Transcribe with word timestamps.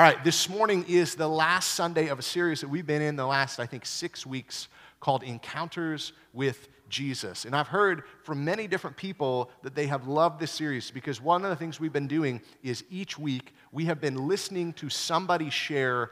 All 0.00 0.06
right, 0.06 0.22
this 0.22 0.48
morning 0.48 0.84
is 0.86 1.16
the 1.16 1.26
last 1.26 1.72
Sunday 1.72 2.06
of 2.06 2.20
a 2.20 2.22
series 2.22 2.60
that 2.60 2.68
we've 2.68 2.86
been 2.86 3.02
in 3.02 3.16
the 3.16 3.26
last, 3.26 3.58
I 3.58 3.66
think, 3.66 3.84
six 3.84 4.24
weeks 4.24 4.68
called 5.00 5.24
Encounters 5.24 6.12
with 6.32 6.68
Jesus. 6.88 7.44
And 7.44 7.56
I've 7.56 7.66
heard 7.66 8.04
from 8.22 8.44
many 8.44 8.68
different 8.68 8.96
people 8.96 9.50
that 9.62 9.74
they 9.74 9.88
have 9.88 10.06
loved 10.06 10.38
this 10.38 10.52
series 10.52 10.92
because 10.92 11.20
one 11.20 11.42
of 11.42 11.50
the 11.50 11.56
things 11.56 11.80
we've 11.80 11.92
been 11.92 12.06
doing 12.06 12.40
is 12.62 12.84
each 12.90 13.18
week 13.18 13.52
we 13.72 13.86
have 13.86 14.00
been 14.00 14.28
listening 14.28 14.72
to 14.74 14.88
somebody 14.88 15.50
share 15.50 16.10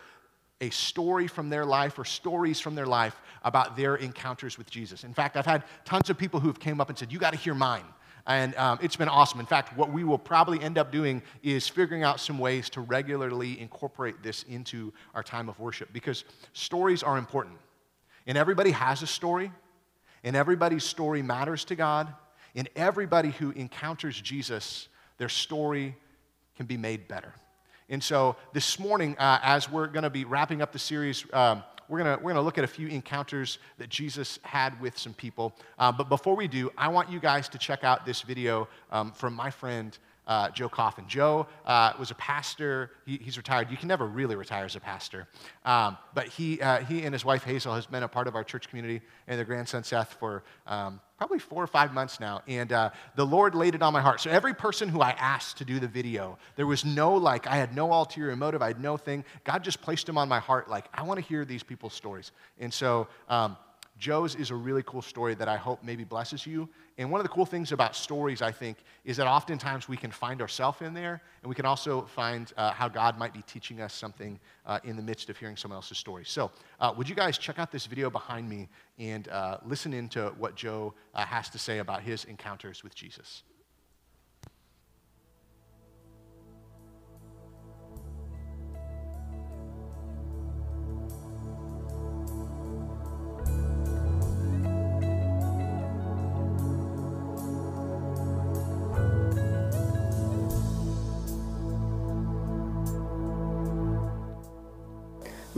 a 0.60 0.70
story 0.70 1.28
from 1.28 1.48
their 1.48 1.64
life 1.64 1.96
or 1.96 2.04
stories 2.04 2.58
from 2.58 2.74
their 2.74 2.86
life 2.86 3.14
about 3.44 3.76
their 3.76 3.94
encounters 3.94 4.58
with 4.58 4.68
Jesus. 4.68 5.04
In 5.04 5.14
fact, 5.14 5.36
I've 5.36 5.46
had 5.46 5.62
tons 5.84 6.10
of 6.10 6.18
people 6.18 6.40
who 6.40 6.48
have 6.48 6.58
came 6.58 6.80
up 6.80 6.88
and 6.88 6.98
said, 6.98 7.12
"You 7.12 7.20
got 7.20 7.34
to 7.34 7.38
hear 7.38 7.54
mine." 7.54 7.84
And 8.26 8.56
um, 8.56 8.78
it's 8.82 8.96
been 8.96 9.08
awesome. 9.08 9.38
In 9.38 9.46
fact, 9.46 9.76
what 9.76 9.92
we 9.92 10.02
will 10.02 10.18
probably 10.18 10.60
end 10.60 10.78
up 10.78 10.90
doing 10.90 11.22
is 11.42 11.68
figuring 11.68 12.02
out 12.02 12.18
some 12.18 12.38
ways 12.38 12.68
to 12.70 12.80
regularly 12.80 13.60
incorporate 13.60 14.22
this 14.22 14.42
into 14.44 14.92
our 15.14 15.22
time 15.22 15.48
of 15.48 15.60
worship 15.60 15.92
because 15.92 16.24
stories 16.52 17.02
are 17.02 17.18
important. 17.18 17.56
And 18.26 18.36
everybody 18.36 18.72
has 18.72 19.02
a 19.02 19.06
story, 19.06 19.52
and 20.24 20.34
everybody's 20.34 20.82
story 20.82 21.22
matters 21.22 21.64
to 21.66 21.76
God. 21.76 22.12
And 22.56 22.68
everybody 22.74 23.30
who 23.30 23.50
encounters 23.52 24.20
Jesus, 24.20 24.88
their 25.18 25.28
story 25.28 25.94
can 26.56 26.66
be 26.66 26.76
made 26.76 27.06
better. 27.06 27.32
And 27.88 28.02
so 28.02 28.34
this 28.52 28.80
morning, 28.80 29.16
uh, 29.18 29.38
as 29.42 29.70
we're 29.70 29.86
going 29.86 30.02
to 30.02 30.10
be 30.10 30.24
wrapping 30.24 30.62
up 30.62 30.72
the 30.72 30.78
series, 30.78 31.24
um, 31.32 31.62
we're 31.88 32.02
going 32.02 32.22
we're 32.22 32.32
gonna 32.32 32.42
look 32.42 32.58
at 32.58 32.64
a 32.64 32.68
few 32.68 32.88
encounters 32.88 33.58
that 33.78 33.88
Jesus 33.88 34.38
had 34.42 34.80
with 34.80 34.98
some 34.98 35.14
people. 35.14 35.54
Uh, 35.78 35.92
but 35.92 36.08
before 36.08 36.36
we 36.36 36.48
do, 36.48 36.70
I 36.76 36.88
want 36.88 37.10
you 37.10 37.20
guys 37.20 37.48
to 37.50 37.58
check 37.58 37.84
out 37.84 38.04
this 38.04 38.22
video 38.22 38.68
um, 38.90 39.12
from 39.12 39.34
my 39.34 39.50
friend 39.50 39.96
uh, 40.26 40.50
Joe 40.50 40.68
Coffin. 40.68 41.04
Joe 41.06 41.46
uh, 41.64 41.92
was 41.98 42.10
a 42.10 42.14
pastor. 42.16 42.90
He, 43.04 43.18
he's 43.18 43.36
retired. 43.36 43.70
You 43.70 43.76
can 43.76 43.88
never 43.88 44.06
really 44.06 44.34
retire 44.34 44.64
as 44.64 44.76
a 44.76 44.80
pastor. 44.80 45.28
Um, 45.64 45.96
but 46.14 46.26
he, 46.26 46.60
uh, 46.60 46.78
he 46.84 47.04
and 47.04 47.14
his 47.14 47.24
wife 47.24 47.44
Hazel 47.44 47.74
has 47.74 47.86
been 47.86 48.02
a 48.02 48.08
part 48.08 48.26
of 48.26 48.34
our 48.34 48.44
church 48.44 48.68
community 48.68 49.02
and 49.28 49.38
their 49.38 49.44
grandson 49.44 49.84
Seth 49.84 50.14
for 50.14 50.42
um, 50.66 51.00
probably 51.16 51.38
four 51.38 51.62
or 51.62 51.66
five 51.66 51.92
months 51.94 52.20
now. 52.20 52.42
And 52.46 52.72
uh, 52.72 52.90
the 53.14 53.24
Lord 53.24 53.54
laid 53.54 53.74
it 53.74 53.82
on 53.82 53.92
my 53.92 54.00
heart. 54.00 54.20
So 54.20 54.30
every 54.30 54.54
person 54.54 54.88
who 54.88 55.00
I 55.00 55.10
asked 55.12 55.58
to 55.58 55.64
do 55.64 55.80
the 55.80 55.88
video, 55.88 56.38
there 56.56 56.66
was 56.66 56.84
no 56.84 57.14
like, 57.14 57.46
I 57.46 57.56
had 57.56 57.74
no 57.74 57.92
ulterior 57.92 58.36
motive. 58.36 58.62
I 58.62 58.68
had 58.68 58.80
no 58.80 58.96
thing. 58.96 59.24
God 59.44 59.64
just 59.64 59.80
placed 59.80 60.06
them 60.06 60.18
on 60.18 60.28
my 60.28 60.40
heart. 60.40 60.68
Like, 60.68 60.86
I 60.92 61.02
want 61.02 61.18
to 61.18 61.24
hear 61.24 61.44
these 61.44 61.62
people's 61.62 61.94
stories. 61.94 62.32
And 62.58 62.72
so 62.72 63.08
um, 63.28 63.56
Joe's 63.98 64.34
is 64.34 64.50
a 64.50 64.54
really 64.54 64.82
cool 64.82 65.02
story 65.02 65.34
that 65.34 65.48
I 65.48 65.56
hope 65.56 65.82
maybe 65.82 66.04
blesses 66.04 66.46
you. 66.46 66.68
And 66.98 67.10
one 67.10 67.20
of 67.20 67.24
the 67.24 67.32
cool 67.32 67.44
things 67.44 67.72
about 67.72 67.94
stories, 67.94 68.40
I 68.40 68.50
think, 68.50 68.78
is 69.04 69.18
that 69.18 69.26
oftentimes 69.26 69.86
we 69.86 69.98
can 69.98 70.10
find 70.10 70.40
ourselves 70.40 70.80
in 70.80 70.94
there, 70.94 71.20
and 71.42 71.48
we 71.48 71.54
can 71.54 71.66
also 71.66 72.02
find 72.06 72.50
uh, 72.56 72.72
how 72.72 72.88
God 72.88 73.18
might 73.18 73.34
be 73.34 73.42
teaching 73.42 73.82
us 73.82 73.92
something 73.92 74.40
uh, 74.64 74.80
in 74.82 74.96
the 74.96 75.02
midst 75.02 75.28
of 75.28 75.36
hearing 75.36 75.56
someone 75.56 75.76
else's 75.76 75.98
story. 75.98 76.24
So, 76.24 76.50
uh, 76.80 76.94
would 76.96 77.06
you 77.06 77.14
guys 77.14 77.36
check 77.36 77.58
out 77.58 77.70
this 77.70 77.84
video 77.84 78.08
behind 78.08 78.48
me 78.48 78.68
and 78.98 79.28
uh, 79.28 79.58
listen 79.64 79.92
into 79.92 80.28
what 80.38 80.54
Joe 80.54 80.94
uh, 81.14 81.26
has 81.26 81.50
to 81.50 81.58
say 81.58 81.78
about 81.78 82.02
his 82.02 82.24
encounters 82.24 82.82
with 82.82 82.94
Jesus? 82.94 83.42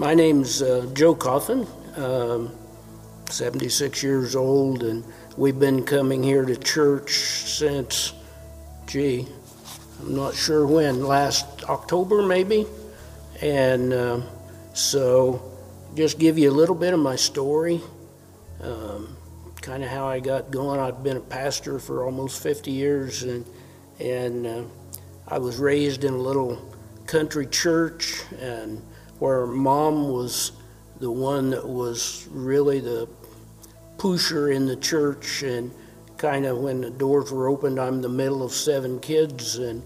My 0.08 0.14
name's 0.14 0.62
uh, 0.62 0.88
Joe 0.94 1.14
Coffin, 1.14 1.66
um, 1.96 2.50
76 3.28 4.02
years 4.02 4.34
old, 4.34 4.82
and 4.82 5.04
we've 5.36 5.58
been 5.60 5.84
coming 5.84 6.22
here 6.22 6.46
to 6.46 6.56
church 6.56 7.10
since, 7.12 8.14
gee, 8.86 9.28
I'm 10.00 10.16
not 10.16 10.34
sure 10.34 10.66
when, 10.66 11.04
last 11.04 11.44
October 11.64 12.22
maybe. 12.22 12.66
And 13.42 13.92
uh, 13.92 14.22
so, 14.72 15.42
just 15.94 16.18
give 16.18 16.38
you 16.38 16.50
a 16.50 16.56
little 16.56 16.74
bit 16.74 16.94
of 16.94 17.00
my 17.00 17.16
story, 17.16 17.78
um, 18.62 19.14
kind 19.60 19.84
of 19.84 19.90
how 19.90 20.06
I 20.06 20.20
got 20.20 20.50
going. 20.50 20.80
I've 20.80 21.02
been 21.02 21.18
a 21.18 21.20
pastor 21.20 21.78
for 21.78 22.06
almost 22.06 22.42
50 22.42 22.70
years, 22.70 23.24
and, 23.24 23.44
and 24.00 24.46
uh, 24.46 24.62
I 25.28 25.36
was 25.36 25.58
raised 25.58 26.04
in 26.04 26.14
a 26.14 26.18
little 26.18 26.74
country 27.04 27.46
church, 27.46 28.22
and 28.40 28.80
where 29.18 29.46
mom 29.46 30.08
was 30.08 30.52
the 31.00 31.10
one 31.10 31.50
that 31.50 31.66
was 31.66 32.26
really 32.30 32.80
the 32.80 33.08
pusher 33.98 34.50
in 34.50 34.66
the 34.66 34.76
church 34.76 35.42
and 35.42 35.72
kind 36.16 36.44
of 36.44 36.58
when 36.58 36.80
the 36.80 36.90
doors 36.90 37.30
were 37.30 37.48
opened 37.48 37.78
i'm 37.78 38.02
the 38.02 38.08
middle 38.08 38.42
of 38.42 38.52
seven 38.52 38.98
kids 39.00 39.56
and 39.56 39.82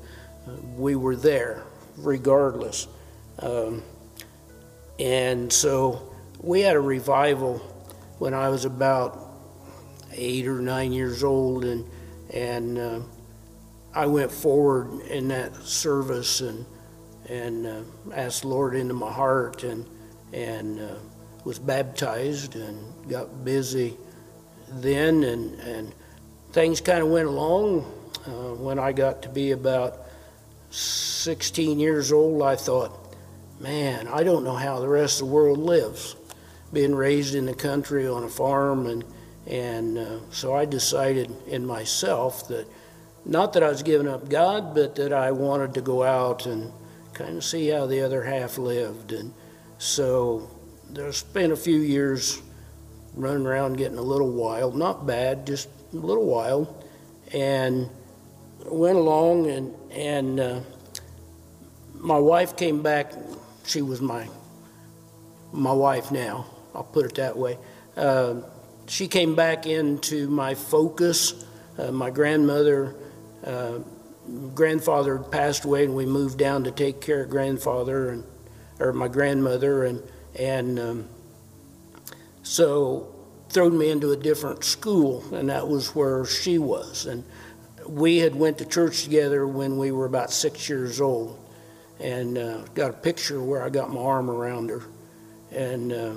uh, 0.46 0.52
we 0.76 0.96
were 0.96 1.16
there 1.16 1.64
regardless. 1.96 2.88
Um, 3.38 3.82
and 4.98 5.52
so 5.52 6.12
we 6.40 6.60
had 6.60 6.76
a 6.76 6.80
revival 6.80 7.58
when 8.18 8.34
i 8.34 8.48
was 8.48 8.64
about 8.64 9.18
eight 10.12 10.46
or 10.46 10.60
nine 10.60 10.92
years 10.92 11.24
old 11.24 11.64
and 11.64 11.84
and 12.32 12.78
uh, 12.78 13.00
i 13.94 14.04
went 14.04 14.30
forward 14.30 15.00
in 15.06 15.28
that 15.28 15.54
service 15.56 16.40
and 16.40 16.66
and 17.28 17.66
uh, 17.66 17.82
asked 18.14 18.42
the 18.42 18.48
Lord 18.48 18.74
into 18.74 18.94
my 18.94 19.12
heart 19.12 19.64
and 19.64 19.86
and 20.32 20.80
uh, 20.80 20.94
was 21.44 21.58
baptized 21.58 22.56
and 22.56 23.08
got 23.08 23.44
busy 23.44 23.96
then 24.68 25.24
and 25.24 25.58
and 25.60 25.94
things 26.52 26.80
kind 26.80 27.02
of 27.02 27.08
went 27.08 27.28
along. 27.28 27.80
Uh, 28.26 28.54
when 28.54 28.78
I 28.78 28.92
got 28.92 29.22
to 29.22 29.28
be 29.28 29.50
about 29.50 29.98
16 30.70 31.80
years 31.80 32.12
old, 32.12 32.42
I 32.42 32.54
thought, 32.54 33.16
man, 33.58 34.06
I 34.06 34.22
don't 34.22 34.44
know 34.44 34.54
how 34.54 34.78
the 34.78 34.88
rest 34.88 35.20
of 35.20 35.26
the 35.26 35.34
world 35.34 35.58
lives. 35.58 36.14
Being 36.72 36.94
raised 36.94 37.34
in 37.34 37.46
the 37.46 37.54
country 37.54 38.06
on 38.06 38.24
a 38.24 38.28
farm 38.28 38.86
and 38.86 39.04
and 39.46 39.98
uh, 39.98 40.18
so 40.30 40.54
I 40.54 40.64
decided 40.66 41.30
in 41.48 41.66
myself 41.66 42.46
that 42.48 42.66
not 43.24 43.52
that 43.54 43.62
I 43.62 43.68
was 43.68 43.82
giving 43.82 44.08
up 44.08 44.28
God, 44.28 44.74
but 44.74 44.94
that 44.96 45.12
I 45.12 45.32
wanted 45.32 45.74
to 45.74 45.80
go 45.80 46.02
out 46.02 46.46
and 46.46 46.72
kind 47.14 47.36
of 47.36 47.44
see 47.44 47.68
how 47.68 47.86
the 47.86 48.00
other 48.00 48.22
half 48.22 48.58
lived. 48.58 49.12
And 49.12 49.32
so 49.78 50.50
there's 50.90 51.22
been 51.22 51.52
a 51.52 51.56
few 51.56 51.78
years 51.78 52.40
running 53.14 53.46
around 53.46 53.76
getting 53.76 53.98
a 53.98 54.02
little 54.02 54.30
wild, 54.30 54.76
not 54.76 55.06
bad, 55.06 55.46
just 55.46 55.68
a 55.92 55.96
little 55.96 56.26
wild. 56.26 56.84
And 57.32 57.88
went 58.66 58.96
along, 58.96 59.50
and, 59.50 59.74
and 59.90 60.40
uh, 60.40 60.60
my 61.94 62.18
wife 62.18 62.56
came 62.56 62.82
back. 62.82 63.12
She 63.66 63.82
was 63.82 64.00
my, 64.00 64.28
my 65.52 65.72
wife 65.72 66.10
now, 66.10 66.46
I'll 66.74 66.84
put 66.84 67.06
it 67.06 67.14
that 67.16 67.36
way. 67.36 67.58
Uh, 67.96 68.42
she 68.86 69.08
came 69.08 69.34
back 69.34 69.66
into 69.66 70.28
my 70.28 70.54
focus. 70.54 71.44
Uh, 71.78 71.90
my 71.90 72.10
grandmother 72.10 72.94
uh, 73.44 73.78
grandfather 74.54 75.18
passed 75.18 75.64
away, 75.64 75.84
and 75.84 75.94
we 75.94 76.06
moved 76.06 76.38
down 76.38 76.64
to 76.64 76.70
take 76.70 77.00
care 77.00 77.22
of 77.22 77.30
grandfather 77.30 78.10
and 78.10 78.24
or 78.78 78.92
my 78.92 79.08
grandmother, 79.08 79.84
and 79.84 80.02
and 80.38 80.78
um, 80.78 81.08
so 82.42 83.14
threw 83.48 83.70
me 83.70 83.90
into 83.90 84.12
a 84.12 84.16
different 84.16 84.64
school, 84.64 85.24
and 85.34 85.48
that 85.48 85.68
was 85.68 85.94
where 85.94 86.24
she 86.24 86.58
was. 86.58 87.06
And 87.06 87.24
we 87.86 88.18
had 88.18 88.34
went 88.34 88.58
to 88.58 88.64
church 88.64 89.04
together 89.04 89.46
when 89.46 89.76
we 89.76 89.92
were 89.92 90.06
about 90.06 90.30
six 90.30 90.68
years 90.68 91.00
old, 91.00 91.38
and 92.00 92.38
uh, 92.38 92.62
got 92.74 92.90
a 92.90 92.94
picture 92.94 93.42
where 93.42 93.62
I 93.62 93.68
got 93.68 93.90
my 93.90 94.00
arm 94.00 94.30
around 94.30 94.70
her, 94.70 94.82
and. 95.50 95.92
Uh, 95.92 96.14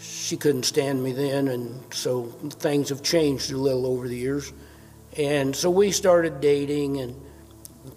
she 0.00 0.36
couldn't 0.36 0.62
stand 0.62 1.02
me 1.02 1.12
then, 1.12 1.48
and 1.48 1.82
so 1.92 2.24
things 2.24 2.88
have 2.88 3.02
changed 3.02 3.52
a 3.52 3.56
little 3.56 3.86
over 3.86 4.08
the 4.08 4.16
years. 4.16 4.52
And 5.16 5.56
so 5.56 5.70
we 5.70 5.90
started 5.90 6.40
dating, 6.40 7.00
and 7.00 7.20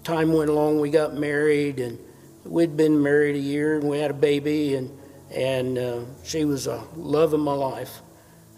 time 0.03 0.33
went 0.33 0.49
along. 0.49 0.79
We 0.79 0.89
got 0.89 1.13
married, 1.13 1.79
and 1.79 1.99
we'd 2.43 2.75
been 2.75 3.01
married 3.01 3.35
a 3.35 3.39
year, 3.39 3.77
and 3.77 3.87
we 3.87 3.99
had 3.99 4.11
a 4.11 4.15
baby, 4.15 4.75
and 4.75 4.97
and 5.31 5.77
uh, 5.77 5.99
she 6.23 6.45
was 6.45 6.67
a 6.67 6.83
love 6.95 7.33
of 7.33 7.39
my 7.39 7.53
life. 7.53 8.01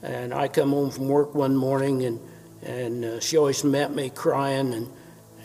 And 0.02 0.34
I 0.34 0.48
come 0.48 0.72
home 0.72 0.90
from 0.90 1.10
work 1.10 1.36
one 1.36 1.56
morning, 1.56 2.06
and 2.06 2.20
and 2.62 3.06
uh, 3.06 3.20
she 3.20 3.38
always 3.38 3.64
met 3.64 3.94
me 3.94 4.10
crying, 4.10 4.74
and 4.74 4.90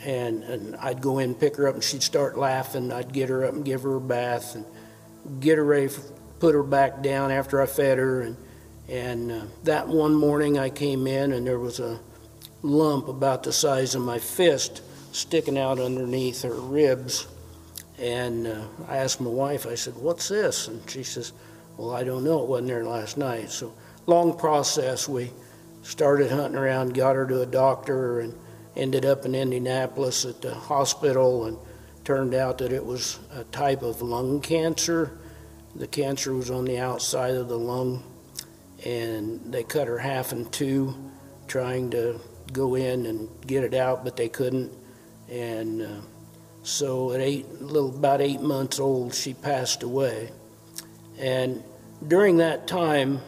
and 0.05 0.45
and 0.45 0.77
I'd 0.77 1.01
go 1.01 1.19
in, 1.19 1.31
and 1.31 1.41
pick 1.41 1.57
her 1.57 1.67
up, 1.67 1.75
and 1.75 1.83
she'd 1.83 2.05
start 2.05 2.39
laughing. 2.39 2.93
I'd 2.93 3.13
get 3.13 3.29
her 3.29 3.45
up 3.45 3.55
and 3.55 3.65
give 3.65 3.83
her 3.83 3.97
a 3.97 4.01
bath, 4.01 4.55
and 4.55 4.65
get 5.41 5.59
her 5.59 5.65
ready, 5.65 5.89
for, 5.89 6.03
put 6.39 6.55
her 6.55 6.63
back 6.63 7.03
down 7.03 7.33
after 7.33 7.61
I 7.61 7.67
fed 7.67 7.99
her, 7.99 8.21
and 8.23 8.37
and 8.89 9.33
uh, 9.33 9.45
that 9.65 9.89
one 9.89 10.15
morning 10.15 10.61
I 10.61 10.71
came 10.71 11.09
in, 11.09 11.33
and 11.33 11.45
there 11.45 11.59
was 11.59 11.81
a 11.81 11.99
lump 12.63 13.09
about 13.09 13.43
the 13.43 13.53
size 13.53 13.95
of 13.95 14.03
my 14.03 14.19
fist 14.19 14.83
sticking 15.13 15.59
out 15.59 15.79
underneath 15.79 16.43
her 16.43 16.55
ribs. 16.55 17.27
And 17.99 18.47
uh, 18.47 18.63
I 18.89 18.99
asked 18.99 19.21
my 19.21 19.31
wife, 19.31 19.67
I 19.67 19.75
said, 19.75 19.95
What's 19.97 20.29
this? 20.29 20.69
And 20.69 20.89
she 20.89 21.03
says, 21.03 21.33
Well, 21.77 21.95
I 21.95 22.05
don't 22.05 22.25
know. 22.25 22.43
It 22.43 22.49
wasn't 22.49 22.69
there 22.69 22.85
last 22.85 23.19
night. 23.19 23.51
So, 23.51 23.73
long 24.07 24.39
process. 24.39 25.09
We 25.09 25.31
started 25.83 26.31
hunting 26.31 26.59
around, 26.59 26.95
got 26.95 27.17
her 27.17 27.27
to 27.27 27.43
a 27.43 27.47
doctor, 27.47 28.21
and 28.21 28.35
ended 28.77 29.05
up 29.05 29.25
in 29.25 29.35
Indianapolis 29.35 30.25
at 30.25 30.41
the 30.41 30.55
hospital. 30.55 31.47
And 31.47 31.59
turned 32.05 32.35
out 32.35 32.59
that 32.59 32.73
it 32.73 32.85
was 32.85 33.19
a 33.35 33.45
type 33.45 33.83
of 33.83 34.03
lung 34.03 34.41
cancer. 34.41 35.19
The 35.77 35.87
cancer 35.87 36.35
was 36.35 36.51
on 36.51 36.65
the 36.65 36.79
outside 36.79 37.35
of 37.35 37.49
the 37.49 37.59
lung, 37.59 38.03
and 38.85 39.53
they 39.53 39.63
cut 39.63 39.87
her 39.87 39.99
half 39.99 40.33
in 40.33 40.47
two, 40.51 40.95
trying 41.47 41.91
to 41.91 42.21
go 42.53 42.75
in 42.75 43.07
and 43.07 43.29
get 43.47 43.65
it 43.65 43.75
out, 43.75 44.05
but 44.05 44.17
they 44.17 44.29
couldn't. 44.29 44.73
And 45.29 45.83
uh, 45.83 46.01
so 46.63 47.13
at 47.13 47.21
eight, 47.21 47.61
little 47.61 47.95
about 47.95 48.21
eight 48.21 48.41
months 48.41 48.81
old, 48.81 49.15
she 49.15 49.35
passed 49.35 49.83
away. 49.83 50.31
And 51.19 51.63
during 52.07 52.39
that 52.39 52.67
time, 52.67 53.21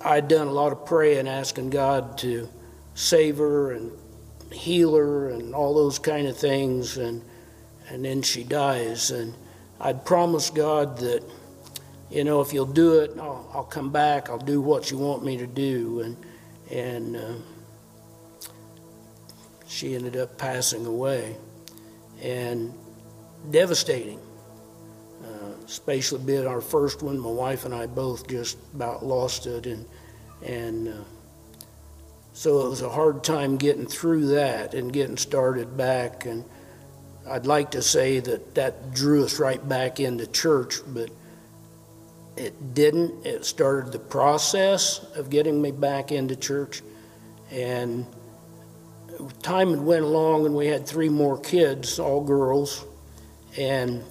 I'd 0.00 0.28
done 0.28 0.46
a 0.46 0.52
lot 0.52 0.72
of 0.72 0.86
praying, 0.86 1.28
asking 1.28 1.70
God 1.70 2.18
to 2.18 2.48
save 2.94 3.38
her 3.38 3.72
and 3.72 3.92
heal 4.52 4.94
her 4.94 5.28
and 5.28 5.54
all 5.54 5.74
those 5.74 5.98
kind 5.98 6.26
of 6.26 6.36
things. 6.36 6.96
And 6.96 7.22
and 7.90 8.04
then 8.04 8.22
she 8.22 8.44
dies. 8.44 9.10
And 9.10 9.34
I'd 9.80 10.04
promised 10.04 10.54
God 10.54 10.98
that, 10.98 11.22
you 12.10 12.24
know, 12.24 12.40
if 12.40 12.52
you'll 12.52 12.66
do 12.66 13.00
it, 13.00 13.12
I'll, 13.18 13.48
I'll 13.52 13.64
come 13.64 13.90
back. 13.90 14.28
I'll 14.28 14.38
do 14.38 14.60
what 14.60 14.90
you 14.90 14.98
want 14.98 15.24
me 15.24 15.36
to 15.38 15.46
do. 15.46 16.00
And 16.00 16.16
and 16.70 17.16
uh, 17.16 17.34
she 19.68 19.94
ended 19.94 20.16
up 20.16 20.36
passing 20.38 20.86
away, 20.86 21.36
and 22.22 22.72
devastating. 23.50 24.18
Uh, 25.22 26.18
being 26.24 26.46
our 26.46 26.60
first 26.60 27.02
one, 27.02 27.18
my 27.18 27.30
wife 27.30 27.64
and 27.64 27.74
I 27.74 27.86
both 27.86 28.26
just 28.26 28.56
about 28.74 29.04
lost 29.04 29.46
it, 29.46 29.66
and 29.66 29.84
and 30.42 30.88
uh, 30.88 30.92
so 32.32 32.66
it 32.66 32.70
was 32.70 32.82
a 32.82 32.88
hard 32.88 33.22
time 33.22 33.56
getting 33.56 33.86
through 33.86 34.28
that 34.28 34.72
and 34.72 34.92
getting 34.92 35.16
started 35.16 35.76
back. 35.76 36.24
And 36.24 36.44
I'd 37.28 37.46
like 37.46 37.72
to 37.72 37.82
say 37.82 38.20
that 38.20 38.54
that 38.54 38.94
drew 38.94 39.24
us 39.24 39.38
right 39.38 39.66
back 39.68 40.00
into 40.00 40.26
church, 40.26 40.76
but 40.86 41.10
it 42.36 42.74
didn't. 42.74 43.26
It 43.26 43.44
started 43.44 43.92
the 43.92 43.98
process 43.98 45.04
of 45.16 45.28
getting 45.28 45.60
me 45.60 45.72
back 45.72 46.10
into 46.12 46.36
church, 46.36 46.80
and 47.50 48.06
time 49.42 49.70
had 49.70 49.80
went 49.80 50.04
along, 50.04 50.46
and 50.46 50.54
we 50.54 50.66
had 50.66 50.86
three 50.86 51.08
more 51.08 51.38
kids, 51.38 51.98
all 51.98 52.22
girls, 52.22 52.84
and 53.56 54.02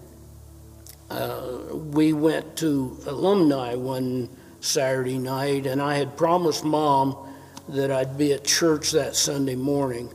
uh, 1.09 1.59
we 1.71 2.13
went 2.13 2.57
to 2.57 2.97
alumni 3.05 3.75
one 3.75 4.29
Saturday 4.59 5.17
night, 5.17 5.65
and 5.65 5.81
I 5.81 5.95
had 5.95 6.17
promised 6.17 6.63
mom 6.63 7.15
that 7.69 7.91
I'd 7.91 8.17
be 8.17 8.33
at 8.33 8.43
church 8.43 8.91
that 8.91 9.15
Sunday 9.15 9.55
morning. 9.55 10.13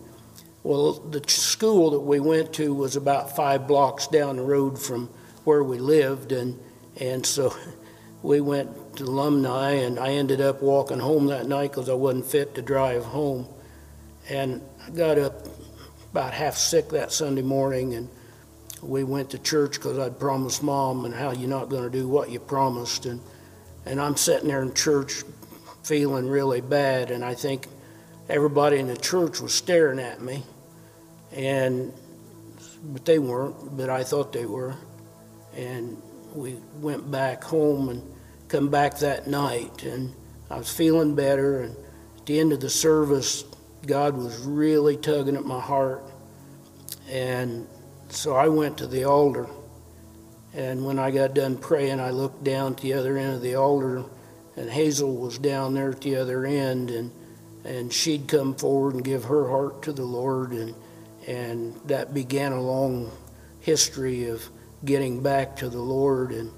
Well, 0.63 0.93
the 0.93 1.23
school 1.29 1.91
that 1.91 2.01
we 2.01 2.21
went 2.21 2.53
to 2.55 2.75
was 2.75 2.97
about 2.97 3.35
five 3.35 3.67
blocks 3.67 4.07
down 4.07 4.37
the 4.37 4.43
road 4.43 4.79
from 4.79 5.09
where 5.45 5.65
we 5.65 5.79
lived, 5.79 6.33
and 6.33 6.59
and 7.01 7.25
so 7.25 7.55
we 8.23 8.41
went 8.41 8.97
to 8.97 9.05
alumni, 9.05 9.73
and 9.73 9.99
I 9.99 10.11
ended 10.11 10.41
up 10.41 10.63
walking 10.63 10.99
home 10.99 11.27
that 11.27 11.47
night 11.47 11.71
because 11.71 11.89
I 11.89 11.95
wasn't 11.95 12.27
fit 12.27 12.55
to 12.57 12.63
drive 12.63 13.05
home, 13.05 13.49
and 14.29 14.63
I 14.85 14.91
got 14.91 15.19
up 15.19 15.47
about 16.11 16.33
half 16.33 16.57
sick 16.57 16.89
that 16.91 17.13
Sunday 17.13 17.43
morning, 17.43 17.95
and 17.95 18.09
we 18.83 19.05
went 19.05 19.31
to 19.31 19.39
church 19.39 19.75
because 19.75 19.99
I'd 19.99 20.19
promised 20.19 20.63
mom, 20.63 21.05
and 21.05 21.15
how 21.15 21.33
you're 21.33 21.49
not 21.49 21.69
going 21.69 21.85
to 21.85 21.91
do 21.91 22.09
what 22.09 22.31
you 22.31 22.41
promised, 22.41 23.07
and 23.07 23.21
and 23.87 24.01
I'm 24.01 24.17
sitting 24.17 24.49
there 24.49 24.63
in 24.63 24.75
church 24.75 25.23
feeling 25.85 26.29
really 26.29 26.61
bad, 26.61 27.11
and 27.11 27.25
I 27.25 27.35
think 27.35 27.67
everybody 28.29 28.79
in 28.79 28.87
the 28.87 28.97
church 28.97 29.41
was 29.41 29.55
staring 29.55 29.99
at 29.99 30.21
me, 30.21 30.43
and 31.33 31.93
but 32.85 33.05
they 33.05 33.19
weren't, 33.19 33.77
but 33.77 33.89
I 33.89 34.03
thought 34.03 34.33
they 34.33 34.47
were, 34.47 34.75
and 35.57 36.01
we 36.35 36.57
went 36.81 37.11
back 37.11 37.45
home 37.45 37.89
and 37.89 38.03
come 38.49 38.69
back 38.69 38.99
that 38.99 39.27
night, 39.29 39.85
and 39.85 40.13
I 40.51 40.59
was 40.59 40.75
feeling 40.75 41.15
better, 41.15 41.63
and 41.63 41.77
at 42.19 42.27
the 42.27 42.41
end 42.41 42.53
of 42.53 42.61
the 42.61 42.71
service, 42.71 43.45
God 43.87 44.17
was 44.17 44.39
really 44.45 44.97
tugging 44.97 45.37
at 45.37 45.45
my 45.45 45.61
heart, 45.61 46.03
and 47.09 47.67
so 48.09 48.35
I 48.35 48.49
went 48.49 48.79
to 48.79 48.87
the 48.87 49.05
altar. 49.05 49.49
And 50.55 50.85
when 50.85 50.99
I 50.99 51.11
got 51.11 51.35
done 51.35 51.57
praying, 51.57 51.99
I 51.99 52.11
looked 52.11 52.45
down 52.45 52.73
at 52.73 52.79
the 52.79 52.93
other 52.93 53.17
end 53.17 53.35
of 53.35 53.43
the 53.43 53.55
altar, 53.55 54.05
and 54.57 54.71
Hazel 54.71 55.17
was 55.17 55.39
down 55.39 55.75
there 55.75 55.91
at 55.91 56.01
the 56.01 56.17
other 56.17 56.45
end, 56.45 56.91
and 56.91 57.11
and 57.65 57.93
she'd 57.93 58.29
come 58.29 58.55
forward 58.55 58.95
and 58.95 59.05
give 59.05 59.25
her 59.25 59.49
heart 59.49 59.83
to 59.83 59.93
the 59.93 60.05
Lord, 60.05 60.53
and 60.53 60.75
and 61.27 61.75
that 61.87 62.13
began 62.13 62.53
a 62.53 62.61
long 62.61 63.11
history 63.61 64.29
of 64.29 64.49
getting 64.85 65.23
back 65.23 65.57
to 65.57 65.69
the 65.69 65.81
Lord, 65.81 66.33
and 66.33 66.53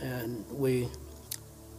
and 0.00 0.44
we 0.50 0.88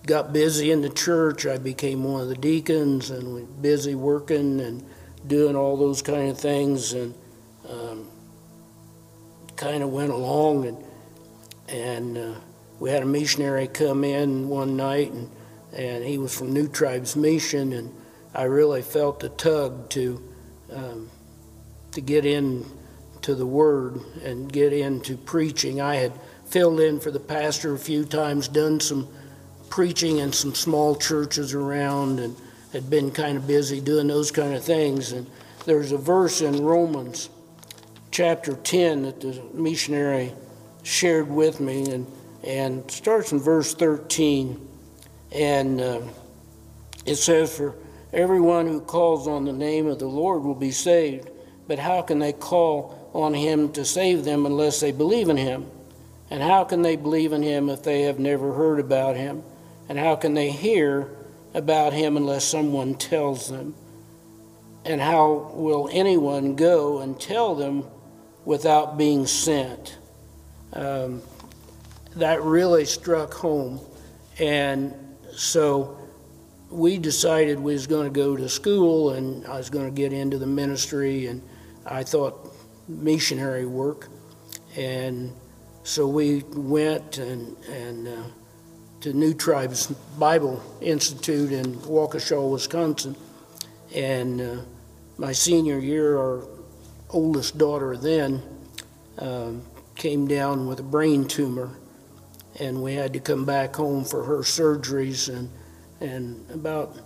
got 0.05 0.33
busy 0.33 0.71
in 0.71 0.81
the 0.81 0.89
church. 0.89 1.45
I 1.45 1.57
became 1.57 2.03
one 2.03 2.21
of 2.21 2.27
the 2.27 2.35
deacons, 2.35 3.09
and 3.09 3.33
we 3.33 3.43
busy 3.61 3.95
working 3.95 4.59
and 4.59 4.83
doing 5.27 5.55
all 5.55 5.77
those 5.77 6.01
kind 6.01 6.29
of 6.29 6.37
things, 6.37 6.93
and 6.93 7.13
um, 7.69 8.07
kind 9.55 9.83
of 9.83 9.89
went 9.89 10.11
along, 10.11 10.65
and 10.65 10.77
and 11.69 12.17
uh, 12.17 12.35
we 12.79 12.89
had 12.89 13.03
a 13.03 13.05
missionary 13.05 13.67
come 13.67 14.03
in 14.03 14.49
one 14.49 14.75
night, 14.75 15.11
and 15.11 15.29
and 15.71 16.03
he 16.03 16.17
was 16.17 16.37
from 16.37 16.53
New 16.53 16.67
Tribes 16.67 17.15
Mission, 17.15 17.73
and 17.73 17.93
I 18.35 18.43
really 18.43 18.81
felt 18.81 19.19
the 19.19 19.29
tug 19.29 19.89
to 19.91 20.21
um, 20.71 21.09
to 21.91 22.01
get 22.01 22.25
in 22.25 22.65
to 23.21 23.35
the 23.35 23.45
Word 23.45 24.01
and 24.23 24.51
get 24.51 24.73
into 24.73 25.15
preaching. 25.15 25.79
I 25.79 25.95
had 25.95 26.11
filled 26.45 26.81
in 26.81 26.99
for 26.99 27.09
the 27.09 27.19
pastor 27.19 27.73
a 27.73 27.79
few 27.79 28.03
times, 28.03 28.47
done 28.47 28.79
some 28.79 29.07
preaching 29.73 30.19
in 30.19 30.31
some 30.31 30.53
small 30.53 30.95
churches 30.95 31.55
around, 31.55 32.19
and 32.19 32.37
had 32.73 32.91
been 32.91 33.09
kind 33.09 33.35
of 33.35 33.47
busy 33.47 33.81
doing 33.81 34.05
those 34.05 34.29
kind 34.29 34.53
of 34.53 34.63
things. 34.63 35.11
And 35.11 35.25
there's 35.65 35.91
a 35.91 35.97
verse 35.97 36.41
in 36.41 36.63
Romans 36.63 37.27
chapter 38.11 38.53
10 38.55 39.01
that 39.01 39.19
the 39.19 39.41
missionary 39.51 40.31
shared 40.83 41.27
with 41.27 41.59
me, 41.59 41.89
and, 41.89 42.05
and 42.43 42.91
starts 42.91 43.31
in 43.31 43.39
verse 43.39 43.73
13. 43.73 44.63
And 45.31 45.81
uh, 45.81 46.01
it 47.07 47.15
says, 47.15 47.57
For 47.57 47.73
everyone 48.13 48.67
who 48.67 48.79
calls 48.79 49.27
on 49.27 49.43
the 49.43 49.53
name 49.53 49.87
of 49.87 49.97
the 49.97 50.05
Lord 50.05 50.43
will 50.43 50.53
be 50.53 50.69
saved. 50.69 51.31
But 51.67 51.79
how 51.79 52.03
can 52.03 52.19
they 52.19 52.33
call 52.33 53.09
on 53.11 53.33
him 53.33 53.71
to 53.71 53.85
save 53.85 54.23
them 54.23 54.45
unless 54.45 54.81
they 54.81 54.91
believe 54.91 55.29
in 55.29 55.37
him? 55.37 55.65
And 56.29 56.43
how 56.43 56.63
can 56.63 56.83
they 56.83 56.95
believe 56.95 57.33
in 57.33 57.41
him 57.41 57.69
if 57.69 57.81
they 57.81 58.03
have 58.03 58.19
never 58.19 58.53
heard 58.53 58.79
about 58.79 59.15
him? 59.15 59.41
And 59.93 59.99
how 59.99 60.15
can 60.15 60.33
they 60.33 60.49
hear 60.49 61.07
about 61.53 61.93
him 61.93 62.17
unless 62.17 62.45
someone 62.45 62.95
tells 62.95 63.47
them? 63.47 63.75
And 64.85 64.99
how 64.99 65.51
will 65.53 65.87
anyone 65.91 66.55
go 66.55 66.97
and 66.97 67.21
tell 67.21 67.53
them 67.53 67.85
without 68.43 68.97
being 68.97 69.27
sent? 69.27 69.99
Um, 70.73 71.21
that 72.15 72.41
really 72.41 72.85
struck 72.85 73.35
home. 73.35 73.79
And 74.39 74.95
so 75.35 75.99
we 76.71 76.97
decided 76.97 77.59
we 77.59 77.73
was 77.73 77.85
going 77.85 78.11
to 78.11 78.19
go 78.19 78.35
to 78.35 78.49
school 78.49 79.11
and 79.11 79.45
I 79.45 79.57
was 79.57 79.69
going 79.69 79.85
to 79.85 79.95
get 79.95 80.11
into 80.11 80.39
the 80.39 80.47
ministry 80.47 81.27
and 81.27 81.39
I 81.85 82.01
thought 82.01 82.51
missionary 82.87 83.67
work. 83.67 84.09
And 84.75 85.35
so 85.83 86.07
we 86.07 86.41
went 86.49 87.19
and, 87.19 87.55
and 87.65 88.07
uh, 88.07 88.23
to 89.03 89.11
New 89.11 89.33
Tribes 89.33 89.87
Bible 90.17 90.63
Institute 90.79 91.51
in 91.51 91.75
Waukesha, 91.75 92.49
Wisconsin. 92.49 93.17
And 93.93 94.39
uh, 94.39 94.61
my 95.17 95.33
senior 95.33 95.77
year, 95.77 96.17
our 96.17 96.47
oldest 97.09 97.57
daughter 97.57 97.97
then 97.97 98.41
um, 99.19 99.61
came 99.95 100.25
down 100.25 100.67
with 100.67 100.79
a 100.79 100.83
brain 100.83 101.27
tumor, 101.27 101.69
and 102.61 102.81
we 102.81 102.93
had 102.93 103.11
to 103.11 103.19
come 103.19 103.43
back 103.43 103.75
home 103.75 104.05
for 104.05 104.23
her 104.23 104.37
surgeries. 104.37 105.27
And 105.27 105.49
and 105.99 106.49
about 106.49 106.97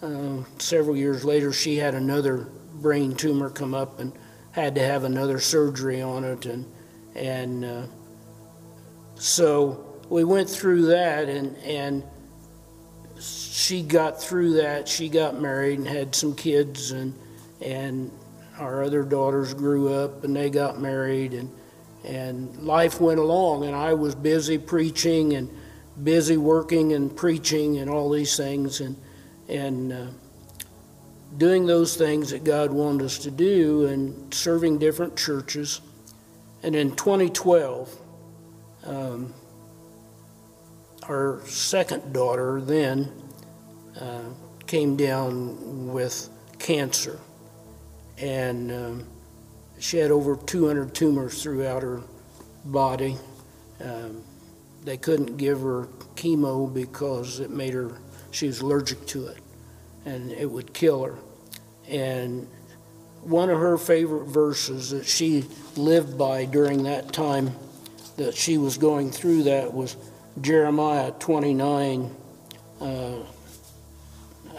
uh, 0.00 0.38
several 0.56 0.96
years 0.96 1.22
later, 1.22 1.52
she 1.52 1.76
had 1.76 1.94
another 1.94 2.48
brain 2.76 3.14
tumor 3.14 3.50
come 3.50 3.74
up 3.74 4.00
and 4.00 4.14
had 4.52 4.74
to 4.76 4.80
have 4.80 5.04
another 5.04 5.38
surgery 5.38 6.00
on 6.00 6.24
it. 6.24 6.46
And, 6.46 6.64
and 7.14 7.64
uh, 7.64 7.82
so 9.16 9.91
we 10.08 10.24
went 10.24 10.48
through 10.48 10.86
that, 10.86 11.28
and, 11.28 11.56
and 11.58 12.02
she 13.20 13.82
got 13.82 14.20
through 14.20 14.54
that. 14.54 14.88
She 14.88 15.08
got 15.08 15.40
married 15.40 15.78
and 15.78 15.88
had 15.88 16.14
some 16.14 16.34
kids, 16.34 16.90
and, 16.90 17.14
and 17.60 18.10
our 18.58 18.82
other 18.82 19.02
daughters 19.02 19.54
grew 19.54 19.92
up 19.92 20.24
and 20.24 20.34
they 20.34 20.50
got 20.50 20.80
married. 20.80 21.32
And, 21.34 21.50
and 22.04 22.56
life 22.62 23.00
went 23.00 23.20
along, 23.20 23.64
and 23.64 23.74
I 23.74 23.94
was 23.94 24.14
busy 24.14 24.58
preaching 24.58 25.34
and 25.34 25.48
busy 26.02 26.36
working 26.36 26.92
and 26.94 27.14
preaching 27.14 27.78
and 27.78 27.88
all 27.90 28.10
these 28.10 28.36
things, 28.36 28.80
and 28.80 28.96
and 29.48 29.92
uh, 29.92 30.06
doing 31.36 31.66
those 31.66 31.96
things 31.96 32.30
that 32.30 32.44
God 32.44 32.72
wanted 32.72 33.04
us 33.04 33.18
to 33.18 33.30
do, 33.30 33.86
and 33.86 34.32
serving 34.34 34.78
different 34.78 35.16
churches. 35.16 35.80
And 36.64 36.74
in 36.76 36.94
2012, 36.94 37.96
um, 38.84 39.34
our 41.08 41.40
second 41.46 42.12
daughter 42.12 42.60
then 42.60 43.12
uh, 44.00 44.22
came 44.66 44.96
down 44.96 45.92
with 45.92 46.28
cancer, 46.58 47.18
and 48.18 48.72
um, 48.72 49.06
she 49.78 49.98
had 49.98 50.10
over 50.10 50.36
200 50.36 50.94
tumors 50.94 51.42
throughout 51.42 51.82
her 51.82 52.02
body. 52.64 53.16
Um, 53.82 54.22
they 54.84 54.96
couldn't 54.96 55.36
give 55.36 55.60
her 55.60 55.88
chemo 56.14 56.72
because 56.72 57.40
it 57.40 57.50
made 57.50 57.74
her, 57.74 57.98
she 58.30 58.46
was 58.46 58.60
allergic 58.60 59.06
to 59.08 59.26
it, 59.26 59.38
and 60.04 60.30
it 60.32 60.50
would 60.50 60.72
kill 60.72 61.04
her. 61.04 61.18
And 61.88 62.46
one 63.22 63.50
of 63.50 63.58
her 63.58 63.78
favorite 63.78 64.26
verses 64.26 64.90
that 64.90 65.06
she 65.06 65.44
lived 65.76 66.18
by 66.18 66.44
during 66.44 66.84
that 66.84 67.12
time 67.12 67.52
that 68.16 68.34
she 68.34 68.58
was 68.58 68.76
going 68.78 69.10
through 69.10 69.44
that 69.44 69.72
was 69.72 69.96
Jeremiah 70.40 71.12
29, 71.12 72.16
uh, 72.80 73.14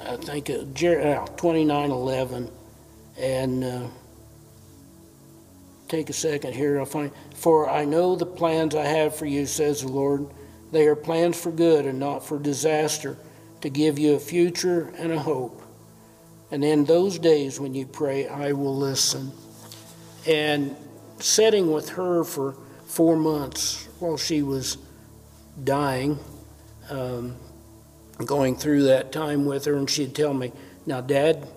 I 0.05 0.17
think 0.17 0.49
it, 0.49 0.73
Jer- 0.73 1.17
uh, 1.21 1.25
29 1.35 1.91
11. 1.91 2.51
And 3.17 3.63
uh, 3.63 3.87
take 5.87 6.09
a 6.09 6.13
second 6.13 6.53
here. 6.53 6.79
I'll 6.79 6.85
find, 6.85 7.11
For 7.35 7.69
I 7.69 7.85
know 7.85 8.15
the 8.15 8.25
plans 8.25 8.75
I 8.75 8.85
have 8.85 9.15
for 9.15 9.25
you, 9.25 9.45
says 9.45 9.81
the 9.81 9.87
Lord. 9.87 10.27
They 10.71 10.87
are 10.87 10.95
plans 10.95 11.39
for 11.39 11.51
good 11.51 11.85
and 11.85 11.99
not 11.99 12.25
for 12.25 12.39
disaster, 12.39 13.17
to 13.61 13.69
give 13.69 13.99
you 13.99 14.15
a 14.15 14.19
future 14.19 14.91
and 14.97 15.11
a 15.11 15.19
hope. 15.19 15.61
And 16.49 16.63
in 16.63 16.85
those 16.85 17.19
days 17.19 17.59
when 17.59 17.73
you 17.73 17.85
pray, 17.85 18.27
I 18.27 18.53
will 18.53 18.75
listen. 18.75 19.31
And 20.27 20.75
sitting 21.19 21.71
with 21.71 21.89
her 21.89 22.23
for 22.23 22.55
four 22.85 23.15
months 23.15 23.87
while 23.99 24.17
she 24.17 24.41
was 24.41 24.77
dying, 25.61 26.19
um, 26.89 27.35
going 28.25 28.55
through 28.55 28.83
that 28.83 29.11
time 29.11 29.45
with 29.45 29.65
her, 29.65 29.75
and 29.75 29.89
she'd 29.89 30.15
tell 30.15 30.33
me, 30.33 30.51
"Now, 30.85 31.01
Dad, 31.01 31.47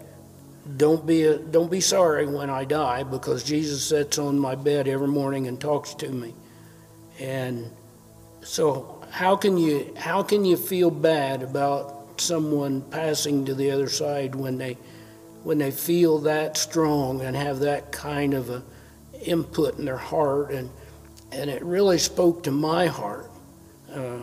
don't 0.76 1.06
be 1.06 1.24
a, 1.24 1.38
don't 1.38 1.70
be 1.70 1.80
sorry 1.80 2.26
when 2.26 2.50
I 2.50 2.64
die, 2.64 3.02
because 3.02 3.44
Jesus 3.44 3.82
sits 3.82 4.18
on 4.18 4.38
my 4.38 4.54
bed 4.54 4.88
every 4.88 5.08
morning 5.08 5.46
and 5.46 5.60
talks 5.60 5.94
to 5.94 6.08
me." 6.08 6.34
And 7.18 7.70
so, 8.42 9.02
how 9.10 9.36
can 9.36 9.56
you 9.56 9.94
how 9.96 10.22
can 10.22 10.44
you 10.44 10.56
feel 10.56 10.90
bad 10.90 11.42
about 11.42 12.20
someone 12.20 12.82
passing 12.82 13.44
to 13.44 13.54
the 13.54 13.70
other 13.70 13.88
side 13.88 14.34
when 14.34 14.58
they 14.58 14.76
when 15.42 15.58
they 15.58 15.70
feel 15.70 16.18
that 16.18 16.56
strong 16.56 17.20
and 17.20 17.36
have 17.36 17.60
that 17.60 17.92
kind 17.92 18.34
of 18.34 18.50
a 18.50 18.62
input 19.24 19.78
in 19.78 19.84
their 19.84 19.96
heart 19.96 20.50
and 20.50 20.70
and 21.32 21.50
it 21.50 21.62
really 21.64 21.98
spoke 21.98 22.42
to 22.42 22.50
my 22.50 22.86
heart 22.86 23.30
uh, 23.96 24.18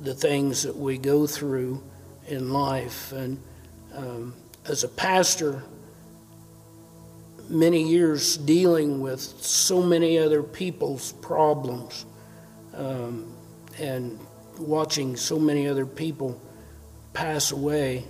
the 0.00 0.14
things 0.14 0.62
that 0.62 0.76
we 0.76 0.96
go 0.96 1.26
through 1.26 1.82
in 2.28 2.52
life. 2.52 3.12
And 3.12 3.38
um, 3.94 4.34
as 4.66 4.84
a 4.84 4.88
pastor 4.88 5.62
many 7.48 7.82
years 7.82 8.38
dealing 8.38 9.00
with 9.00 9.20
so 9.20 9.82
many 9.82 10.18
other 10.18 10.42
people's 10.42 11.12
problems 11.12 12.06
um, 12.74 13.34
and 13.78 14.18
watching 14.58 15.16
so 15.16 15.38
many 15.38 15.68
other 15.68 15.84
people 15.84 16.40
pass 17.12 17.52
away 17.52 18.04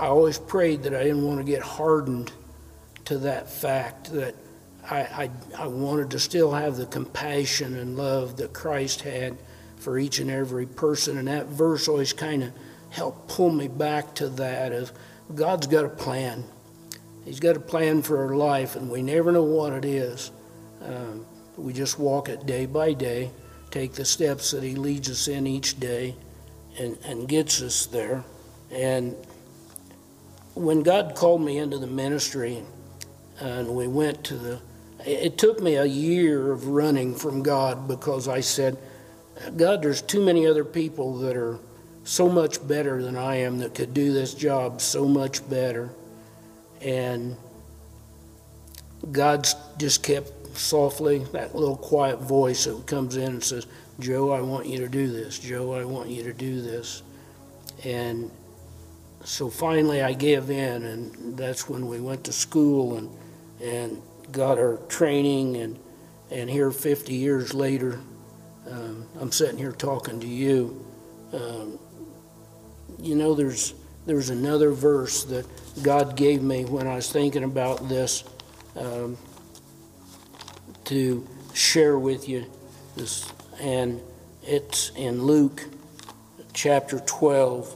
I 0.00 0.06
always 0.06 0.38
prayed 0.38 0.84
that 0.84 0.94
I 0.94 1.02
didn't 1.02 1.26
want 1.26 1.40
to 1.40 1.44
get 1.44 1.60
hardened 1.62 2.32
to 3.04 3.18
that 3.18 3.50
fact 3.50 4.12
that 4.12 4.34
I, 4.88 5.00
I, 5.00 5.30
I, 5.58 5.66
wanted 5.66 6.10
to 6.10 6.18
still 6.18 6.52
have 6.52 6.76
the 6.76 6.86
compassion 6.86 7.76
and 7.76 7.96
love 7.96 8.36
that 8.36 8.52
Christ 8.52 9.02
had 9.02 9.36
for 9.76 9.98
each 9.98 10.18
and 10.18 10.30
every 10.30 10.66
person. 10.66 11.18
And 11.18 11.28
that 11.28 11.46
verse 11.46 11.88
always 11.88 12.12
kind 12.12 12.42
of 12.42 12.52
helped 12.90 13.28
pull 13.28 13.50
me 13.50 13.68
back 13.68 14.14
to 14.16 14.28
that 14.28 14.72
of 14.72 14.92
God's 15.34 15.66
got 15.66 15.84
a 15.84 15.88
plan. 15.88 16.44
He's 17.24 17.40
got 17.40 17.56
a 17.56 17.60
plan 17.60 18.02
for 18.02 18.26
our 18.26 18.34
life, 18.34 18.76
and 18.76 18.90
we 18.90 19.02
never 19.02 19.30
know 19.30 19.44
what 19.44 19.72
it 19.72 19.84
is. 19.84 20.32
Um, 20.82 21.26
we 21.56 21.72
just 21.72 21.98
walk 21.98 22.28
it 22.28 22.46
day 22.46 22.66
by 22.66 22.94
day, 22.94 23.30
take 23.70 23.92
the 23.92 24.04
steps 24.04 24.50
that 24.52 24.62
He 24.62 24.74
leads 24.74 25.10
us 25.10 25.28
in 25.28 25.46
each 25.46 25.78
day, 25.78 26.16
and, 26.78 26.98
and 27.04 27.28
gets 27.28 27.62
us 27.62 27.86
there. 27.86 28.24
And 28.70 29.14
when 30.54 30.82
God 30.82 31.14
called 31.14 31.42
me 31.42 31.58
into 31.58 31.78
the 31.78 31.86
ministry 31.86 32.62
and 33.40 33.68
we 33.68 33.86
went 33.86 34.24
to 34.24 34.34
the, 34.34 34.60
it 35.06 35.38
took 35.38 35.60
me 35.60 35.76
a 35.76 35.84
year 35.84 36.52
of 36.52 36.68
running 36.68 37.14
from 37.14 37.42
God 37.42 37.88
because 37.88 38.28
I 38.28 38.40
said, 38.40 38.76
God, 39.56 39.82
there's 39.82 40.02
too 40.02 40.24
many 40.24 40.46
other 40.46 40.64
people 40.64 41.18
that 41.18 41.36
are 41.36 41.58
so 42.04 42.28
much 42.28 42.66
better 42.66 43.02
than 43.02 43.16
I 43.16 43.36
am 43.36 43.58
that 43.58 43.74
could 43.74 43.94
do 43.94 44.12
this 44.12 44.34
job 44.34 44.80
so 44.80 45.06
much 45.06 45.48
better. 45.48 45.90
And 46.80 47.36
God 49.12 49.46
just 49.78 50.02
kept 50.02 50.56
softly, 50.56 51.18
that 51.32 51.54
little 51.54 51.76
quiet 51.76 52.20
voice 52.20 52.64
that 52.64 52.86
comes 52.86 53.16
in 53.16 53.28
and 53.28 53.44
says, 53.44 53.66
Joe, 53.98 54.32
I 54.32 54.40
want 54.40 54.66
you 54.66 54.78
to 54.78 54.88
do 54.88 55.10
this. 55.10 55.38
Joe, 55.38 55.74
I 55.74 55.84
want 55.84 56.08
you 56.08 56.22
to 56.24 56.32
do 56.32 56.60
this. 56.62 57.02
And 57.84 58.30
so 59.24 59.48
finally 59.48 60.02
I 60.02 60.12
gave 60.12 60.50
in, 60.50 60.84
and 60.84 61.36
that's 61.36 61.68
when 61.68 61.86
we 61.86 62.00
went 62.00 62.24
to 62.24 62.32
school 62.32 62.96
and 62.96 63.10
and 63.62 64.00
got 64.32 64.58
our 64.58 64.76
training, 64.88 65.56
and 65.56 65.78
and 66.30 66.48
here 66.48 66.70
50 66.70 67.14
years 67.14 67.54
later, 67.54 68.00
um, 68.68 69.06
I'm 69.20 69.32
sitting 69.32 69.58
here 69.58 69.72
talking 69.72 70.20
to 70.20 70.26
you. 70.26 70.84
Um, 71.32 71.78
you 72.98 73.14
know, 73.14 73.34
there's 73.34 73.74
there's 74.06 74.30
another 74.30 74.70
verse 74.70 75.24
that 75.24 75.46
God 75.82 76.16
gave 76.16 76.42
me 76.42 76.64
when 76.64 76.86
I 76.86 76.96
was 76.96 77.10
thinking 77.10 77.44
about 77.44 77.88
this 77.88 78.24
um, 78.76 79.16
to 80.84 81.26
share 81.52 81.98
with 81.98 82.28
you. 82.28 82.46
This 82.96 83.30
and 83.60 84.00
it's 84.42 84.90
in 84.96 85.22
Luke 85.22 85.64
chapter 86.52 86.98
12 87.00 87.74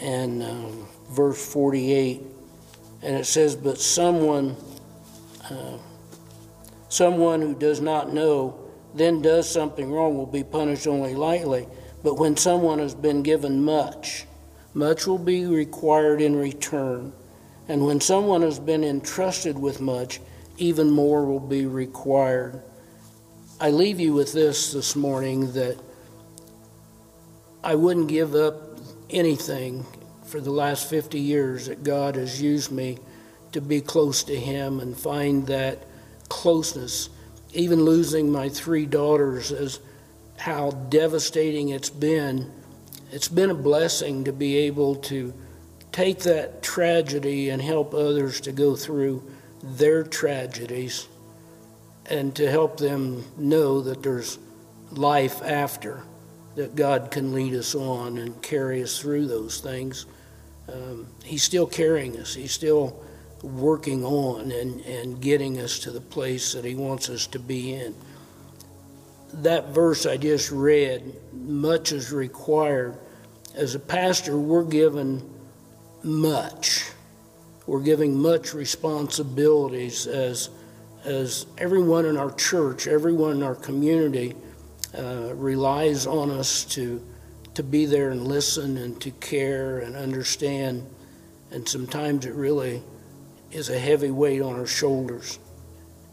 and 0.00 0.42
um, 0.42 0.86
verse 1.10 1.52
48. 1.52 2.22
And 3.02 3.16
it 3.16 3.26
says, 3.26 3.56
But 3.56 3.78
someone, 3.78 4.56
uh, 5.50 5.78
someone 6.88 7.40
who 7.40 7.54
does 7.54 7.80
not 7.80 8.12
know, 8.12 8.58
then 8.94 9.22
does 9.22 9.48
something 9.48 9.90
wrong 9.90 10.16
will 10.16 10.26
be 10.26 10.44
punished 10.44 10.86
only 10.86 11.14
lightly. 11.14 11.66
But 12.02 12.18
when 12.18 12.36
someone 12.36 12.78
has 12.78 12.94
been 12.94 13.22
given 13.22 13.62
much, 13.62 14.26
much 14.74 15.06
will 15.06 15.18
be 15.18 15.46
required 15.46 16.20
in 16.20 16.36
return. 16.36 17.12
And 17.68 17.86
when 17.86 18.00
someone 18.00 18.42
has 18.42 18.58
been 18.58 18.82
entrusted 18.82 19.58
with 19.58 19.80
much, 19.80 20.20
even 20.58 20.90
more 20.90 21.24
will 21.24 21.40
be 21.40 21.66
required. 21.66 22.62
I 23.60 23.70
leave 23.70 24.00
you 24.00 24.14
with 24.14 24.32
this 24.32 24.72
this 24.72 24.96
morning 24.96 25.52
that 25.52 25.78
I 27.62 27.74
wouldn't 27.74 28.08
give 28.08 28.34
up 28.34 28.78
anything 29.10 29.84
for 30.24 30.40
the 30.40 30.50
last 30.50 30.88
50 30.88 31.20
years 31.20 31.66
that 31.66 31.84
God 31.84 32.16
has 32.16 32.40
used 32.40 32.70
me 32.70 32.98
to 33.52 33.60
be 33.60 33.80
close 33.80 34.22
to 34.24 34.36
Him 34.36 34.80
and 34.80 34.96
find 34.96 35.46
that 35.46 35.86
closeness. 36.28 37.08
Even 37.52 37.84
losing 37.84 38.30
my 38.30 38.48
three 38.48 38.86
daughters, 38.86 39.50
is 39.50 39.80
how 40.38 40.70
devastating 40.70 41.70
it's 41.70 41.90
been, 41.90 42.50
it's 43.12 43.28
been 43.28 43.50
a 43.50 43.54
blessing 43.54 44.24
to 44.24 44.32
be 44.32 44.56
able 44.58 44.94
to 44.96 45.34
take 45.92 46.20
that 46.20 46.62
tragedy 46.62 47.50
and 47.50 47.60
help 47.60 47.92
others 47.94 48.40
to 48.42 48.52
go 48.52 48.76
through 48.76 49.22
their 49.62 50.02
tragedies 50.04 51.08
and 52.06 52.34
to 52.36 52.50
help 52.50 52.78
them 52.78 53.24
know 53.36 53.80
that 53.82 54.02
there's 54.02 54.38
life 54.92 55.42
after 55.42 56.02
that 56.56 56.74
God 56.74 57.10
can 57.10 57.32
lead 57.32 57.54
us 57.54 57.74
on 57.74 58.18
and 58.18 58.40
carry 58.42 58.82
us 58.82 58.98
through 58.98 59.26
those 59.26 59.60
things. 59.60 60.06
Um, 60.72 61.06
he's 61.24 61.42
still 61.42 61.66
carrying 61.66 62.16
us. 62.18 62.34
He's 62.34 62.52
still 62.52 63.02
working 63.42 64.04
on 64.04 64.50
and, 64.52 64.80
and 64.82 65.20
getting 65.20 65.58
us 65.58 65.78
to 65.80 65.90
the 65.90 66.00
place 66.00 66.52
that 66.52 66.64
He 66.64 66.74
wants 66.74 67.08
us 67.08 67.26
to 67.28 67.38
be 67.38 67.74
in. 67.74 67.94
That 69.32 69.68
verse 69.68 70.06
I 70.06 70.16
just 70.16 70.50
read, 70.50 71.14
much 71.32 71.92
is 71.92 72.12
required. 72.12 72.96
As 73.54 73.74
a 73.74 73.80
pastor, 73.80 74.38
we're 74.38 74.64
given 74.64 75.22
much. 76.02 76.90
We're 77.66 77.82
giving 77.82 78.20
much 78.20 78.54
responsibilities 78.54 80.06
as 80.06 80.50
as 81.04 81.46
everyone 81.58 82.04
in 82.04 82.16
our 82.16 82.30
church, 82.32 82.86
everyone 82.86 83.36
in 83.36 83.42
our 83.42 83.54
community 83.54 84.34
uh, 84.96 85.32
relies 85.34 86.06
on 86.06 86.30
us 86.30 86.64
to, 86.64 87.02
to 87.54 87.62
be 87.62 87.86
there 87.86 88.10
and 88.10 88.26
listen 88.26 88.76
and 88.76 89.00
to 89.00 89.10
care 89.12 89.78
and 89.78 89.96
understand. 89.96 90.86
And 91.50 91.66
sometimes 91.68 92.26
it 92.26 92.34
really 92.34 92.82
is 93.50 93.68
a 93.68 93.78
heavy 93.78 94.10
weight 94.10 94.40
on 94.40 94.58
our 94.58 94.66
shoulders. 94.66 95.38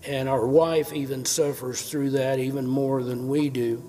And 0.05 0.29
our 0.29 0.45
wife 0.45 0.93
even 0.93 1.25
suffers 1.25 1.89
through 1.89 2.11
that 2.11 2.39
even 2.39 2.65
more 2.65 3.03
than 3.03 3.27
we 3.27 3.49
do, 3.49 3.83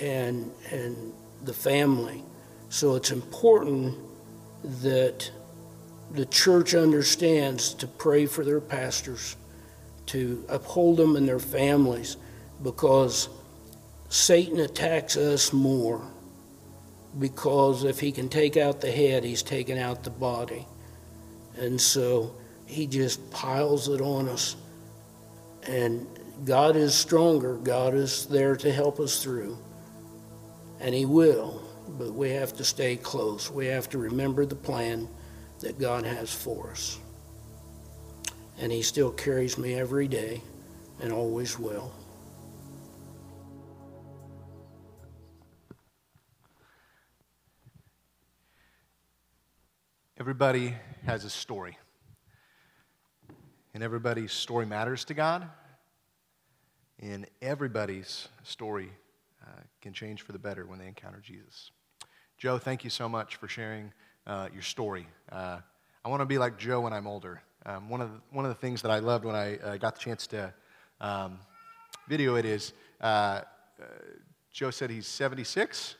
and, 0.00 0.50
and 0.70 1.12
the 1.42 1.52
family. 1.52 2.24
So 2.68 2.94
it's 2.94 3.10
important 3.10 3.98
that 4.82 5.30
the 6.12 6.26
church 6.26 6.74
understands 6.74 7.74
to 7.74 7.86
pray 7.86 8.26
for 8.26 8.44
their 8.44 8.60
pastors, 8.60 9.36
to 10.06 10.44
uphold 10.48 10.96
them 10.96 11.16
and 11.16 11.28
their 11.28 11.38
families, 11.38 12.16
because 12.62 13.28
Satan 14.08 14.60
attacks 14.60 15.16
us 15.16 15.52
more. 15.52 16.02
Because 17.18 17.84
if 17.84 18.00
he 18.00 18.10
can 18.10 18.28
take 18.30 18.56
out 18.56 18.80
the 18.80 18.90
head, 18.90 19.22
he's 19.24 19.42
taken 19.42 19.76
out 19.76 20.02
the 20.02 20.10
body. 20.10 20.66
And 21.58 21.78
so 21.78 22.34
he 22.72 22.86
just 22.86 23.30
piles 23.30 23.88
it 23.88 24.00
on 24.00 24.28
us. 24.28 24.56
And 25.64 26.06
God 26.44 26.74
is 26.76 26.94
stronger. 26.94 27.56
God 27.56 27.94
is 27.94 28.26
there 28.26 28.56
to 28.56 28.72
help 28.72 28.98
us 28.98 29.22
through. 29.22 29.58
And 30.80 30.94
he 30.94 31.06
will. 31.06 31.62
But 31.98 32.14
we 32.14 32.30
have 32.30 32.56
to 32.56 32.64
stay 32.64 32.96
close. 32.96 33.50
We 33.50 33.66
have 33.66 33.88
to 33.90 33.98
remember 33.98 34.46
the 34.46 34.56
plan 34.56 35.08
that 35.62 35.78
God 35.78 36.04
has 36.04 36.32
for 36.32 36.70
us. 36.70 36.98
And 38.58 38.70
He 38.70 38.82
still 38.82 39.10
carries 39.10 39.56
me 39.56 39.74
every 39.74 40.08
day 40.08 40.42
and 41.00 41.12
always 41.12 41.58
will. 41.58 41.92
Everybody 50.18 50.74
has 51.04 51.24
a 51.24 51.30
story. 51.30 51.78
And 53.74 53.82
everybody's 53.82 54.32
story 54.32 54.66
matters 54.66 55.04
to 55.06 55.14
God. 55.14 55.48
And 57.00 57.26
everybody's 57.40 58.28
story 58.42 58.90
uh, 59.42 59.60
can 59.80 59.92
change 59.92 60.22
for 60.22 60.32
the 60.32 60.38
better 60.38 60.66
when 60.66 60.78
they 60.78 60.86
encounter 60.86 61.20
Jesus. 61.20 61.70
Joe, 62.38 62.58
thank 62.58 62.84
you 62.84 62.90
so 62.90 63.08
much 63.08 63.36
for 63.36 63.48
sharing 63.48 63.92
uh, 64.26 64.48
your 64.52 64.62
story. 64.62 65.06
Uh, 65.30 65.58
I 66.04 66.08
want 66.08 66.20
to 66.20 66.26
be 66.26 66.38
like 66.38 66.58
Joe 66.58 66.80
when 66.80 66.92
I'm 66.92 67.06
older. 67.06 67.42
Um, 67.64 67.88
one, 67.88 68.00
of 68.00 68.10
the, 68.10 68.20
one 68.30 68.44
of 68.44 68.50
the 68.50 68.60
things 68.60 68.82
that 68.82 68.90
I 68.90 68.98
loved 68.98 69.24
when 69.24 69.36
I 69.36 69.56
uh, 69.58 69.76
got 69.76 69.94
the 69.94 70.00
chance 70.00 70.26
to 70.28 70.52
um, 71.00 71.38
video 72.08 72.34
it 72.34 72.44
is 72.44 72.72
uh, 73.00 73.04
uh, 73.04 73.42
Joe 74.52 74.70
said 74.70 74.90
he's 74.90 75.06
76. 75.06 75.96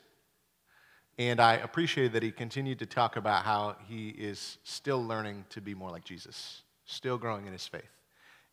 And 1.19 1.41
I 1.41 1.55
appreciated 1.55 2.13
that 2.15 2.23
he 2.23 2.31
continued 2.31 2.79
to 2.81 2.87
talk 2.87 3.17
about 3.17 3.45
how 3.45 3.77
he 3.87 4.09
is 4.09 4.59
still 4.65 5.05
learning 5.05 5.45
to 5.51 5.61
be 5.61 5.75
more 5.75 5.91
like 5.91 6.05
Jesus, 6.05 6.63
still 6.85 7.19
growing 7.19 7.47
in 7.47 7.53
his 7.53 7.67
faith. 7.67 7.83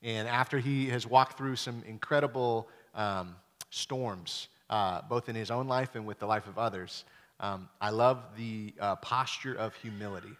And 0.01 0.27
after 0.27 0.59
he 0.59 0.87
has 0.89 1.05
walked 1.05 1.37
through 1.37 1.57
some 1.57 1.83
incredible 1.85 2.69
um, 2.95 3.35
storms, 3.69 4.47
uh, 4.69 5.01
both 5.09 5.29
in 5.29 5.35
his 5.35 5.51
own 5.51 5.67
life 5.67 5.95
and 5.95 6.05
with 6.05 6.19
the 6.19 6.25
life 6.25 6.47
of 6.47 6.57
others, 6.57 7.03
um, 7.39 7.69
I 7.81 7.89
love 7.89 8.23
the 8.37 8.73
uh, 8.79 8.95
posture 8.97 9.55
of 9.55 9.73
humility. 9.75 10.35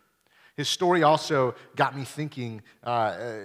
His 0.56 0.70
story 0.70 1.04
also 1.04 1.56
got 1.76 1.96
me 1.96 2.04
thinking 2.04 2.62
uh, 2.86 2.90
uh 2.90 3.42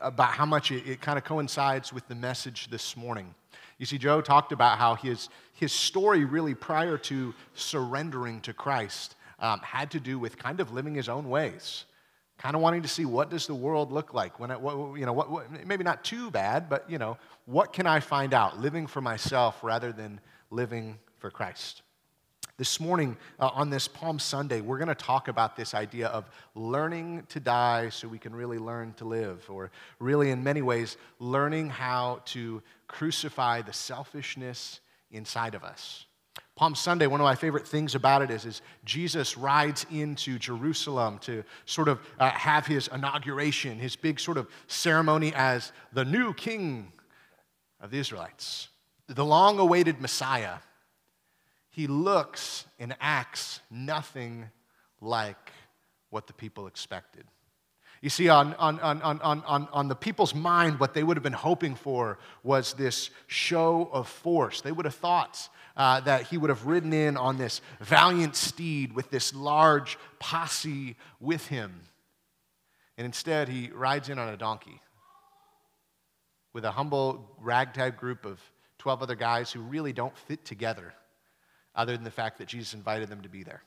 about 0.00 0.30
how 0.30 0.44
much 0.44 0.72
it, 0.72 0.84
it 0.88 1.00
kind 1.00 1.16
of 1.16 1.22
coincides 1.22 1.92
with 1.92 2.06
the 2.08 2.14
message 2.16 2.68
this 2.68 2.96
morning. 2.96 3.32
You 3.78 3.86
see, 3.86 3.98
Joe 3.98 4.20
talked 4.20 4.50
about 4.50 4.78
how 4.78 4.96
his, 4.96 5.28
his 5.54 5.72
story, 5.72 6.24
really 6.24 6.56
prior 6.56 6.98
to 6.98 7.32
surrendering 7.54 8.40
to 8.40 8.52
Christ, 8.52 9.14
um, 9.38 9.60
had 9.60 9.92
to 9.92 10.00
do 10.00 10.18
with 10.18 10.38
kind 10.38 10.58
of 10.58 10.72
living 10.72 10.96
his 10.96 11.08
own 11.08 11.28
ways 11.28 11.84
kind 12.42 12.56
of 12.56 12.60
wanting 12.60 12.82
to 12.82 12.88
see 12.88 13.04
what 13.04 13.30
does 13.30 13.46
the 13.46 13.54
world 13.54 13.92
look 13.92 14.12
like 14.12 14.40
when 14.40 14.50
I, 14.50 14.56
what, 14.56 14.98
you 14.98 15.06
know 15.06 15.12
what, 15.12 15.30
what, 15.30 15.66
maybe 15.66 15.84
not 15.84 16.02
too 16.02 16.30
bad 16.30 16.68
but 16.68 16.90
you 16.90 16.98
know 16.98 17.16
what 17.46 17.72
can 17.72 17.86
i 17.86 18.00
find 18.00 18.34
out 18.34 18.60
living 18.60 18.88
for 18.88 19.00
myself 19.00 19.62
rather 19.62 19.92
than 19.92 20.20
living 20.50 20.98
for 21.18 21.30
christ 21.30 21.82
this 22.58 22.78
morning, 22.78 23.16
uh, 23.40 23.48
on 23.54 23.70
this 23.70 23.88
Palm 23.88 24.18
Sunday, 24.18 24.60
we're 24.60 24.76
going 24.76 24.86
to 24.86 24.94
talk 24.94 25.28
about 25.28 25.56
this 25.56 25.74
idea 25.74 26.08
of 26.08 26.30
learning 26.54 27.24
to 27.30 27.40
die 27.40 27.88
so 27.88 28.06
we 28.06 28.18
can 28.18 28.34
really 28.34 28.58
learn 28.58 28.92
to 28.98 29.04
live, 29.04 29.44
or 29.48 29.70
really, 29.98 30.30
in 30.30 30.44
many 30.44 30.60
ways, 30.60 30.96
learning 31.18 31.70
how 31.70 32.20
to 32.26 32.62
crucify 32.86 33.62
the 33.62 33.72
selfishness 33.72 34.80
inside 35.10 35.54
of 35.54 35.64
us. 35.64 36.06
Palm 36.54 36.74
Sunday, 36.74 37.06
one 37.06 37.20
of 37.20 37.24
my 37.24 37.34
favorite 37.34 37.66
things 37.66 37.94
about 37.94 38.22
it 38.22 38.30
is, 38.30 38.44
is 38.44 38.62
Jesus 38.84 39.36
rides 39.36 39.86
into 39.90 40.38
Jerusalem 40.38 41.18
to 41.20 41.44
sort 41.64 41.88
of 41.88 42.00
uh, 42.18 42.30
have 42.30 42.66
his 42.66 42.88
inauguration, 42.88 43.78
his 43.78 43.96
big 43.96 44.20
sort 44.20 44.36
of 44.36 44.48
ceremony 44.66 45.32
as 45.34 45.72
the 45.92 46.04
new 46.04 46.34
king 46.34 46.92
of 47.80 47.90
the 47.90 47.98
Israelites, 47.98 48.68
the 49.08 49.24
long 49.24 49.58
awaited 49.58 50.00
Messiah 50.00 50.58
he 51.72 51.86
looks 51.86 52.66
and 52.78 52.94
acts 53.00 53.60
nothing 53.70 54.50
like 55.00 55.52
what 56.10 56.26
the 56.26 56.34
people 56.34 56.66
expected. 56.66 57.24
You 58.02 58.10
see, 58.10 58.28
on, 58.28 58.54
on, 58.54 58.80
on, 58.80 59.00
on, 59.00 59.20
on, 59.20 59.68
on 59.72 59.88
the 59.88 59.94
people's 59.94 60.34
mind, 60.34 60.80
what 60.80 60.92
they 60.92 61.04
would 61.04 61.16
have 61.16 61.22
been 61.22 61.32
hoping 61.32 61.76
for 61.76 62.18
was 62.42 62.74
this 62.74 63.10
show 63.28 63.88
of 63.92 64.08
force. 64.08 64.60
They 64.60 64.72
would 64.72 64.86
have 64.86 64.96
thought 64.96 65.48
uh, 65.76 66.00
that 66.00 66.24
he 66.24 66.36
would 66.36 66.50
have 66.50 66.66
ridden 66.66 66.92
in 66.92 67.16
on 67.16 67.38
this 67.38 67.60
valiant 67.80 68.34
steed 68.34 68.92
with 68.92 69.10
this 69.10 69.32
large 69.32 69.98
posse 70.18 70.96
with 71.20 71.46
him. 71.46 71.80
And 72.98 73.04
instead, 73.04 73.48
he 73.48 73.70
rides 73.72 74.08
in 74.08 74.18
on 74.18 74.28
a 74.28 74.36
donkey 74.36 74.80
with 76.52 76.64
a 76.64 76.72
humble 76.72 77.36
ragtag 77.38 77.96
group 77.96 78.26
of 78.26 78.40
12 78.78 79.02
other 79.02 79.14
guys 79.14 79.52
who 79.52 79.60
really 79.60 79.92
don't 79.92 80.16
fit 80.16 80.44
together 80.44 80.92
other 81.72 81.92
than 81.92 82.02
the 82.02 82.10
fact 82.10 82.38
that 82.38 82.48
Jesus 82.48 82.74
invited 82.74 83.08
them 83.08 83.22
to 83.22 83.28
be 83.28 83.44
there. 83.44 83.62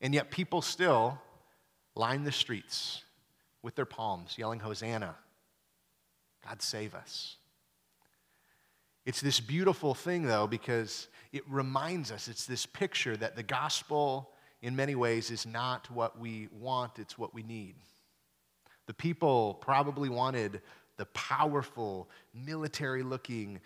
And 0.00 0.12
yet, 0.12 0.32
people 0.32 0.60
still 0.60 1.20
line 2.00 2.24
the 2.24 2.32
streets 2.32 3.02
with 3.62 3.74
their 3.74 3.84
palms, 3.84 4.36
yelling, 4.38 4.58
Hosanna, 4.58 5.14
God 6.48 6.62
save 6.62 6.94
us. 6.94 7.36
It's 9.04 9.20
this 9.20 9.38
beautiful 9.38 9.94
thing, 9.94 10.24
though, 10.26 10.46
because 10.46 11.08
it 11.30 11.42
reminds 11.46 12.10
us, 12.10 12.26
it's 12.26 12.46
this 12.46 12.64
picture 12.64 13.16
that 13.18 13.36
the 13.36 13.42
gospel, 13.42 14.30
in 14.62 14.74
many 14.74 14.94
ways, 14.94 15.30
is 15.30 15.44
not 15.44 15.90
what 15.90 16.18
we 16.18 16.48
want, 16.58 16.98
it's 16.98 17.18
what 17.18 17.34
we 17.34 17.42
need. 17.42 17.74
The 18.86 18.94
people 18.94 19.58
probably 19.60 20.08
wanted 20.08 20.62
the 20.96 21.06
powerful, 21.06 22.08
military 22.34 23.02
looking, 23.02 23.60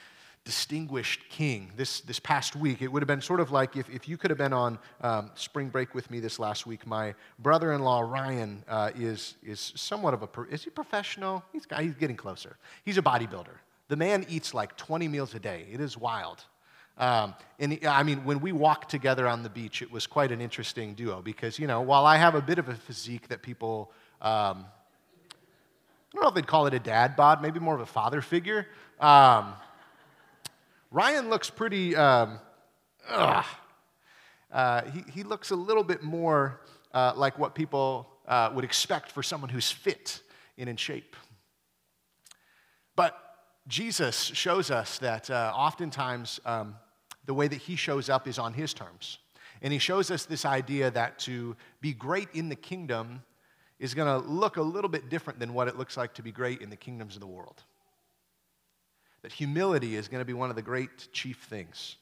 distinguished 0.44 1.22
king 1.30 1.72
this, 1.76 2.00
this 2.02 2.18
past 2.18 2.54
week. 2.54 2.82
It 2.82 2.88
would 2.88 3.02
have 3.02 3.06
been 3.06 3.22
sort 3.22 3.40
of 3.40 3.50
like 3.50 3.76
if, 3.76 3.88
if 3.88 4.06
you 4.08 4.16
could 4.18 4.30
have 4.30 4.38
been 4.38 4.52
on 4.52 4.78
um, 5.00 5.30
spring 5.34 5.70
break 5.70 5.94
with 5.94 6.10
me 6.10 6.20
this 6.20 6.38
last 6.38 6.66
week. 6.66 6.86
My 6.86 7.14
brother 7.38 7.72
in 7.72 7.80
law, 7.80 8.00
Ryan, 8.00 8.62
uh, 8.68 8.90
is, 8.94 9.36
is 9.42 9.72
somewhat 9.74 10.12
of 10.12 10.22
a, 10.22 10.42
is 10.50 10.64
he 10.64 10.70
professional? 10.70 11.42
He's, 11.52 11.66
he's 11.80 11.94
getting 11.94 12.16
closer. 12.16 12.56
He's 12.84 12.98
a 12.98 13.02
bodybuilder. 13.02 13.56
The 13.88 13.96
man 13.96 14.26
eats 14.28 14.52
like 14.52 14.76
20 14.76 15.08
meals 15.08 15.34
a 15.34 15.40
day. 15.40 15.66
It 15.72 15.80
is 15.80 15.96
wild. 15.96 16.44
Um, 16.96 17.34
and 17.58 17.78
I 17.86 18.02
mean, 18.02 18.24
when 18.24 18.40
we 18.40 18.52
walked 18.52 18.90
together 18.90 19.26
on 19.26 19.42
the 19.42 19.48
beach, 19.48 19.82
it 19.82 19.90
was 19.90 20.06
quite 20.06 20.30
an 20.30 20.40
interesting 20.40 20.94
duo 20.94 21.22
because, 21.22 21.58
you 21.58 21.66
know, 21.66 21.80
while 21.80 22.06
I 22.06 22.16
have 22.16 22.34
a 22.34 22.42
bit 22.42 22.58
of 22.58 22.68
a 22.68 22.74
physique 22.74 23.28
that 23.28 23.42
people, 23.42 23.90
um, 24.20 24.66
I 24.66 26.14
don't 26.14 26.22
know 26.22 26.28
if 26.28 26.34
they'd 26.34 26.46
call 26.46 26.66
it 26.66 26.74
a 26.74 26.78
dad 26.78 27.16
bod, 27.16 27.42
maybe 27.42 27.58
more 27.58 27.74
of 27.74 27.80
a 27.80 27.86
father 27.86 28.20
figure. 28.20 28.68
Um, 29.00 29.54
Ryan 30.94 31.28
looks 31.28 31.50
pretty, 31.50 31.96
um, 31.96 32.38
uh, 33.08 33.42
he, 34.92 35.02
he 35.10 35.22
looks 35.24 35.50
a 35.50 35.56
little 35.56 35.82
bit 35.82 36.04
more 36.04 36.60
uh, 36.92 37.14
like 37.16 37.36
what 37.36 37.56
people 37.56 38.08
uh, 38.28 38.52
would 38.54 38.64
expect 38.64 39.10
for 39.10 39.20
someone 39.20 39.50
who's 39.50 39.72
fit 39.72 40.20
and 40.56 40.68
in 40.68 40.76
shape. 40.76 41.16
But 42.94 43.18
Jesus 43.66 44.14
shows 44.14 44.70
us 44.70 44.98
that 44.98 45.28
uh, 45.30 45.52
oftentimes 45.52 46.38
um, 46.46 46.76
the 47.26 47.34
way 47.34 47.48
that 47.48 47.58
he 47.58 47.74
shows 47.74 48.08
up 48.08 48.28
is 48.28 48.38
on 48.38 48.52
his 48.52 48.72
terms. 48.72 49.18
And 49.62 49.72
he 49.72 49.80
shows 49.80 50.12
us 50.12 50.26
this 50.26 50.44
idea 50.44 50.92
that 50.92 51.18
to 51.20 51.56
be 51.80 51.92
great 51.92 52.28
in 52.34 52.48
the 52.48 52.54
kingdom 52.54 53.24
is 53.80 53.94
going 53.94 54.06
to 54.06 54.28
look 54.28 54.58
a 54.58 54.62
little 54.62 54.90
bit 54.90 55.08
different 55.08 55.40
than 55.40 55.54
what 55.54 55.66
it 55.66 55.76
looks 55.76 55.96
like 55.96 56.14
to 56.14 56.22
be 56.22 56.30
great 56.30 56.60
in 56.60 56.70
the 56.70 56.76
kingdoms 56.76 57.16
of 57.16 57.20
the 57.20 57.26
world 57.26 57.64
that 59.24 59.32
humility 59.32 59.96
is 59.96 60.06
going 60.06 60.20
to 60.20 60.24
be 60.26 60.34
one 60.34 60.50
of 60.50 60.56
the 60.56 60.60
great 60.60 61.10
chief 61.10 61.38
things. 61.48 61.96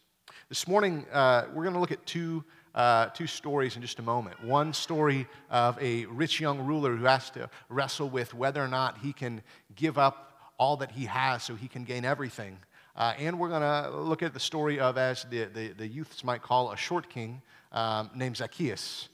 This 0.48 0.66
morning, 0.66 1.06
uh, 1.12 1.44
we're 1.54 1.62
going 1.62 1.74
to 1.74 1.78
look 1.78 1.92
at 1.92 2.04
two 2.04 2.42
uh, 2.74 3.06
two 3.10 3.28
stories 3.28 3.76
in 3.76 3.82
just 3.82 4.00
a 4.00 4.02
moment. 4.02 4.42
One 4.42 4.72
story 4.72 5.28
of 5.48 5.80
a 5.80 6.06
rich 6.06 6.40
young 6.40 6.66
ruler 6.66 6.96
who 6.96 7.04
has 7.04 7.30
to 7.30 7.48
wrestle 7.68 8.10
with 8.10 8.34
whether 8.34 8.60
or 8.60 8.66
not 8.66 8.98
he 8.98 9.12
can 9.12 9.40
give 9.76 9.98
up 9.98 10.32
all 10.58 10.76
that 10.78 10.90
he 10.90 11.04
has 11.04 11.44
so 11.44 11.54
he 11.54 11.68
can 11.68 11.84
gain 11.84 12.04
everything. 12.04 12.58
Uh, 12.96 13.14
and 13.16 13.38
we're 13.38 13.50
going 13.50 13.62
to 13.62 13.96
look 13.96 14.24
at 14.24 14.34
the 14.34 14.40
story 14.40 14.80
of, 14.80 14.98
as 14.98 15.24
the, 15.30 15.44
the, 15.44 15.68
the 15.68 15.86
youths 15.86 16.24
might 16.24 16.42
call, 16.42 16.72
a 16.72 16.76
short 16.76 17.08
king 17.08 17.40
um, 17.70 18.10
named 18.16 18.36
Zacchaeus, 18.36 19.10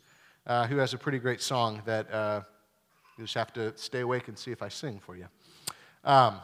uh, 0.46 0.66
who 0.66 0.78
has 0.78 0.94
a 0.94 0.98
pretty 0.98 1.18
great 1.18 1.42
song 1.42 1.82
that 1.84 2.10
uh, 2.10 2.40
you 3.18 3.24
just 3.24 3.34
have 3.34 3.52
to 3.52 3.76
stay 3.76 4.00
awake 4.00 4.28
and 4.28 4.38
see 4.38 4.50
if 4.50 4.62
I 4.62 4.68
sing 4.68 4.98
for 4.98 5.14
you. 5.14 5.26
Um, 6.04 6.40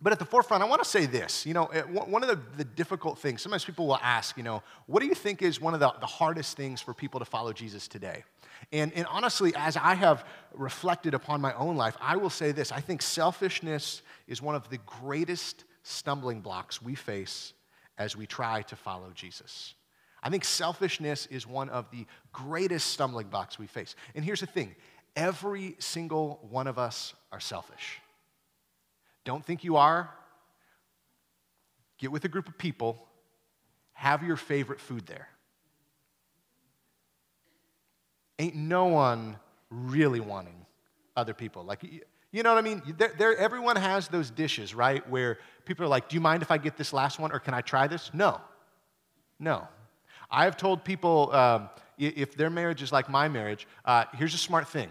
but 0.00 0.12
at 0.12 0.18
the 0.18 0.24
forefront, 0.26 0.62
I 0.62 0.66
want 0.66 0.82
to 0.82 0.88
say 0.88 1.06
this. 1.06 1.46
You 1.46 1.54
know, 1.54 1.66
eh, 1.66 1.82
one 1.82 2.22
of 2.22 2.28
the, 2.28 2.38
the, 2.58 2.64
difficult 2.64 3.18
things, 3.18 3.40
sometimes 3.40 3.64
people 3.64 3.86
will 3.86 3.98
ask, 4.02 4.36
you 4.36 4.42
know, 4.42 4.62
what 4.86 5.00
do 5.00 5.06
you 5.06 5.14
think 5.14 5.40
is 5.40 5.60
one 5.60 5.72
of 5.72 5.80
the, 5.80 5.90
the 6.00 6.06
hardest 6.06 6.56
things 6.56 6.82
for 6.82 6.92
people 6.92 7.18
to 7.18 7.24
follow 7.24 7.52
Jesus 7.52 7.88
today? 7.88 8.24
And, 8.72 8.92
and 8.94 9.06
honestly, 9.06 9.54
as 9.56 9.76
I 9.76 9.94
have 9.94 10.24
reflected 10.52 11.14
upon 11.14 11.40
my 11.40 11.54
own 11.54 11.76
life, 11.76 11.96
I 12.00 12.16
will 12.16 12.30
say 12.30 12.52
this 12.52 12.72
I 12.72 12.80
think 12.80 13.00
selfishness 13.00 14.02
is 14.26 14.42
one 14.42 14.54
of 14.54 14.68
the 14.68 14.78
greatest 14.84 15.64
stumbling 15.82 16.40
blocks 16.40 16.82
we 16.82 16.94
face 16.94 17.54
as 17.96 18.16
we 18.16 18.26
try 18.26 18.62
to 18.62 18.76
follow 18.76 19.10
Jesus. 19.14 19.74
I 20.22 20.28
think 20.28 20.44
selfishness 20.44 21.26
is 21.26 21.46
one 21.46 21.68
of 21.68 21.90
the 21.90 22.04
greatest 22.32 22.88
stumbling 22.88 23.28
blocks 23.28 23.58
we 23.58 23.66
face. 23.66 23.94
And 24.14 24.24
here's 24.24 24.40
the 24.40 24.46
thing 24.46 24.74
every 25.14 25.76
single 25.78 26.40
one 26.50 26.66
of 26.66 26.78
us 26.78 27.14
are 27.32 27.40
selfish. 27.40 28.00
Don't 29.26 29.44
think 29.44 29.64
you 29.64 29.76
are. 29.76 30.08
Get 31.98 32.12
with 32.12 32.24
a 32.24 32.28
group 32.28 32.48
of 32.48 32.56
people, 32.56 33.06
have 33.92 34.22
your 34.22 34.36
favorite 34.36 34.80
food 34.80 35.04
there. 35.06 35.28
Ain't 38.38 38.54
no 38.54 38.86
one 38.86 39.36
really 39.70 40.20
wanting 40.20 40.64
other 41.16 41.34
people. 41.34 41.64
Like, 41.64 41.82
you 41.82 42.42
know 42.42 42.54
what 42.54 42.58
I 42.58 42.62
mean? 42.62 42.82
There, 42.96 43.12
there, 43.18 43.36
everyone 43.36 43.76
has 43.76 44.08
those 44.08 44.30
dishes, 44.30 44.74
right? 44.74 45.06
Where 45.10 45.38
people 45.64 45.84
are 45.84 45.88
like, 45.88 46.08
Do 46.08 46.14
you 46.14 46.20
mind 46.20 46.42
if 46.42 46.50
I 46.50 46.58
get 46.58 46.76
this 46.76 46.92
last 46.92 47.18
one 47.18 47.32
or 47.32 47.40
can 47.40 47.52
I 47.52 47.62
try 47.62 47.88
this? 47.88 48.10
No. 48.14 48.40
No. 49.40 49.66
I 50.30 50.44
have 50.44 50.56
told 50.56 50.84
people 50.84 51.32
um, 51.32 51.68
if 51.98 52.36
their 52.36 52.50
marriage 52.50 52.82
is 52.82 52.92
like 52.92 53.08
my 53.08 53.26
marriage, 53.26 53.66
uh, 53.84 54.04
here's 54.14 54.34
a 54.34 54.38
smart 54.38 54.68
thing 54.68 54.90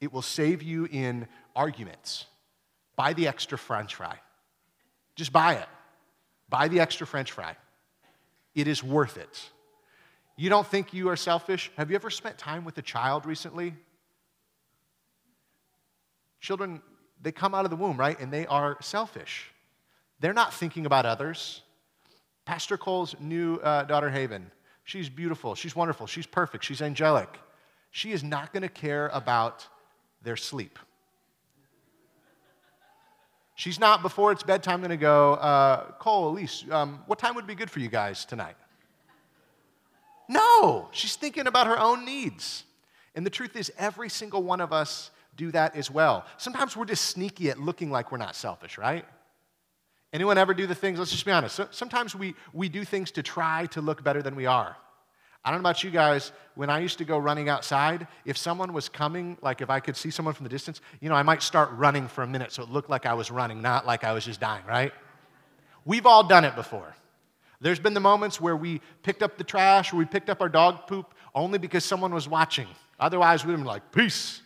it 0.00 0.12
will 0.12 0.22
save 0.22 0.62
you 0.62 0.88
in 0.90 1.28
arguments. 1.54 2.26
Buy 2.96 3.12
the 3.12 3.28
extra 3.28 3.58
french 3.58 3.94
fry. 3.94 4.18
Just 5.14 5.32
buy 5.32 5.54
it. 5.54 5.68
Buy 6.48 6.68
the 6.68 6.80
extra 6.80 7.06
french 7.06 7.32
fry. 7.32 7.56
It 8.54 8.66
is 8.66 8.82
worth 8.82 9.16
it. 9.18 9.50
You 10.36 10.50
don't 10.50 10.66
think 10.66 10.92
you 10.92 11.08
are 11.08 11.16
selfish? 11.16 11.70
Have 11.76 11.90
you 11.90 11.96
ever 11.96 12.10
spent 12.10 12.38
time 12.38 12.64
with 12.64 12.76
a 12.78 12.82
child 12.82 13.26
recently? 13.26 13.74
Children, 16.40 16.82
they 17.20 17.32
come 17.32 17.54
out 17.54 17.64
of 17.64 17.70
the 17.70 17.76
womb, 17.76 17.98
right? 17.98 18.18
And 18.20 18.32
they 18.32 18.46
are 18.46 18.76
selfish. 18.80 19.50
They're 20.20 20.34
not 20.34 20.52
thinking 20.52 20.86
about 20.86 21.06
others. 21.06 21.62
Pastor 22.44 22.76
Cole's 22.76 23.14
new 23.18 23.56
uh, 23.56 23.84
daughter, 23.84 24.10
Haven, 24.10 24.50
she's 24.84 25.08
beautiful. 25.08 25.54
She's 25.54 25.74
wonderful. 25.74 26.06
She's 26.06 26.26
perfect. 26.26 26.64
She's 26.64 26.80
angelic. 26.80 27.28
She 27.90 28.12
is 28.12 28.22
not 28.22 28.52
going 28.52 28.62
to 28.62 28.68
care 28.68 29.08
about 29.08 29.66
their 30.22 30.36
sleep. 30.36 30.78
She's 33.56 33.80
not, 33.80 34.02
before 34.02 34.32
it's 34.32 34.42
bedtime, 34.42 34.80
going 34.80 34.90
to 34.90 34.98
go, 34.98 35.32
uh, 35.34 35.92
Cole, 35.92 36.28
Elise, 36.28 36.66
um, 36.70 37.00
what 37.06 37.18
time 37.18 37.34
would 37.34 37.46
be 37.46 37.54
good 37.54 37.70
for 37.70 37.80
you 37.80 37.88
guys 37.88 38.26
tonight? 38.26 38.54
No, 40.28 40.88
she's 40.92 41.16
thinking 41.16 41.46
about 41.46 41.66
her 41.66 41.78
own 41.78 42.04
needs. 42.04 42.64
And 43.14 43.24
the 43.24 43.30
truth 43.30 43.56
is, 43.56 43.72
every 43.78 44.10
single 44.10 44.42
one 44.42 44.60
of 44.60 44.74
us 44.74 45.10
do 45.36 45.50
that 45.52 45.74
as 45.74 45.90
well. 45.90 46.26
Sometimes 46.36 46.76
we're 46.76 46.84
just 46.84 47.06
sneaky 47.06 47.48
at 47.48 47.58
looking 47.58 47.90
like 47.90 48.12
we're 48.12 48.18
not 48.18 48.36
selfish, 48.36 48.76
right? 48.76 49.06
Anyone 50.12 50.36
ever 50.36 50.52
do 50.52 50.66
the 50.66 50.74
things, 50.74 50.98
let's 50.98 51.10
just 51.10 51.24
be 51.24 51.32
honest, 51.32 51.58
sometimes 51.70 52.14
we, 52.14 52.34
we 52.52 52.68
do 52.68 52.84
things 52.84 53.10
to 53.12 53.22
try 53.22 53.66
to 53.66 53.80
look 53.80 54.04
better 54.04 54.20
than 54.20 54.36
we 54.36 54.44
are. 54.44 54.76
I 55.46 55.50
don't 55.52 55.62
know 55.62 55.68
about 55.68 55.84
you 55.84 55.92
guys, 55.92 56.32
when 56.56 56.70
I 56.70 56.80
used 56.80 56.98
to 56.98 57.04
go 57.04 57.18
running 57.18 57.48
outside, 57.48 58.08
if 58.24 58.36
someone 58.36 58.72
was 58.72 58.88
coming, 58.88 59.38
like 59.42 59.60
if 59.60 59.70
I 59.70 59.78
could 59.78 59.96
see 59.96 60.10
someone 60.10 60.34
from 60.34 60.42
the 60.42 60.50
distance, 60.50 60.80
you 61.00 61.08
know, 61.08 61.14
I 61.14 61.22
might 61.22 61.40
start 61.40 61.70
running 61.74 62.08
for 62.08 62.24
a 62.24 62.26
minute 62.26 62.50
so 62.50 62.64
it 62.64 62.68
looked 62.68 62.90
like 62.90 63.06
I 63.06 63.14
was 63.14 63.30
running, 63.30 63.62
not 63.62 63.86
like 63.86 64.02
I 64.02 64.12
was 64.12 64.24
just 64.24 64.40
dying, 64.40 64.64
right? 64.66 64.92
We've 65.84 66.04
all 66.04 66.26
done 66.26 66.44
it 66.44 66.56
before. 66.56 66.96
There's 67.60 67.78
been 67.78 67.94
the 67.94 68.00
moments 68.00 68.40
where 68.40 68.56
we 68.56 68.80
picked 69.04 69.22
up 69.22 69.38
the 69.38 69.44
trash 69.44 69.92
or 69.92 69.96
we 69.98 70.04
picked 70.04 70.28
up 70.28 70.40
our 70.40 70.48
dog 70.48 70.88
poop 70.88 71.14
only 71.32 71.58
because 71.58 71.84
someone 71.84 72.12
was 72.12 72.28
watching. 72.28 72.66
Otherwise, 72.98 73.44
we'd 73.44 73.52
have 73.52 73.60
been 73.60 73.68
like, 73.68 73.92
peace. 73.92 74.42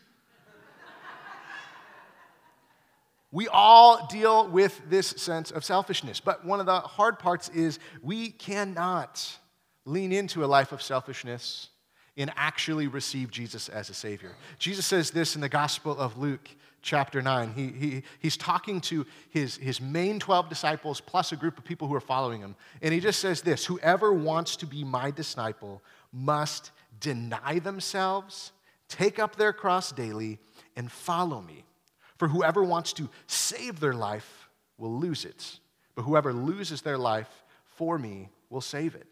we 3.32 3.48
all 3.48 4.06
deal 4.08 4.50
with 4.50 4.78
this 4.90 5.06
sense 5.06 5.50
of 5.50 5.64
selfishness. 5.64 6.20
But 6.20 6.44
one 6.44 6.60
of 6.60 6.66
the 6.66 6.80
hard 6.80 7.18
parts 7.18 7.48
is 7.48 7.78
we 8.02 8.28
cannot 8.28 9.38
lean 9.90 10.12
into 10.12 10.44
a 10.44 10.46
life 10.46 10.72
of 10.72 10.81
selfishness 10.81 11.68
and 12.16 12.31
actually 12.37 12.87
receive 12.87 13.31
Jesus 13.31 13.68
as 13.68 13.90
a 13.90 13.94
Savior. 13.94 14.33
Jesus 14.59 14.87
says 14.87 15.11
this 15.11 15.35
in 15.35 15.40
the 15.40 15.48
Gospel 15.48 15.96
of 15.98 16.18
Luke 16.18 16.48
chapter 16.83 17.20
9. 17.22 17.53
He, 17.55 17.68
he, 17.68 18.03
he's 18.18 18.37
talking 18.37 18.81
to 18.83 19.07
his, 19.31 19.57
his 19.57 19.81
main 19.81 20.18
12 20.18 20.48
disciples 20.48 21.00
plus 21.00 21.33
a 21.33 21.37
group 21.37 21.59
of 21.59 21.64
people 21.64 21.88
who 21.88 21.94
are 21.94 22.00
following 22.00 22.40
him. 22.40 22.57
And 22.83 22.92
he 22.92 23.00
just 23.00 23.20
says 23.20 23.42
this 23.42 23.66
Whoever 23.66 24.12
wants 24.12 24.57
to 24.57 24.66
be 24.66 24.85
my 24.85 25.11
disciple 25.11 25.83
must 26.12 26.70
deny 27.00 27.59
themselves, 27.59 28.53
take 28.88 29.18
up 29.18 29.37
their 29.37 29.53
cross 29.53 29.92
daily, 29.92 30.38
and 30.76 30.90
follow 30.90 31.40
me. 31.40 31.64
For 32.18 32.29
whoever 32.29 32.62
wants 32.62 32.92
to 32.94 33.09
save 33.26 33.81
their 33.81 33.94
life 33.94 34.48
will 34.76 34.98
lose 34.98 35.24
it, 35.24 35.59
but 35.94 36.03
whoever 36.03 36.33
loses 36.33 36.83
their 36.83 36.98
life 36.98 37.44
for 37.76 37.98
me 37.98 38.29
will 38.50 38.61
save 38.61 38.94
it. 38.94 39.07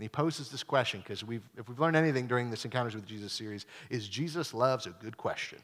And 0.00 0.04
he 0.06 0.08
poses 0.08 0.48
this 0.48 0.62
question 0.62 1.00
because 1.00 1.22
we've, 1.22 1.46
if 1.58 1.68
we've 1.68 1.78
learned 1.78 1.94
anything 1.94 2.26
during 2.26 2.48
this 2.48 2.64
Encounters 2.64 2.94
with 2.94 3.04
Jesus 3.04 3.34
series, 3.34 3.66
is 3.90 4.08
Jesus 4.08 4.54
loves 4.54 4.86
a 4.86 4.92
good 4.92 5.18
question. 5.18 5.58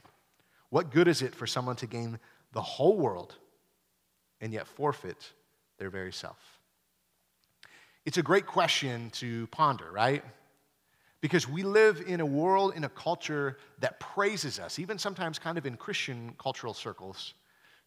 What 0.68 0.90
good 0.90 1.09
is 1.09 1.22
it 1.22 1.35
for 1.35 1.46
someone 1.46 1.77
to 1.77 1.87
gain 1.87 2.18
the 2.53 2.61
whole 2.61 2.99
world 2.99 3.37
and 4.42 4.53
yet 4.53 4.66
forfeit 4.66 5.33
their 5.79 5.88
very 5.88 6.12
self? 6.12 6.37
It's 8.05 8.18
a 8.18 8.22
great 8.22 8.44
question 8.44 9.09
to 9.12 9.46
ponder, 9.46 9.90
right? 9.90 10.22
Because 11.22 11.49
we 11.49 11.62
live 11.62 12.05
in 12.07 12.20
a 12.20 12.27
world, 12.27 12.75
in 12.77 12.85
a 12.85 12.90
culture 12.90 13.57
that 13.79 13.99
praises 14.01 14.59
us, 14.61 14.79
even 14.79 14.99
sometimes 14.99 15.38
kind 15.38 15.57
of 15.57 15.64
in 15.64 15.79
Christian 15.79 16.35
cultural 16.37 16.75
circles, 16.75 17.33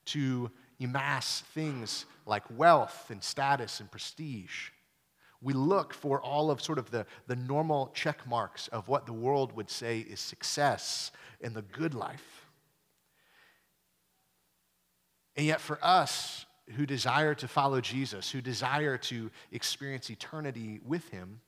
to 0.05 0.49
amass 0.81 1.41
things 1.53 2.07
like 2.25 2.41
wealth 2.57 3.11
and 3.11 3.23
status 3.23 3.81
and 3.81 3.91
prestige. 3.91 4.69
We 5.41 5.53
look 5.53 5.93
for 5.93 6.21
all 6.21 6.51
of 6.51 6.61
sort 6.61 6.77
of 6.77 6.91
the, 6.91 7.05
the 7.27 7.35
normal 7.35 7.91
check 7.93 8.27
marks 8.27 8.67
of 8.69 8.87
what 8.87 9.05
the 9.05 9.13
world 9.13 9.55
would 9.55 9.69
say 9.69 9.99
is 9.99 10.19
success 10.19 11.11
in 11.39 11.53
the 11.53 11.61
good 11.61 11.93
life. 11.93 12.45
And 15.35 15.45
yet, 15.45 15.61
for 15.61 15.79
us 15.81 16.45
who 16.75 16.85
desire 16.85 17.33
to 17.35 17.47
follow 17.47 17.79
Jesus, 17.79 18.29
who 18.29 18.41
desire 18.41 18.97
to 18.97 19.31
experience 19.51 20.09
eternity 20.09 20.81
with 20.85 21.07
Him, 21.09 21.39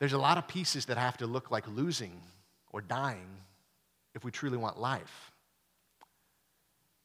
there's 0.00 0.12
a 0.12 0.18
lot 0.18 0.38
of 0.38 0.48
pieces 0.48 0.86
that 0.86 0.98
have 0.98 1.18
to 1.18 1.26
look 1.26 1.50
like 1.50 1.68
losing 1.68 2.20
or 2.72 2.80
dying 2.80 3.28
if 4.14 4.24
we 4.24 4.30
truly 4.30 4.56
want 4.56 4.80
life. 4.80 5.30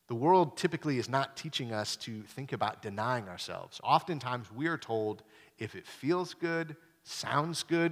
The 0.08 0.16
world 0.16 0.56
typically 0.58 1.00
is 1.00 1.10
not 1.10 1.36
teaching 1.36 1.72
us 1.72 1.96
to 1.98 2.22
think 2.22 2.54
about 2.54 2.82
denying 2.82 3.28
ourselves. 3.28 3.82
Oftentimes, 3.84 4.52
we 4.52 4.68
are 4.68 4.78
told 4.78 5.24
if 5.58 5.76
it 5.76 5.88
feels 5.88 6.34
good, 6.36 6.76
sounds 7.04 7.64
good, 7.64 7.92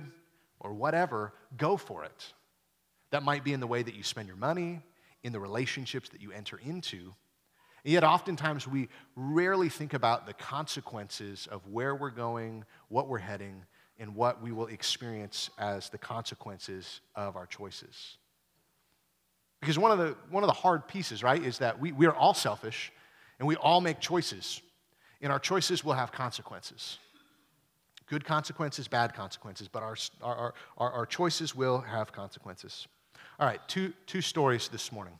or 0.59 0.73
whatever, 0.73 1.33
go 1.57 1.75
for 1.75 2.03
it. 2.03 2.33
That 3.09 3.23
might 3.23 3.43
be 3.43 3.53
in 3.53 3.59
the 3.59 3.67
way 3.67 3.81
that 3.81 3.95
you 3.95 4.03
spend 4.03 4.27
your 4.27 4.37
money, 4.37 4.81
in 5.23 5.33
the 5.33 5.39
relationships 5.39 6.09
that 6.09 6.21
you 6.21 6.31
enter 6.31 6.59
into. 6.63 7.13
And 7.83 7.91
yet, 7.91 8.03
oftentimes, 8.03 8.67
we 8.67 8.89
rarely 9.15 9.69
think 9.69 9.93
about 9.93 10.25
the 10.25 10.33
consequences 10.33 11.47
of 11.51 11.67
where 11.67 11.95
we're 11.95 12.11
going, 12.11 12.63
what 12.89 13.07
we're 13.07 13.17
heading, 13.17 13.65
and 13.97 14.15
what 14.15 14.41
we 14.41 14.51
will 14.51 14.67
experience 14.67 15.49
as 15.57 15.89
the 15.89 15.97
consequences 15.97 17.01
of 17.15 17.35
our 17.35 17.45
choices. 17.45 18.17
Because 19.63 19.79
one 19.79 19.91
of 19.91 19.97
the, 19.97 20.13
one 20.29 20.43
of 20.43 20.47
the 20.47 20.53
hard 20.53 20.89
pieces, 20.89 21.23
right, 21.23 21.41
is 21.41 21.59
that 21.59 21.79
we, 21.79 21.93
we 21.93 22.05
are 22.05 22.13
all 22.13 22.33
selfish 22.33 22.91
and 23.39 23.47
we 23.47 23.55
all 23.55 23.79
make 23.79 24.01
choices. 24.01 24.61
And 25.21 25.31
our 25.31 25.39
choices 25.39 25.85
will 25.85 25.93
have 25.93 26.11
consequences 26.11 26.99
good 28.07 28.25
consequences, 28.25 28.87
bad 28.87 29.13
consequences, 29.15 29.67
but 29.67 29.81
our, 29.81 29.95
our, 30.21 30.53
our, 30.77 30.91
our 30.91 31.05
choices 31.05 31.55
will 31.55 31.79
have 31.79 32.11
consequences. 32.11 32.87
All 33.39 33.47
right, 33.47 33.59
two, 33.67 33.93
two 34.05 34.21
stories 34.21 34.67
this 34.67 34.91
morning. 34.91 35.15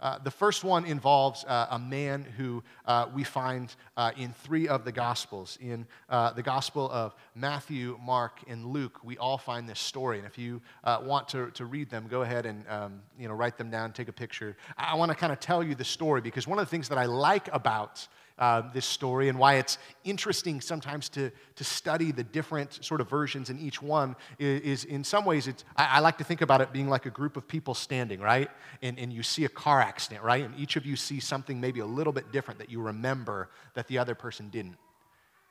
Uh, 0.00 0.18
the 0.18 0.30
first 0.30 0.64
one 0.64 0.84
involves 0.84 1.44
uh, 1.44 1.66
a 1.70 1.78
man 1.78 2.24
who 2.36 2.62
uh, 2.86 3.06
we 3.14 3.22
find 3.22 3.74
uh, 3.96 4.12
in 4.16 4.32
three 4.32 4.66
of 4.66 4.84
the 4.84 4.92
Gospels. 4.92 5.58
In 5.60 5.86
uh, 6.08 6.32
the 6.32 6.42
Gospel 6.42 6.90
of 6.90 7.14
Matthew, 7.34 7.98
Mark, 8.02 8.40
and 8.48 8.66
Luke, 8.66 8.98
we 9.04 9.18
all 9.18 9.38
find 9.38 9.68
this 9.68 9.80
story. 9.80 10.18
And 10.18 10.26
if 10.26 10.38
you 10.38 10.62
want 11.02 11.28
to, 11.28 11.50
to 11.52 11.66
read 11.66 11.90
them, 11.90 12.06
go 12.08 12.22
ahead 12.22 12.46
and 12.46 12.64
um, 12.68 13.02
you 13.18 13.28
know, 13.28 13.34
write 13.34 13.58
them 13.58 13.70
down, 13.70 13.92
take 13.92 14.08
a 14.08 14.12
picture. 14.12 14.56
I 14.76 14.94
want 14.94 15.10
to 15.10 15.16
kind 15.16 15.32
of 15.32 15.40
tell 15.40 15.62
you 15.62 15.74
the 15.74 15.84
story 15.84 16.20
because 16.20 16.46
one 16.46 16.58
of 16.58 16.66
the 16.66 16.70
things 16.70 16.88
that 16.88 16.98
I 16.98 17.04
like 17.04 17.52
about 17.52 18.06
uh, 18.40 18.62
this 18.72 18.86
story 18.86 19.28
and 19.28 19.38
why 19.38 19.56
it's 19.56 19.76
interesting 20.02 20.60
sometimes 20.62 21.10
to, 21.10 21.30
to 21.56 21.62
study 21.62 22.10
the 22.10 22.24
different 22.24 22.82
sort 22.82 23.02
of 23.02 23.08
versions 23.08 23.50
in 23.50 23.58
each 23.58 23.82
one 23.82 24.16
is, 24.38 24.60
is 24.62 24.84
in 24.84 25.04
some 25.04 25.26
ways, 25.26 25.46
it's, 25.46 25.62
I, 25.76 25.96
I, 25.96 25.98
like 26.00 26.16
to 26.18 26.24
think 26.24 26.40
about 26.40 26.62
it 26.62 26.72
being 26.72 26.88
like 26.88 27.04
a 27.04 27.10
group 27.10 27.36
of 27.36 27.46
people 27.46 27.74
standing, 27.74 28.18
right? 28.18 28.50
And, 28.80 28.98
and 28.98 29.12
you 29.12 29.22
see 29.22 29.44
a 29.44 29.48
car 29.48 29.82
accident, 29.82 30.24
right? 30.24 30.42
And 30.42 30.58
each 30.58 30.76
of 30.76 30.86
you 30.86 30.96
see 30.96 31.20
something 31.20 31.60
maybe 31.60 31.80
a 31.80 31.86
little 31.86 32.14
bit 32.14 32.32
different 32.32 32.58
that 32.60 32.70
you 32.70 32.80
remember 32.80 33.50
that 33.74 33.86
the 33.88 33.98
other 33.98 34.14
person 34.14 34.48
didn't. 34.48 34.78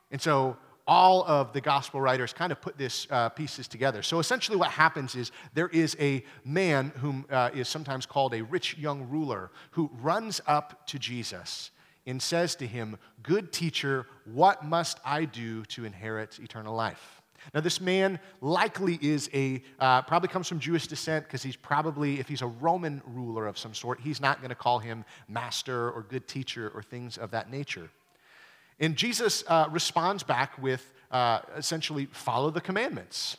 And 0.10 0.20
so 0.20 0.58
all 0.88 1.24
of 1.26 1.54
the 1.54 1.62
gospel 1.62 2.02
writers 2.02 2.34
kind 2.34 2.52
of 2.52 2.60
put 2.60 2.76
this 2.76 3.06
uh, 3.12 3.30
pieces 3.30 3.68
together. 3.68 4.02
So 4.02 4.18
essentially, 4.18 4.58
what 4.58 4.72
happens 4.72 5.14
is 5.14 5.32
there 5.54 5.68
is 5.68 5.96
a 6.00 6.24
man 6.44 6.92
whom 6.96 7.28
uh, 7.30 7.52
is 7.54 7.70
sometimes 7.70 8.08
called 8.08 8.34
a 8.34 8.42
rich 8.42 8.76
young 8.80 9.08
ruler 9.08 9.52
who 9.72 9.92
runs 10.02 10.42
up 10.48 10.88
to 10.88 10.98
Jesus 10.98 11.70
and 12.10 12.22
says 12.22 12.56
to 12.56 12.68
him, 12.68 12.98
Good 13.24 13.54
teacher, 13.54 14.06
what 14.26 14.66
must 14.66 15.00
I 15.06 15.26
do 15.26 15.64
to 15.66 15.86
inherit 15.86 16.40
eternal 16.40 16.76
life? 16.76 17.22
Now, 17.54 17.62
this 17.62 17.80
man 17.80 18.20
likely 18.42 19.00
is 19.02 19.30
a, 19.34 19.64
uh, 19.80 20.02
probably 20.02 20.28
comes 20.28 20.48
from 20.48 20.60
Jewish 20.60 20.88
descent 20.88 21.26
because 21.26 21.42
he's 21.42 21.56
probably, 21.56 22.20
if 22.20 22.28
he's 22.28 22.42
a 22.42 22.48
Roman 22.48 23.02
ruler 23.06 23.48
of 23.48 23.58
some 23.58 23.74
sort, 23.74 24.02
he's 24.02 24.20
not 24.20 24.40
going 24.40 24.50
to 24.50 24.56
call 24.56 24.80
him 24.80 25.06
master 25.28 25.90
or 25.92 26.04
good 26.04 26.28
teacher 26.28 26.70
or 26.74 26.84
things 26.84 27.18
of 27.18 27.32
that 27.32 27.50
nature. 27.50 27.90
And 28.80 28.96
Jesus 28.96 29.44
uh, 29.48 29.68
responds 29.72 30.24
back 30.24 30.62
with 30.62 30.94
uh, 31.12 31.40
essentially, 31.58 32.08
follow 32.12 32.52
the 32.52 32.62
commandments. 32.62 33.38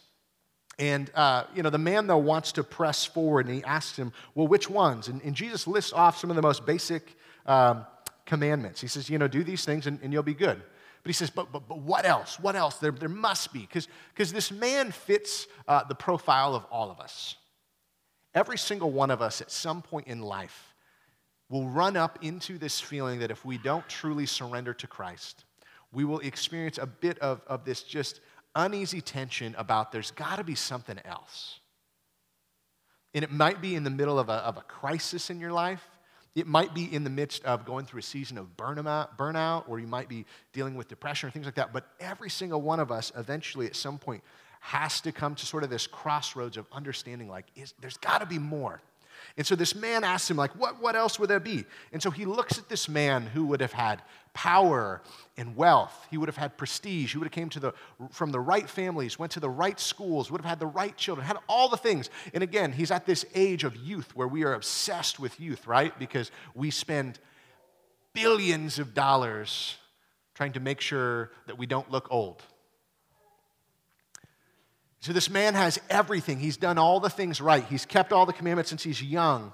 And, 0.78 1.10
uh, 1.14 1.44
you 1.54 1.62
know, 1.62 1.70
the 1.70 1.78
man, 1.78 2.06
though, 2.06 2.18
wants 2.18 2.52
to 2.52 2.64
press 2.64 3.04
forward 3.04 3.46
and 3.46 3.54
he 3.54 3.64
asks 3.64 3.96
him, 3.96 4.12
well, 4.34 4.48
which 4.48 4.68
ones? 4.68 5.08
And, 5.08 5.22
and 5.22 5.34
Jesus 5.34 5.66
lists 5.66 5.92
off 5.92 6.18
some 6.18 6.30
of 6.30 6.36
the 6.36 6.42
most 6.42 6.66
basic 6.66 7.16
um, 7.46 7.86
commandments. 8.30 8.80
He 8.80 8.86
says, 8.86 9.10
you 9.10 9.18
know, 9.18 9.26
do 9.26 9.42
these 9.42 9.64
things 9.64 9.88
and, 9.88 9.98
and 10.02 10.12
you'll 10.12 10.22
be 10.22 10.34
good. 10.34 10.62
But 11.02 11.08
he 11.08 11.12
says, 11.12 11.30
but, 11.30 11.50
but, 11.50 11.66
but 11.68 11.80
what 11.80 12.06
else? 12.06 12.38
What 12.38 12.54
else? 12.54 12.76
There, 12.76 12.92
there 12.92 13.08
must 13.08 13.52
be. 13.52 13.66
Because 13.66 14.32
this 14.32 14.52
man 14.52 14.92
fits 14.92 15.48
uh, 15.66 15.82
the 15.82 15.96
profile 15.96 16.54
of 16.54 16.64
all 16.70 16.92
of 16.92 17.00
us. 17.00 17.34
Every 18.32 18.56
single 18.56 18.92
one 18.92 19.10
of 19.10 19.20
us 19.20 19.40
at 19.40 19.50
some 19.50 19.82
point 19.82 20.06
in 20.06 20.20
life 20.22 20.74
will 21.48 21.66
run 21.66 21.96
up 21.96 22.20
into 22.22 22.56
this 22.56 22.80
feeling 22.80 23.18
that 23.18 23.32
if 23.32 23.44
we 23.44 23.58
don't 23.58 23.88
truly 23.88 24.26
surrender 24.26 24.72
to 24.74 24.86
Christ, 24.86 25.44
we 25.92 26.04
will 26.04 26.20
experience 26.20 26.78
a 26.78 26.86
bit 26.86 27.18
of, 27.18 27.42
of 27.48 27.64
this 27.64 27.82
just 27.82 28.20
uneasy 28.54 29.00
tension 29.00 29.56
about 29.58 29.90
there's 29.90 30.12
got 30.12 30.36
to 30.36 30.44
be 30.44 30.54
something 30.54 31.00
else. 31.04 31.58
And 33.12 33.24
it 33.24 33.32
might 33.32 33.60
be 33.60 33.74
in 33.74 33.82
the 33.82 33.90
middle 33.90 34.20
of 34.20 34.28
a, 34.28 34.34
of 34.34 34.56
a 34.56 34.62
crisis 34.62 35.30
in 35.30 35.40
your 35.40 35.50
life. 35.50 35.82
It 36.34 36.46
might 36.46 36.74
be 36.74 36.84
in 36.84 37.02
the 37.04 37.10
midst 37.10 37.44
of 37.44 37.64
going 37.64 37.86
through 37.86 38.00
a 38.00 38.02
season 38.02 38.38
of 38.38 38.56
burnout, 38.56 39.68
or 39.68 39.80
you 39.80 39.86
might 39.86 40.08
be 40.08 40.26
dealing 40.52 40.76
with 40.76 40.88
depression 40.88 41.28
or 41.28 41.32
things 41.32 41.44
like 41.44 41.56
that. 41.56 41.72
But 41.72 41.86
every 41.98 42.30
single 42.30 42.60
one 42.60 42.78
of 42.78 42.92
us 42.92 43.10
eventually, 43.16 43.66
at 43.66 43.74
some 43.74 43.98
point, 43.98 44.22
has 44.60 45.00
to 45.00 45.12
come 45.12 45.34
to 45.34 45.46
sort 45.46 45.64
of 45.64 45.70
this 45.70 45.86
crossroads 45.86 46.56
of 46.56 46.66
understanding 46.70 47.28
like, 47.28 47.46
is, 47.56 47.74
there's 47.80 47.96
got 47.96 48.18
to 48.18 48.26
be 48.26 48.38
more. 48.38 48.80
And 49.36 49.46
so 49.46 49.54
this 49.54 49.74
man 49.74 50.04
asks 50.04 50.30
him, 50.30 50.36
like, 50.36 50.52
what, 50.58 50.80
what 50.80 50.96
else 50.96 51.18
would 51.18 51.30
there 51.30 51.40
be? 51.40 51.64
And 51.92 52.02
so 52.02 52.10
he 52.10 52.24
looks 52.24 52.58
at 52.58 52.68
this 52.68 52.88
man 52.88 53.26
who 53.26 53.46
would 53.46 53.60
have 53.60 53.72
had 53.72 54.02
power 54.32 55.02
and 55.36 55.56
wealth. 55.56 56.06
He 56.10 56.16
would 56.16 56.28
have 56.28 56.36
had 56.36 56.56
prestige. 56.56 57.12
He 57.12 57.18
would 57.18 57.26
have 57.26 57.32
came 57.32 57.48
to 57.50 57.60
the, 57.60 57.72
from 58.10 58.30
the 58.32 58.40
right 58.40 58.68
families, 58.68 59.18
went 59.18 59.32
to 59.32 59.40
the 59.40 59.50
right 59.50 59.78
schools, 59.78 60.30
would 60.30 60.40
have 60.40 60.48
had 60.48 60.60
the 60.60 60.66
right 60.66 60.96
children, 60.96 61.26
had 61.26 61.38
all 61.48 61.68
the 61.68 61.76
things. 61.76 62.10
And 62.32 62.42
again, 62.42 62.72
he's 62.72 62.90
at 62.90 63.06
this 63.06 63.24
age 63.34 63.64
of 63.64 63.76
youth 63.76 64.14
where 64.14 64.28
we 64.28 64.44
are 64.44 64.54
obsessed 64.54 65.18
with 65.18 65.40
youth, 65.40 65.66
right? 65.66 65.98
Because 65.98 66.30
we 66.54 66.70
spend 66.70 67.18
billions 68.12 68.78
of 68.78 68.94
dollars 68.94 69.76
trying 70.34 70.52
to 70.52 70.60
make 70.60 70.80
sure 70.80 71.30
that 71.46 71.58
we 71.58 71.66
don't 71.66 71.90
look 71.90 72.08
old. 72.10 72.42
So 75.00 75.12
this 75.12 75.30
man 75.30 75.54
has 75.54 75.80
everything. 75.88 76.38
He's 76.38 76.58
done 76.58 76.76
all 76.76 77.00
the 77.00 77.08
things 77.08 77.40
right. 77.40 77.64
He's 77.64 77.86
kept 77.86 78.12
all 78.12 78.26
the 78.26 78.32
commandments 78.32 78.68
since 78.68 78.82
he's 78.82 79.02
young. 79.02 79.52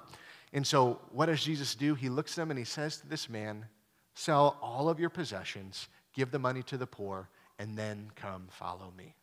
And 0.51 0.67
so 0.67 0.99
what 1.11 1.27
does 1.27 1.43
Jesus 1.43 1.75
do? 1.75 1.95
He 1.95 2.09
looks 2.09 2.33
at 2.33 2.41
them 2.41 2.51
and 2.51 2.57
he 2.57 2.65
says 2.65 2.97
to 2.97 3.07
this 3.07 3.29
man, 3.29 3.65
Sell 4.13 4.57
all 4.63 4.89
of 4.89 4.99
your 4.99 5.11
possessions, 5.11 5.87
give 6.15 6.31
the 6.31 6.39
money 6.39 6.63
to 6.63 6.77
the 6.77 6.87
poor, 6.87 7.29
and 7.59 7.77
then 7.77 8.09
come 8.15 8.47
follow 8.49 8.91
me. 8.97 9.13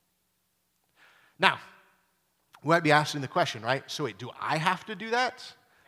Now, 1.36 1.58
we 2.62 2.68
might 2.68 2.84
be 2.84 2.92
asking 2.92 3.20
the 3.20 3.28
question, 3.28 3.62
right? 3.62 3.82
So, 3.88 4.04
wait, 4.04 4.18
do 4.18 4.30
I 4.40 4.56
have 4.56 4.86
to 4.86 4.94
do 4.94 5.10
that? 5.10 5.42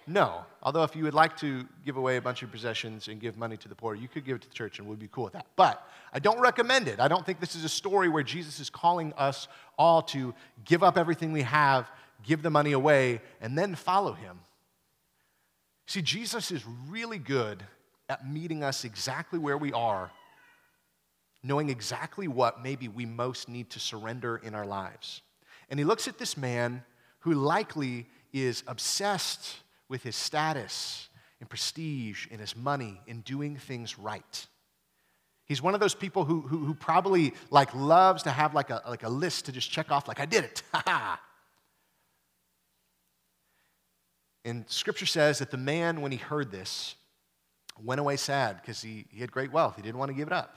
No. 0.07 0.45
Although, 0.63 0.85
if 0.85 0.95
you 0.95 1.05
would 1.05 1.15
like 1.15 1.37
to 1.39 1.67
give 1.85 1.97
away 1.97 2.17
a 2.17 2.23
bunch 2.23 2.43
of 2.43 2.53
possessions 2.53 3.09
and 3.09 3.21
give 3.21 3.37
money 3.37 3.57
to 3.57 3.69
the 3.69 3.75
poor, 3.75 3.95
you 3.95 4.09
could 4.09 4.25
give 4.25 4.37
it 4.37 4.43
to 4.43 4.49
the 4.49 4.55
church 4.55 4.79
and 4.79 4.89
we'd 4.89 4.99
be 4.99 5.09
cool 5.09 5.25
with 5.25 5.33
that. 5.33 5.47
But 5.57 5.85
I 6.13 6.21
don't 6.21 6.41
recommend 6.41 6.87
it. 6.87 7.01
I 7.01 7.09
don't 7.09 7.27
think 7.27 7.41
this 7.41 7.57
is 7.57 7.65
a 7.65 7.69
story 7.69 8.09
where 8.09 8.23
Jesus 8.23 8.61
is 8.61 8.71
calling 8.71 9.13
us 9.15 9.49
all 9.77 10.03
to 10.03 10.35
give 10.65 10.83
up 10.83 10.97
everything 10.97 11.33
we 11.33 11.43
have, 11.43 11.91
give 12.25 12.43
the 12.43 12.51
money 12.51 12.73
away, 12.73 13.21
and 13.41 13.59
then 13.59 13.75
follow 13.75 14.13
him. 14.13 14.39
See, 15.87 16.03
Jesus 16.03 16.51
is 16.51 16.65
really 16.89 17.19
good 17.19 17.63
at 18.09 18.29
meeting 18.29 18.63
us 18.63 18.85
exactly 18.85 19.39
where 19.39 19.59
we 19.59 19.73
are, 19.73 20.11
knowing 21.43 21.69
exactly 21.69 22.29
what 22.29 22.63
maybe 22.63 22.89
we 22.89 23.07
most 23.07 23.49
need 23.49 23.71
to 23.71 23.81
surrender 23.81 24.37
in 24.37 24.55
our 24.55 24.67
lives. 24.67 25.23
And 25.69 25.79
he 25.79 25.85
looks 25.85 26.07
at 26.07 26.19
this 26.19 26.37
man 26.37 26.85
who 27.21 27.35
likely 27.35 28.07
is 28.33 28.63
obsessed 28.67 29.57
with 29.89 30.03
his 30.03 30.17
status 30.17 31.09
and 31.41 31.49
prestige 31.49 32.27
and 32.31 32.41
his 32.41 32.57
money 32.57 33.01
in 33.07 33.21
doing 33.21 33.57
things 33.57 33.99
right. 33.99 34.47
He's 35.45 35.63
one 35.63 35.75
of 35.75 35.81
those 35.81 35.95
people 35.95 36.25
who, 36.25 36.41
who, 36.41 36.65
who, 36.65 36.75
probably 36.75 37.33
like 37.51 37.73
loves 37.75 38.25
to 38.25 38.31
have 38.31 38.53
like 38.55 38.71
a, 38.71 38.83
like 38.89 39.05
a 39.05 39.09
list 39.09 39.47
to 39.47 39.53
just 39.53 39.71
check 39.71 39.93
off, 39.93 40.09
like, 40.09 40.19
I 40.19 40.27
did 40.27 40.45
it. 40.45 40.63
and 44.45 44.65
scripture 44.69 45.07
says 45.07 45.39
that 45.39 45.53
the 45.53 45.57
man, 45.57 46.01
when 46.01 46.11
he 46.11 46.19
heard 46.19 46.51
this, 46.51 46.97
went 47.81 48.01
away 48.01 48.17
sad 48.17 48.61
because 48.61 48.83
he, 48.83 49.07
he 49.11 49.21
had 49.21 49.31
great 49.31 49.53
wealth. 49.53 49.77
He 49.77 49.83
didn't 49.83 49.99
want 49.99 50.11
to 50.11 50.17
give 50.17 50.27
it 50.27 50.33
up. 50.33 50.57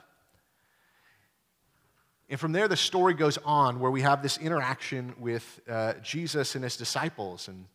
And 2.30 2.40
from 2.40 2.52
there, 2.52 2.68
the 2.68 2.78
story 2.78 3.16
goes 3.16 3.38
on 3.40 3.80
where 3.80 3.90
we 3.90 4.02
have 4.02 4.22
this 4.22 4.38
interaction 4.38 5.16
with 5.20 5.60
uh, 5.68 5.94
Jesus 6.04 6.54
and 6.56 6.64
his 6.64 6.78
disciples. 6.78 7.48
And 7.48 7.66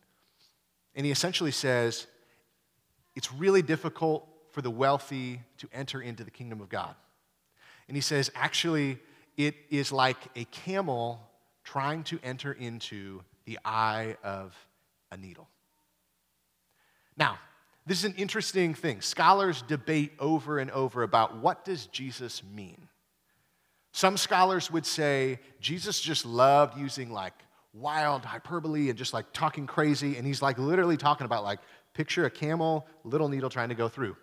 and 0.95 1.05
he 1.05 1.11
essentially 1.11 1.51
says 1.51 2.07
it's 3.15 3.31
really 3.33 3.61
difficult 3.61 4.27
for 4.51 4.61
the 4.61 4.71
wealthy 4.71 5.41
to 5.57 5.67
enter 5.73 6.01
into 6.01 6.23
the 6.23 6.31
kingdom 6.31 6.61
of 6.61 6.69
God. 6.69 6.95
And 7.87 7.95
he 7.95 8.01
says, 8.01 8.31
actually, 8.35 8.97
it 9.37 9.55
is 9.69 9.91
like 9.91 10.17
a 10.35 10.45
camel 10.45 11.19
trying 11.63 12.03
to 12.05 12.19
enter 12.23 12.53
into 12.53 13.21
the 13.45 13.59
eye 13.65 14.15
of 14.23 14.55
a 15.11 15.17
needle. 15.17 15.47
Now, 17.17 17.39
this 17.85 17.99
is 17.99 18.05
an 18.05 18.15
interesting 18.17 18.73
thing. 18.73 19.01
Scholars 19.01 19.61
debate 19.61 20.13
over 20.19 20.57
and 20.59 20.71
over 20.71 21.03
about 21.03 21.37
what 21.37 21.65
does 21.65 21.85
Jesus 21.87 22.41
mean? 22.43 22.87
Some 23.91 24.17
scholars 24.17 24.71
would 24.71 24.85
say 24.85 25.39
Jesus 25.61 26.01
just 26.01 26.25
loved 26.25 26.77
using 26.77 27.11
like 27.11 27.33
wild 27.75 28.25
hyperbole 28.25 28.89
and 28.89 28.97
just 28.97 29.13
like 29.13 29.25
talking 29.33 29.67
crazy. 29.67 30.17
And 30.17 30.25
he's 30.25 30.41
like 30.41 30.57
literally 30.57 30.97
talking 30.97 31.25
about 31.25 31.43
like, 31.43 31.59
picture 31.95 32.25
a 32.25 32.29
camel, 32.29 32.85
little 33.03 33.29
needle 33.29 33.49
trying 33.49 33.69
to 33.69 33.75
go 33.75 33.87
through. 33.87 34.15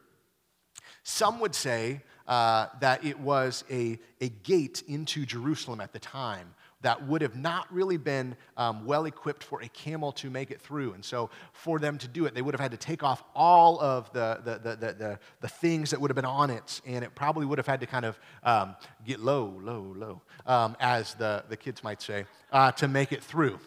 Some 1.03 1.41
would 1.41 1.55
say 1.55 2.03
uh, 2.29 2.67
that 2.81 3.05
it 3.05 3.19
was 3.19 3.65
a, 3.71 3.99
a 4.21 4.29
gate 4.29 4.83
into 4.87 5.27
Jerusalem 5.27 5.81
at 5.81 5.93
the 5.93 5.99
time 5.99 6.55
that 6.83 7.07
would 7.07 7.23
have 7.23 7.37
not 7.37 7.73
really 7.73 7.97
been 7.97 8.37
um, 8.57 8.85
well 8.85 9.07
equipped 9.07 9.43
for 9.43 9.63
a 9.63 9.69
camel 9.69 10.13
to 10.13 10.31
make 10.31 10.51
it 10.51 10.61
through. 10.61 10.93
And 10.93 11.05
so, 11.05 11.31
for 11.53 11.79
them 11.79 11.99
to 11.99 12.09
do 12.09 12.27
it, 12.27 12.35
they 12.35 12.43
would 12.43 12.55
have 12.55 12.61
had 12.61 12.73
to 12.73 12.77
take 12.77 13.03
off 13.03 13.25
all 13.35 13.81
of 13.81 14.13
the, 14.13 14.41
the, 14.45 14.59
the, 14.59 14.77
the, 14.77 14.93
the, 14.93 15.19
the 15.41 15.49
things 15.49 15.91
that 15.91 16.01
would 16.01 16.11
have 16.11 16.17
been 16.17 16.25
on 16.25 16.51
it, 16.51 16.81
and 16.85 17.05
it 17.05 17.15
probably 17.15 17.47
would 17.47 17.59
have 17.59 17.67
had 17.67 17.81
to 17.81 17.87
kind 17.87 18.05
of 18.05 18.19
um, 18.43 18.77
get 19.07 19.21
low, 19.21 19.59
low, 19.63 19.95
low, 19.97 20.23
um, 20.47 20.77
as 20.81 21.15
the, 21.15 21.45
the 21.49 21.57
kids 21.57 21.83
might 21.83 22.03
say, 22.03 22.25
uh, 22.53 22.73
to 22.73 22.89
make 22.89 23.13
it 23.13 23.23
through. 23.23 23.59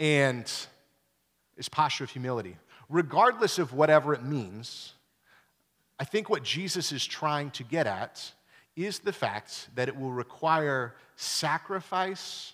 And 0.00 0.50
it's 1.56 1.68
posture 1.68 2.04
of 2.04 2.10
humility. 2.10 2.56
Regardless 2.88 3.58
of 3.58 3.72
whatever 3.72 4.14
it 4.14 4.22
means, 4.22 4.94
I 5.98 6.04
think 6.04 6.30
what 6.30 6.42
Jesus 6.42 6.92
is 6.92 7.04
trying 7.04 7.50
to 7.52 7.64
get 7.64 7.86
at 7.86 8.32
is 8.78 9.00
the 9.00 9.12
fact 9.12 9.68
that 9.74 9.88
it 9.88 9.96
will 9.96 10.12
require 10.12 10.94
sacrifice 11.16 12.52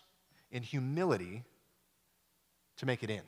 and 0.50 0.64
humility 0.64 1.44
to 2.78 2.86
make 2.86 3.02
it 3.02 3.10
in. 3.10 3.20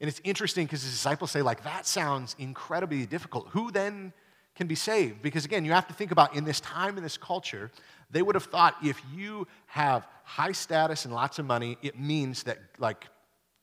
And 0.00 0.08
it's 0.08 0.20
interesting 0.24 0.66
because 0.66 0.82
the 0.82 0.90
disciples 0.90 1.30
say, 1.30 1.42
like, 1.42 1.64
that 1.64 1.86
sounds 1.86 2.34
incredibly 2.38 3.06
difficult. 3.06 3.48
Who 3.50 3.70
then 3.70 4.12
can 4.54 4.66
be 4.66 4.74
saved? 4.74 5.22
Because 5.22 5.44
again, 5.44 5.64
you 5.64 5.72
have 5.72 5.86
to 5.88 5.94
think 5.94 6.10
about 6.10 6.34
in 6.34 6.44
this 6.44 6.60
time, 6.60 6.96
in 6.96 7.02
this 7.02 7.16
culture, 7.16 7.70
they 8.10 8.20
would 8.20 8.34
have 8.34 8.44
thought 8.44 8.76
if 8.82 9.00
you 9.14 9.46
have 9.66 10.06
high 10.24 10.52
status 10.52 11.04
and 11.04 11.14
lots 11.14 11.38
of 11.38 11.46
money, 11.46 11.78
it 11.82 11.98
means 11.98 12.42
that, 12.44 12.58
like, 12.78 13.06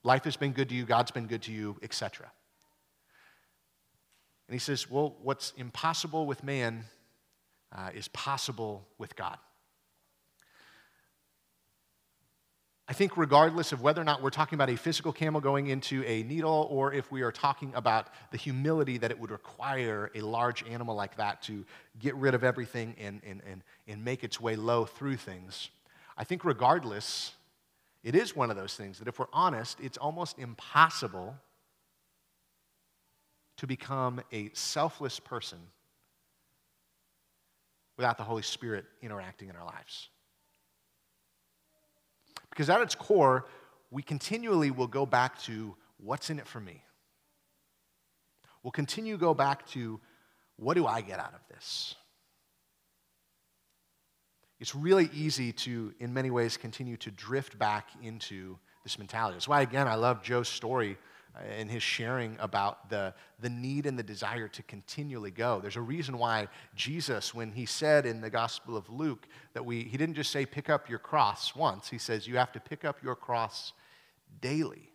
life 0.03 0.23
has 0.23 0.37
been 0.37 0.51
good 0.53 0.69
to 0.69 0.75
you, 0.75 0.85
God's 0.85 1.11
been 1.11 1.27
good 1.27 1.41
to 1.43 1.51
you, 1.51 1.77
etc. 1.83 2.31
And 4.49 4.55
he 4.55 4.59
says, 4.59 4.89
well, 4.89 5.15
what's 5.21 5.53
impossible 5.57 6.25
with 6.25 6.43
man 6.43 6.85
uh, 7.71 7.91
is 7.93 8.07
possible 8.07 8.87
with 8.97 9.15
God. 9.15 9.37
I 12.87 12.93
think, 12.93 13.15
regardless 13.15 13.71
of 13.73 13.83
whether 13.83 14.01
or 14.01 14.05
not 14.05 14.23
we're 14.23 14.31
talking 14.31 14.55
about 14.55 14.71
a 14.71 14.75
physical 14.75 15.13
camel 15.13 15.39
going 15.39 15.67
into 15.67 16.03
a 16.03 16.23
needle, 16.23 16.67
or 16.71 16.91
if 16.91 17.11
we 17.11 17.21
are 17.21 17.31
talking 17.31 17.71
about 17.75 18.07
the 18.31 18.37
humility 18.37 18.97
that 18.97 19.11
it 19.11 19.19
would 19.19 19.29
require 19.29 20.09
a 20.15 20.21
large 20.21 20.67
animal 20.67 20.95
like 20.95 21.17
that 21.17 21.43
to 21.43 21.63
get 21.99 22.15
rid 22.15 22.33
of 22.33 22.43
everything 22.43 22.95
and, 22.99 23.21
and, 23.23 23.43
and, 23.45 23.61
and 23.87 24.03
make 24.03 24.23
its 24.23 24.41
way 24.41 24.55
low 24.55 24.83
through 24.83 25.17
things, 25.17 25.69
I 26.17 26.23
think, 26.23 26.43
regardless, 26.43 27.33
it 28.03 28.15
is 28.15 28.35
one 28.35 28.49
of 28.49 28.57
those 28.57 28.73
things 28.73 28.97
that 28.97 29.07
if 29.07 29.19
we're 29.19 29.27
honest, 29.31 29.79
it's 29.79 29.99
almost 29.99 30.39
impossible 30.39 31.35
to 33.59 33.67
become 33.67 34.21
a 34.31 34.49
selfless 34.53 35.19
person 35.19 35.59
without 37.97 38.17
the 38.17 38.23
Holy 38.23 38.41
Spirit 38.41 38.85
interacting 39.01 39.49
in 39.49 39.55
our 39.57 39.65
lives. 39.65 40.07
Because 42.49 42.69
at 42.69 42.79
its 42.79 42.95
core, 42.95 43.45
we 43.91 44.01
continually 44.01 44.71
will 44.71 44.87
go 44.87 45.05
back 45.05 45.41
to 45.41 45.75
what's 45.97 46.29
in 46.29 46.39
it 46.39 46.47
for 46.47 46.61
me. 46.61 46.81
We'll 48.63 48.71
continue 48.71 49.15
to 49.15 49.19
go 49.19 49.33
back 49.33 49.67
to 49.71 49.99
what 50.55 50.75
do 50.75 50.87
I 50.87 51.01
get 51.01 51.19
out 51.19 51.33
of 51.33 51.41
this? 51.53 51.95
It's 54.61 54.73
really 54.73 55.09
easy 55.13 55.51
to, 55.51 55.93
in 55.99 56.13
many 56.13 56.31
ways, 56.31 56.55
continue 56.55 56.95
to 56.97 57.11
drift 57.11 57.59
back 57.59 57.89
into 58.01 58.57
this 58.83 58.97
mentality. 58.97 59.35
That's 59.35 59.49
why, 59.49 59.61
again, 59.61 59.89
I 59.89 59.95
love 59.95 60.23
Joe's 60.23 60.47
story 60.47 60.97
and 61.57 61.69
his 61.69 61.83
sharing 61.83 62.35
about 62.39 62.89
the, 62.89 63.13
the 63.39 63.49
need 63.49 63.85
and 63.85 63.97
the 63.97 64.03
desire 64.03 64.47
to 64.47 64.63
continually 64.63 65.31
go. 65.31 65.59
There's 65.59 65.75
a 65.75 65.81
reason 65.81 66.17
why 66.17 66.47
Jesus, 66.75 67.33
when 67.33 67.51
he 67.51 67.65
said 67.65 68.05
in 68.05 68.21
the 68.21 68.29
Gospel 68.29 68.75
of 68.75 68.89
Luke 68.89 69.27
that 69.53 69.65
we, 69.65 69.83
he 69.83 69.97
didn't 69.97 70.15
just 70.15 70.31
say, 70.31 70.45
pick 70.45 70.69
up 70.69 70.89
your 70.89 70.99
cross 70.99 71.55
once. 71.55 71.89
He 71.89 71.97
says, 71.97 72.27
you 72.27 72.37
have 72.37 72.51
to 72.51 72.59
pick 72.59 72.85
up 72.85 73.01
your 73.03 73.15
cross 73.15 73.73
daily. 74.41 74.89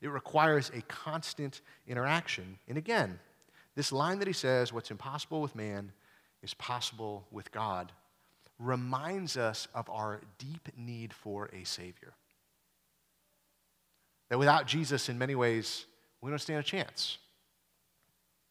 It 0.00 0.08
requires 0.08 0.70
a 0.74 0.82
constant 0.82 1.60
interaction. 1.86 2.58
And 2.68 2.78
again, 2.78 3.18
this 3.74 3.92
line 3.92 4.18
that 4.20 4.28
he 4.28 4.34
says, 4.34 4.72
what's 4.72 4.90
impossible 4.90 5.40
with 5.40 5.54
man 5.54 5.92
is 6.42 6.54
possible 6.54 7.26
with 7.30 7.50
God, 7.50 7.92
reminds 8.58 9.36
us 9.36 9.66
of 9.74 9.88
our 9.90 10.20
deep 10.38 10.68
need 10.76 11.12
for 11.12 11.50
a 11.52 11.64
Savior. 11.64 12.14
That 14.30 14.38
without 14.38 14.66
Jesus, 14.66 15.08
in 15.08 15.18
many 15.18 15.34
ways, 15.34 15.86
we 16.20 16.30
don't 16.30 16.38
stand 16.38 16.60
a 16.60 16.62
chance. 16.62 17.18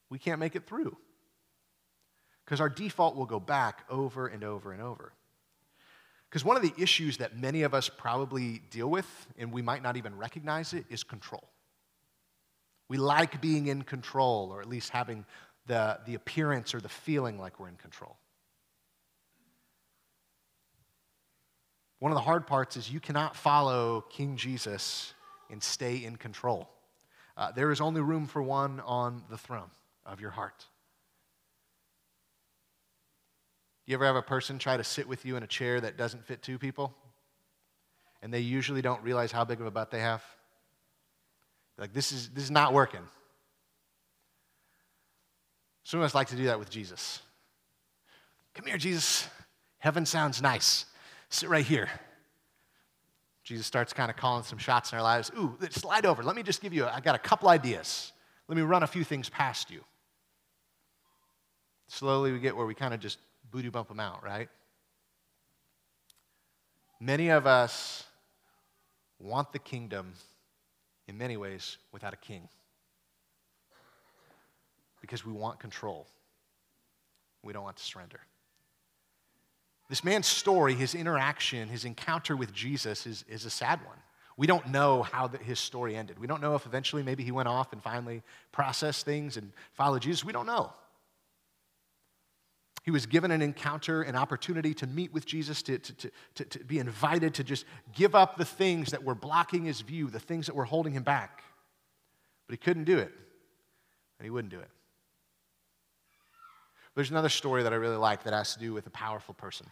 We 0.10 0.20
can't 0.20 0.40
make 0.40 0.56
it 0.56 0.68
through. 0.68 0.96
Because 2.46 2.62
our 2.62 2.70
default 2.70 3.16
will 3.16 3.26
go 3.26 3.40
back 3.40 3.84
over 3.90 4.28
and 4.28 4.44
over 4.44 4.72
and 4.72 4.82
over. 4.82 5.14
Because 6.30 6.44
one 6.44 6.56
of 6.56 6.64
the 6.64 6.74
issues 6.82 7.18
that 7.18 7.38
many 7.38 7.64
of 7.64 7.74
us 7.74 7.90
probably 7.90 8.62
deal 8.70 8.90
with, 8.90 9.08
and 9.38 9.52
we 9.52 9.62
might 9.62 9.84
not 9.84 9.98
even 9.98 10.18
recognize 10.18 10.74
it, 10.74 10.86
is 10.90 11.04
control. 11.04 11.50
We 12.90 12.98
like 12.98 13.42
being 13.42 13.68
in 13.68 13.84
control, 13.84 14.52
or 14.52 14.62
at 14.62 14.68
least 14.68 14.90
having 14.90 15.26
the, 15.68 16.00
the 16.06 16.16
appearance 16.16 16.74
or 16.74 16.82
the 16.82 16.90
feeling 16.90 17.40
like 17.40 17.60
we're 17.60 17.70
in 17.70 17.76
control. 17.76 18.18
One 22.00 22.12
of 22.12 22.16
the 22.16 22.22
hard 22.22 22.46
parts 22.46 22.76
is 22.76 22.92
you 22.92 23.00
cannot 23.00 23.36
follow 23.36 24.02
King 24.10 24.36
Jesus 24.36 25.14
and 25.54 25.64
stay 25.64 26.04
in 26.04 26.18
control. 26.18 26.68
Uh, 27.38 27.52
there 27.52 27.72
is 27.72 27.80
only 27.80 28.02
room 28.02 28.28
for 28.28 28.42
one 28.42 28.82
on 28.82 29.24
the 29.30 29.38
throne 29.38 29.70
of 30.06 30.20
your 30.20 30.32
heart. 30.32 30.66
You 33.86 33.96
ever 33.96 34.06
have 34.06 34.16
a 34.16 34.22
person 34.22 34.60
try 34.60 34.78
to 34.78 34.84
sit 34.84 35.08
with 35.08 35.26
you 35.26 35.38
in 35.38 35.44
a 35.44 35.48
chair 35.48 35.80
that 35.80 35.96
doesn't 35.96 36.26
fit 36.26 36.42
two 36.42 36.58
people? 36.58 36.94
And 38.22 38.34
they 38.34 38.40
usually 38.40 38.82
don't 38.82 39.02
realize 39.04 39.32
how 39.32 39.46
big 39.46 39.62
of 39.62 39.68
a 39.68 39.72
butt 39.72 39.92
they 39.92 40.00
have? 40.00 40.24
Like, 41.78 41.94
this 41.94 42.12
is, 42.12 42.30
this 42.30 42.44
is 42.44 42.52
not 42.52 42.74
working. 42.74 43.02
Some 45.84 46.00
of 46.00 46.06
us 46.06 46.16
like 46.16 46.28
to 46.30 46.36
do 46.36 46.46
that 46.46 46.60
with 46.60 46.70
Jesus. 46.70 47.22
Come 48.54 48.66
here, 48.66 48.78
Jesus. 48.78 49.28
Heaven 49.80 50.06
sounds 50.06 50.42
nice. 50.42 50.86
Sit 51.30 51.50
right 51.50 51.66
here. 51.66 51.90
Jesus 53.44 53.68
starts 53.68 53.92
kind 53.92 54.10
of 54.10 54.16
calling 54.16 54.44
some 54.44 54.58
shots 54.58 54.92
in 54.92 54.98
our 54.98 55.04
lives. 55.04 55.32
Ooh, 55.38 55.58
slide 55.70 56.06
over. 56.06 56.24
Let 56.24 56.36
me 56.36 56.44
just 56.44 56.62
give 56.62 56.74
you, 56.74 56.86
I 56.86 57.02
got 57.02 57.16
a 57.16 57.20
couple 57.20 57.50
ideas. 57.50 58.14
Let 58.48 58.56
me 58.56 58.62
run 58.62 58.84
a 58.84 58.88
few 58.88 59.04
things 59.04 59.30
past 59.30 59.70
you. 59.70 59.82
Slowly 61.88 62.32
we 62.32 62.40
get 62.40 62.56
where 62.56 62.66
we 62.66 62.74
kind 62.74 62.94
of 62.94 63.00
just 63.00 63.20
booty 63.52 63.70
bump 63.70 63.90
them 63.90 64.00
out, 64.00 64.24
right? 64.24 64.50
Many 67.00 67.30
of 67.30 67.46
us 67.46 68.06
want 69.20 69.52
the 69.52 69.60
kingdom 69.60 70.14
in 71.08 71.18
many 71.18 71.36
ways 71.36 71.78
without 71.92 72.14
a 72.14 72.18
king 72.18 72.48
because 75.02 75.26
we 75.26 75.34
want 75.34 75.60
control. 75.60 76.08
We 77.44 77.52
don't 77.52 77.64
want 77.64 77.76
to 77.76 77.84
surrender. 77.84 78.22
This 79.94 80.04
man's 80.04 80.26
story, 80.26 80.74
his 80.74 80.96
interaction, 80.96 81.70
his 81.70 81.86
encounter 81.86 82.36
with 82.36 82.52
Jesus 82.52 83.06
is, 83.06 83.24
is 83.30 83.46
a 83.46 83.50
sad 83.52 83.80
one. 83.86 83.98
We 84.38 84.48
don't 84.48 84.70
know 84.70 85.04
how 85.04 85.28
the, 85.28 85.38
his 85.38 85.60
story 85.60 85.96
ended. 85.96 86.18
We 86.18 86.26
don't 86.26 86.42
know 86.42 86.56
if 86.56 86.66
eventually 86.66 87.04
maybe 87.04 87.24
he 87.24 87.30
went 87.30 87.48
off 87.48 87.72
and 87.74 87.80
finally 87.80 88.24
processed 88.52 89.06
things 89.06 89.38
and 89.38 89.52
followed 89.74 90.02
Jesus. 90.02 90.26
We 90.26 90.34
don't 90.34 90.48
know. 90.48 90.74
He 92.82 92.90
was 92.90 93.06
given 93.06 93.30
an 93.30 93.44
encounter, 93.44 94.02
an 94.02 94.16
opportunity 94.16 94.74
to 94.74 94.88
meet 94.88 95.14
with 95.14 95.28
Jesus, 95.28 95.62
to, 95.62 95.78
to, 95.78 96.12
to, 96.34 96.44
to, 96.44 96.64
be 96.64 96.80
invited 96.80 97.36
to 97.36 97.44
just 97.44 97.66
give 97.94 98.16
up 98.16 98.36
the 98.36 98.46
things 98.46 98.90
that 98.90 99.04
were 99.04 99.14
blocking 99.14 99.66
his 99.66 99.82
view, 99.82 100.10
the 100.10 100.20
things 100.20 100.48
that 100.48 100.56
were 100.56 100.66
holding 100.66 100.94
him 100.94 101.04
back. 101.04 101.44
But 102.48 102.54
he 102.54 102.58
couldn't 102.58 102.86
do 102.86 102.98
it, 102.98 103.12
and 104.18 104.26
he 104.26 104.32
wouldn't 104.32 104.52
do 104.52 104.60
it. 104.60 104.72
There's 106.96 107.12
another 107.12 107.30
story 107.30 107.62
that 107.62 107.74
I 107.74 107.76
really 107.76 107.96
like 107.96 108.24
that 108.24 108.34
has 108.34 108.56
to 108.56 108.60
do 108.60 108.74
with 108.74 108.88
a 108.88 108.92
powerful 108.92 109.36
person. 109.36 109.68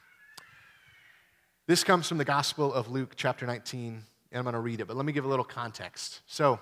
This 1.67 1.83
comes 1.83 2.07
from 2.07 2.17
the 2.17 2.25
Gospel 2.25 2.73
of 2.73 2.89
Luke, 2.89 3.13
chapter 3.15 3.45
19, 3.45 4.03
and 4.31 4.37
I'm 4.37 4.43
going 4.43 4.53
to 4.53 4.59
read 4.59 4.81
it, 4.81 4.87
but 4.87 4.97
let 4.97 5.05
me 5.05 5.13
give 5.13 5.25
a 5.25 5.27
little 5.27 5.45
context. 5.45 6.21
So, 6.25 6.59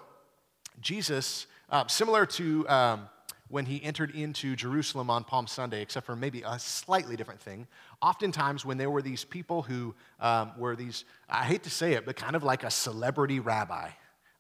Jesus, 0.81 1.47
uh, 1.69 1.87
similar 1.87 2.25
to 2.25 2.67
um, 2.67 3.09
when 3.47 3.65
he 3.65 3.81
entered 3.81 4.11
into 4.11 4.57
Jerusalem 4.57 5.09
on 5.09 5.23
Palm 5.23 5.47
Sunday, 5.47 5.81
except 5.81 6.05
for 6.05 6.17
maybe 6.17 6.43
a 6.45 6.59
slightly 6.59 7.15
different 7.15 7.39
thing, 7.39 7.65
oftentimes 8.01 8.65
when 8.65 8.77
there 8.77 8.89
were 8.89 9.01
these 9.01 9.23
people 9.23 9.61
who 9.61 9.95
um, 10.19 10.51
were 10.57 10.75
these, 10.75 11.05
I 11.29 11.45
hate 11.45 11.63
to 11.63 11.69
say 11.69 11.93
it, 11.93 12.05
but 12.05 12.17
kind 12.17 12.35
of 12.35 12.43
like 12.43 12.65
a 12.65 12.69
celebrity 12.69 13.39
rabbi, 13.39 13.91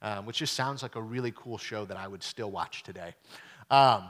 um, 0.01 0.25
which 0.25 0.39
just 0.39 0.55
sounds 0.55 0.83
like 0.83 0.97
a 0.97 1.01
really 1.01 1.31
cool 1.37 1.57
show 1.57 1.85
that 1.85 1.95
I 1.95 2.05
would 2.09 2.21
still 2.21 2.51
watch 2.51 2.83
today. 2.83 3.15
Um, 3.71 4.09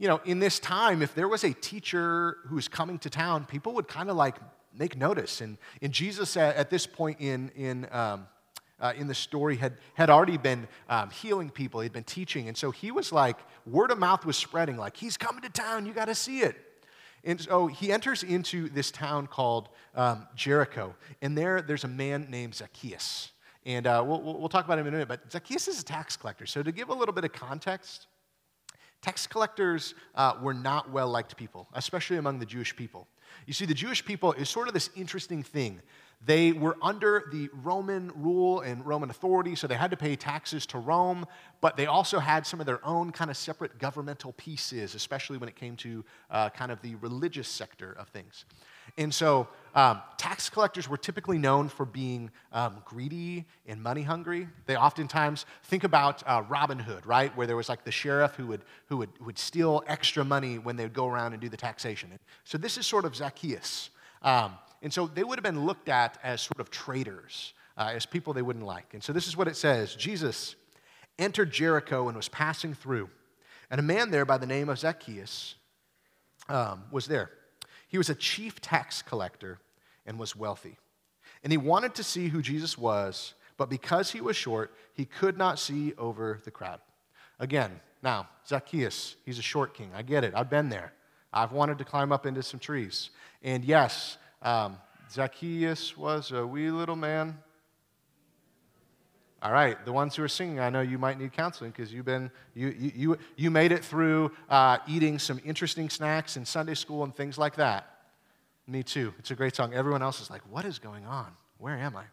you 0.00 0.08
know, 0.08 0.20
in 0.24 0.40
this 0.40 0.58
time, 0.58 1.00
if 1.00 1.14
there 1.14 1.28
was 1.28 1.44
a 1.44 1.52
teacher 1.52 2.38
who 2.46 2.56
was 2.56 2.66
coming 2.66 2.98
to 2.98 3.08
town, 3.08 3.44
people 3.44 3.72
would 3.74 3.86
kind 3.86 4.10
of 4.10 4.16
like 4.16 4.34
make 4.78 4.96
notice. 4.96 5.40
And, 5.40 5.58
and 5.82 5.92
Jesus, 5.92 6.36
at, 6.36 6.56
at 6.56 6.70
this 6.70 6.86
point 6.86 7.20
in, 7.20 7.50
in, 7.56 7.86
um, 7.90 8.26
uh, 8.80 8.92
in 8.96 9.08
the 9.08 9.14
story, 9.14 9.56
had, 9.56 9.74
had 9.94 10.08
already 10.08 10.36
been 10.36 10.68
um, 10.88 11.10
healing 11.10 11.50
people, 11.50 11.80
he'd 11.80 11.92
been 11.92 12.04
teaching. 12.04 12.48
And 12.48 12.56
so 12.56 12.70
he 12.70 12.90
was 12.90 13.12
like, 13.12 13.36
word 13.66 13.90
of 13.90 13.98
mouth 13.98 14.24
was 14.24 14.36
spreading, 14.36 14.76
like, 14.76 14.96
he's 14.96 15.16
coming 15.16 15.42
to 15.42 15.50
town, 15.50 15.86
you 15.86 15.92
got 15.92 16.06
to 16.06 16.14
see 16.14 16.40
it. 16.40 16.56
And 17.24 17.40
so 17.40 17.66
he 17.66 17.92
enters 17.92 18.22
into 18.22 18.68
this 18.68 18.90
town 18.90 19.26
called 19.26 19.68
um, 19.96 20.26
Jericho. 20.36 20.94
And 21.20 21.36
there, 21.36 21.60
there's 21.60 21.84
a 21.84 21.88
man 21.88 22.28
named 22.30 22.54
Zacchaeus. 22.54 23.32
And 23.66 23.86
uh, 23.86 24.02
we'll, 24.06 24.22
we'll 24.22 24.48
talk 24.48 24.64
about 24.64 24.78
him 24.78 24.86
in 24.86 24.94
a 24.94 24.96
minute, 24.96 25.08
but 25.08 25.30
Zacchaeus 25.30 25.68
is 25.68 25.80
a 25.80 25.84
tax 25.84 26.16
collector. 26.16 26.46
So 26.46 26.62
to 26.62 26.72
give 26.72 26.88
a 26.88 26.94
little 26.94 27.12
bit 27.12 27.24
of 27.24 27.32
context, 27.32 28.06
tax 29.02 29.26
collectors 29.26 29.94
uh, 30.14 30.34
were 30.40 30.54
not 30.54 30.90
well 30.90 31.08
liked 31.08 31.36
people, 31.36 31.68
especially 31.74 32.16
among 32.16 32.38
the 32.38 32.46
Jewish 32.46 32.74
people. 32.74 33.08
You 33.46 33.52
see, 33.52 33.66
the 33.66 33.74
Jewish 33.74 34.04
people 34.04 34.32
is 34.32 34.48
sort 34.48 34.68
of 34.68 34.74
this 34.74 34.90
interesting 34.94 35.42
thing. 35.42 35.80
They 36.24 36.52
were 36.52 36.76
under 36.82 37.28
the 37.30 37.48
Roman 37.62 38.10
rule 38.16 38.60
and 38.60 38.84
Roman 38.84 39.08
authority, 39.08 39.54
so 39.54 39.68
they 39.68 39.76
had 39.76 39.92
to 39.92 39.96
pay 39.96 40.16
taxes 40.16 40.66
to 40.66 40.78
Rome, 40.78 41.26
but 41.60 41.76
they 41.76 41.86
also 41.86 42.18
had 42.18 42.44
some 42.44 42.58
of 42.58 42.66
their 42.66 42.84
own 42.84 43.12
kind 43.12 43.30
of 43.30 43.36
separate 43.36 43.78
governmental 43.78 44.32
pieces, 44.32 44.96
especially 44.96 45.38
when 45.38 45.48
it 45.48 45.54
came 45.54 45.76
to 45.76 46.04
uh, 46.30 46.50
kind 46.50 46.72
of 46.72 46.82
the 46.82 46.96
religious 46.96 47.48
sector 47.48 47.92
of 47.92 48.08
things. 48.08 48.46
And 48.96 49.14
so 49.14 49.46
um, 49.78 50.02
tax 50.16 50.50
collectors 50.50 50.88
were 50.88 50.96
typically 50.96 51.38
known 51.38 51.68
for 51.68 51.86
being 51.86 52.32
um, 52.52 52.82
greedy 52.84 53.46
and 53.64 53.80
money 53.80 54.02
hungry. 54.02 54.48
They 54.66 54.74
oftentimes 54.74 55.46
think 55.62 55.84
about 55.84 56.20
uh, 56.26 56.42
Robin 56.48 56.80
Hood, 56.80 57.06
right? 57.06 57.34
Where 57.36 57.46
there 57.46 57.54
was 57.54 57.68
like 57.68 57.84
the 57.84 57.92
sheriff 57.92 58.34
who 58.34 58.48
would, 58.48 58.62
who, 58.86 58.96
would, 58.96 59.10
who 59.20 59.26
would 59.26 59.38
steal 59.38 59.84
extra 59.86 60.24
money 60.24 60.58
when 60.58 60.74
they 60.74 60.82
would 60.82 60.94
go 60.94 61.06
around 61.06 61.32
and 61.32 61.40
do 61.40 61.48
the 61.48 61.56
taxation. 61.56 62.10
So 62.42 62.58
this 62.58 62.76
is 62.76 62.88
sort 62.88 63.04
of 63.04 63.14
Zacchaeus. 63.14 63.90
Um, 64.22 64.58
and 64.82 64.92
so 64.92 65.06
they 65.06 65.22
would 65.22 65.38
have 65.38 65.44
been 65.44 65.64
looked 65.64 65.88
at 65.88 66.18
as 66.24 66.40
sort 66.40 66.58
of 66.58 66.72
traitors, 66.72 67.52
uh, 67.76 67.92
as 67.94 68.04
people 68.04 68.32
they 68.32 68.42
wouldn't 68.42 68.66
like. 68.66 68.94
And 68.94 69.04
so 69.04 69.12
this 69.12 69.28
is 69.28 69.36
what 69.36 69.46
it 69.46 69.54
says 69.54 69.94
Jesus 69.94 70.56
entered 71.20 71.52
Jericho 71.52 72.08
and 72.08 72.16
was 72.16 72.28
passing 72.28 72.74
through. 72.74 73.10
And 73.70 73.78
a 73.78 73.84
man 73.84 74.10
there 74.10 74.24
by 74.24 74.38
the 74.38 74.46
name 74.46 74.70
of 74.70 74.80
Zacchaeus 74.80 75.54
um, 76.48 76.82
was 76.90 77.06
there. 77.06 77.30
He 77.86 77.96
was 77.96 78.10
a 78.10 78.14
chief 78.16 78.60
tax 78.60 79.02
collector 79.02 79.60
and 80.08 80.18
was 80.18 80.34
wealthy. 80.34 80.76
And 81.44 81.52
he 81.52 81.58
wanted 81.58 81.94
to 81.96 82.02
see 82.02 82.28
who 82.28 82.42
Jesus 82.42 82.76
was, 82.76 83.34
but 83.56 83.70
because 83.70 84.10
he 84.10 84.20
was 84.20 84.36
short, 84.36 84.74
he 84.94 85.04
could 85.04 85.38
not 85.38 85.60
see 85.60 85.92
over 85.98 86.40
the 86.44 86.50
crowd. 86.50 86.80
Again, 87.38 87.78
now, 88.02 88.28
Zacchaeus, 88.46 89.16
he's 89.24 89.38
a 89.38 89.42
short 89.42 89.74
king. 89.74 89.90
I 89.94 90.02
get 90.02 90.24
it. 90.24 90.32
I've 90.34 90.50
been 90.50 90.70
there. 90.70 90.92
I've 91.32 91.52
wanted 91.52 91.78
to 91.78 91.84
climb 91.84 92.10
up 92.10 92.26
into 92.26 92.42
some 92.42 92.58
trees. 92.58 93.10
And 93.42 93.64
yes, 93.64 94.16
um, 94.42 94.78
Zacchaeus 95.10 95.96
was 95.96 96.32
a 96.32 96.44
wee 96.46 96.70
little 96.70 96.96
man. 96.96 97.38
All 99.40 99.52
right, 99.52 99.84
the 99.84 99.92
ones 99.92 100.16
who 100.16 100.24
are 100.24 100.28
singing, 100.28 100.58
I 100.58 100.70
know 100.70 100.80
you 100.80 100.98
might 100.98 101.18
need 101.18 101.32
counseling 101.32 101.70
because 101.70 101.92
you've 101.92 102.06
been 102.06 102.30
you, 102.54 102.74
you, 102.76 102.92
you, 102.94 103.18
you 103.36 103.50
made 103.52 103.70
it 103.70 103.84
through 103.84 104.32
uh, 104.48 104.78
eating 104.88 105.18
some 105.18 105.40
interesting 105.44 105.90
snacks 105.90 106.36
in 106.36 106.44
Sunday 106.44 106.74
school 106.74 107.04
and 107.04 107.14
things 107.14 107.38
like 107.38 107.54
that. 107.56 107.97
Me 108.68 108.82
too. 108.82 109.14
It's 109.18 109.30
a 109.30 109.34
great 109.34 109.56
song. 109.56 109.72
Everyone 109.72 110.02
else 110.02 110.20
is 110.20 110.30
like, 110.30 110.42
"What 110.50 110.64
is 110.64 110.78
going 110.78 111.06
on? 111.06 111.34
Where 111.56 111.76
am 111.76 111.96
I?" 111.96 112.04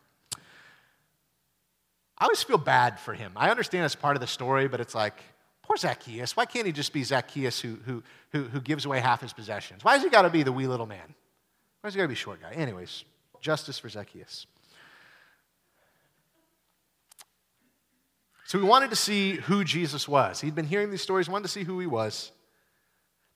I 2.18 2.24
always 2.24 2.42
feel 2.42 2.58
bad 2.58 2.98
for 3.00 3.14
him. 3.14 3.34
I 3.36 3.50
understand 3.50 3.86
it's 3.86 3.94
part 3.94 4.16
of 4.16 4.22
the 4.22 4.28
story, 4.28 4.70
but 4.70 4.80
it's 4.80 4.96
like, 4.96 5.22
poor 5.64 5.76
Zacchaeus. 5.76 6.38
Why 6.38 6.46
can't 6.46 6.66
he 6.66 6.72
just 6.72 6.94
be 6.94 7.04
Zacchaeus 7.04 7.60
who, 7.60 7.78
who, 7.86 8.04
who, 8.32 8.44
who 8.44 8.62
gives 8.62 8.86
away 8.86 9.02
half 9.02 9.22
his 9.22 9.34
possessions? 9.34 9.84
Why 9.84 9.94
has 9.94 10.04
he 10.04 10.10
got 10.10 10.22
to 10.22 10.30
be 10.30 10.44
the 10.44 10.52
wee 10.52 10.68
little 10.68 10.86
man? 10.86 11.14
Why 11.82 11.88
has 11.88 11.94
he 11.94 11.98
got 11.98 12.06
to 12.06 12.10
be 12.10 12.16
short 12.16 12.42
guy? 12.42 12.52
Anyways, 12.52 13.04
justice 13.42 13.78
for 13.78 13.90
Zacchaeus. 13.90 14.48
So 18.46 18.60
we 18.60 18.64
wanted 18.64 18.92
to 18.92 18.96
see 18.96 19.34
who 19.34 19.64
Jesus 19.64 20.08
was. 20.08 20.40
He'd 20.40 20.56
been 20.56 20.68
hearing 20.68 20.92
these 20.92 21.02
stories, 21.02 21.28
wanted 21.28 21.44
to 21.44 21.52
see 21.52 21.64
who 21.64 21.80
he 21.80 21.88
was. 21.88 22.32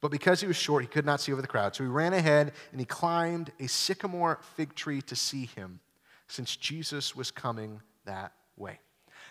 But 0.02 0.12
because 0.12 0.42
he 0.42 0.48
was 0.48 0.56
short, 0.56 0.84
he 0.84 0.88
could 0.88 1.06
not 1.06 1.20
see 1.20 1.32
over 1.32 1.42
the 1.42 1.48
crowd. 1.48 1.76
So 1.76 1.84
he 1.84 1.90
ran 1.90 2.14
ahead 2.14 2.54
and 2.72 2.80
he 2.80 2.86
climbed 2.86 3.52
a 3.60 3.68
sycamore 3.68 4.40
fig 4.56 4.74
tree 4.76 5.02
to 5.04 5.16
see 5.16 5.46
him, 5.46 5.80
since 6.28 6.56
Jesus 6.56 7.16
was 7.16 7.32
coming 7.32 7.82
that 8.06 8.32
way. 8.56 8.80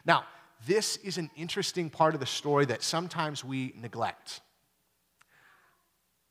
Now, 0.04 0.24
this 0.66 0.96
is 0.98 1.18
an 1.18 1.30
interesting 1.36 1.88
part 1.88 2.14
of 2.14 2.20
the 2.20 2.26
story 2.26 2.66
that 2.66 2.82
sometimes 2.82 3.44
we 3.44 3.72
neglect. 3.80 4.40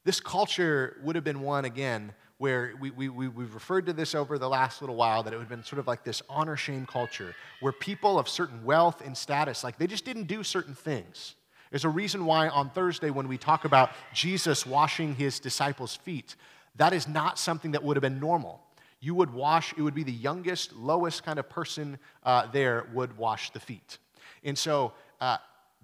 This 0.03 0.19
culture 0.19 0.97
would 1.03 1.15
have 1.15 1.23
been 1.23 1.41
one, 1.41 1.65
again, 1.65 2.13
where 2.38 2.73
we, 2.79 2.91
we, 2.91 3.09
we, 3.09 3.25
have 3.25 3.53
referred 3.53 3.88
to 3.88 3.93
this 3.93 4.13
over 4.13 4.38
the 4.38 4.47
last 4.47 4.81
little 4.81 4.95
while, 4.95 5.23
that 5.23 5.33
it 5.33 5.38
would 5.38 5.43
have 5.43 5.49
been 5.49 5.63
sort 5.63 5.79
of 5.79 5.88
like 5.88 6.03
this 6.03 6.21
honor 6.29 6.55
shame 6.55 6.85
culture, 6.85 7.35
where 7.61 7.73
people 7.73 8.19
of 8.19 8.29
certain 8.29 8.63
wealth 8.63 9.01
and 9.03 9.17
status, 9.17 9.63
like 9.63 9.77
they 9.77 9.88
just 9.88 10.05
didn't 10.05 10.27
do 10.27 10.43
certain 10.43 10.75
things. 10.75 11.35
There's 11.70 11.86
a 11.86 11.89
reason 11.89 12.26
why 12.26 12.47
on 12.49 12.70
Thursday, 12.70 13.09
when 13.09 13.28
we 13.28 13.38
talk 13.38 13.65
about 13.65 13.91
Jesus 14.13 14.65
washing 14.65 15.15
his 15.15 15.39
disciples' 15.39 15.95
feet, 15.95 16.36
that 16.76 16.93
is 16.93 17.07
not 17.07 17.38
something 17.39 17.72
that 17.72 17.84
would 17.84 17.97
have 17.97 18.01
been 18.01 18.20
normal. 18.20 18.61
You 18.99 19.15
would 19.15 19.34
wash, 19.34 19.74
it 19.78 19.82
would 19.82 19.93
be 19.93 20.03
the 20.03 20.11
youngest, 20.11 20.74
lowest 20.76 21.24
kind 21.24 21.39
of 21.39 21.49
person 21.49 21.99
uh, 22.24 22.47
there 22.51 22.88
would 22.93 23.18
wash 23.18 23.51
the 23.51 23.59
feet. 23.59 23.97
And 24.43 24.57
so, 24.57 24.93
uh, 25.20 25.38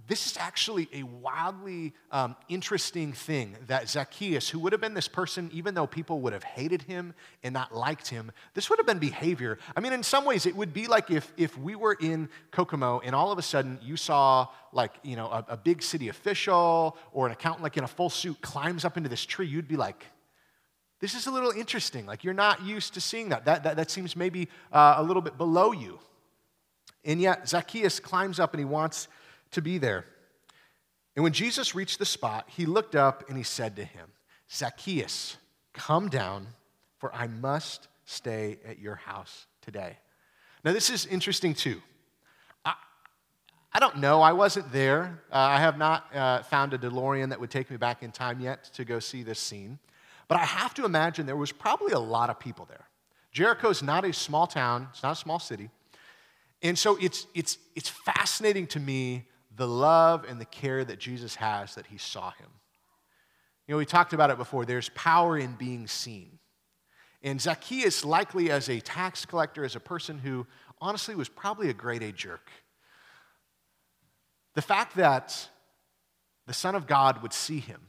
this 0.07 0.27
is 0.27 0.37
actually 0.37 0.89
a 0.91 1.03
wildly 1.03 1.93
um, 2.11 2.35
interesting 2.49 3.13
thing 3.13 3.55
that 3.67 3.89
Zacchaeus, 3.89 4.49
who 4.49 4.59
would 4.59 4.73
have 4.73 4.81
been 4.81 4.93
this 4.93 5.07
person, 5.07 5.49
even 5.53 5.75
though 5.75 5.87
people 5.87 6.19
would 6.21 6.33
have 6.33 6.43
hated 6.43 6.81
him 6.81 7.13
and 7.41 7.53
not 7.53 7.73
liked 7.73 8.09
him, 8.09 8.31
this 8.53 8.69
would 8.69 8.79
have 8.79 8.85
been 8.85 8.99
behavior. 8.99 9.59
I 9.77 9.79
mean, 9.79 9.93
in 9.93 10.03
some 10.03 10.25
ways, 10.25 10.45
it 10.45 10.55
would 10.55 10.73
be 10.73 10.87
like 10.87 11.09
if, 11.09 11.31
if 11.37 11.57
we 11.57 11.75
were 11.75 11.93
in 11.93 12.27
Kokomo 12.51 12.99
and 12.99 13.15
all 13.15 13.31
of 13.31 13.37
a 13.37 13.41
sudden 13.41 13.79
you 13.81 13.95
saw, 13.95 14.47
like, 14.73 14.91
you 15.03 15.15
know, 15.15 15.27
a, 15.27 15.45
a 15.49 15.57
big 15.57 15.81
city 15.81 16.09
official 16.09 16.97
or 17.13 17.25
an 17.25 17.31
accountant, 17.31 17.63
like 17.63 17.77
in 17.77 17.85
a 17.85 17.87
full 17.87 18.09
suit, 18.09 18.41
climbs 18.41 18.83
up 18.83 18.97
into 18.97 19.07
this 19.07 19.25
tree, 19.25 19.47
you'd 19.47 19.69
be 19.69 19.77
like, 19.77 20.05
this 20.99 21.15
is 21.15 21.27
a 21.27 21.31
little 21.31 21.51
interesting. 21.51 22.05
Like, 22.05 22.25
you're 22.25 22.33
not 22.33 22.63
used 22.63 22.93
to 22.95 23.01
seeing 23.01 23.29
that. 23.29 23.45
That, 23.45 23.63
that, 23.63 23.77
that 23.77 23.89
seems 23.89 24.15
maybe 24.15 24.49
uh, 24.71 24.95
a 24.97 25.03
little 25.03 25.21
bit 25.21 25.37
below 25.37 25.71
you. 25.71 25.99
And 27.05 27.21
yet, 27.21 27.47
Zacchaeus 27.47 27.99
climbs 27.99 28.39
up 28.39 28.53
and 28.53 28.59
he 28.59 28.65
wants 28.65 29.07
to 29.53 29.61
be 29.61 29.77
there. 29.77 30.05
And 31.15 31.23
when 31.23 31.33
Jesus 31.33 31.75
reached 31.75 31.99
the 31.99 32.05
spot, 32.05 32.45
he 32.47 32.65
looked 32.65 32.95
up 32.95 33.29
and 33.29 33.37
he 33.37 33.43
said 33.43 33.75
to 33.75 33.83
him, 33.83 34.07
Zacchaeus, 34.51 35.37
come 35.73 36.09
down, 36.09 36.47
for 36.97 37.13
I 37.13 37.27
must 37.27 37.87
stay 38.05 38.57
at 38.65 38.79
your 38.79 38.95
house 38.95 39.47
today. 39.61 39.97
Now, 40.63 40.73
this 40.73 40.89
is 40.89 41.05
interesting 41.05 41.53
too. 41.53 41.81
I, 43.75 43.79
don't 43.79 43.97
know. 43.97 44.21
I 44.21 44.33
wasn't 44.33 44.71
there. 44.71 45.19
Uh, 45.31 45.37
I 45.37 45.59
have 45.59 45.79
not 45.79 46.15
uh, 46.15 46.43
found 46.43 46.75
a 46.75 46.77
DeLorean 46.77 47.29
that 47.29 47.39
would 47.39 47.49
take 47.49 47.71
me 47.71 47.77
back 47.77 48.03
in 48.03 48.11
time 48.11 48.39
yet 48.39 48.65
to 48.75 48.85
go 48.85 48.99
see 48.99 49.23
this 49.23 49.39
scene. 49.39 49.79
But 50.27 50.37
I 50.37 50.45
have 50.45 50.75
to 50.75 50.85
imagine 50.85 51.25
there 51.25 51.35
was 51.35 51.51
probably 51.51 51.93
a 51.93 51.99
lot 51.99 52.29
of 52.29 52.39
people 52.39 52.65
there. 52.65 52.85
Jericho 53.31 53.69
is 53.69 53.81
not 53.81 54.05
a 54.05 54.13
small 54.13 54.45
town, 54.45 54.89
it's 54.91 55.01
not 55.01 55.13
a 55.13 55.15
small 55.15 55.39
city. 55.39 55.71
And 56.61 56.77
so 56.77 56.97
it's, 57.01 57.25
it's, 57.33 57.57
it's 57.75 57.89
fascinating 57.89 58.67
to 58.67 58.79
me 58.79 59.25
the 59.55 59.67
love 59.67 60.25
and 60.27 60.39
the 60.39 60.45
care 60.45 60.83
that 60.83 60.99
Jesus 60.99 61.35
has 61.35 61.75
that 61.75 61.87
he 61.87 61.97
saw 61.97 62.31
him. 62.31 62.49
You 63.67 63.73
know, 63.73 63.77
we 63.77 63.85
talked 63.85 64.13
about 64.13 64.29
it 64.29 64.37
before. 64.37 64.65
There's 64.65 64.89
power 64.89 65.37
in 65.37 65.53
being 65.53 65.87
seen. 65.87 66.39
And 67.21 67.39
Zacchaeus, 67.39 68.03
likely 68.03 68.51
as 68.51 68.67
a 68.67 68.81
tax 68.81 69.25
collector, 69.25 69.63
as 69.63 69.75
a 69.75 69.79
person 69.79 70.17
who 70.17 70.45
honestly 70.81 71.15
was 71.15 71.29
probably 71.29 71.69
a 71.69 71.73
grade 71.73 72.03
A 72.03 72.11
jerk. 72.11 72.49
The 74.55 74.61
fact 74.61 74.97
that 74.97 75.49
the 76.45 76.53
Son 76.53 76.75
of 76.75 76.85
God 76.85 77.21
would 77.21 77.33
see 77.33 77.59
him 77.59 77.87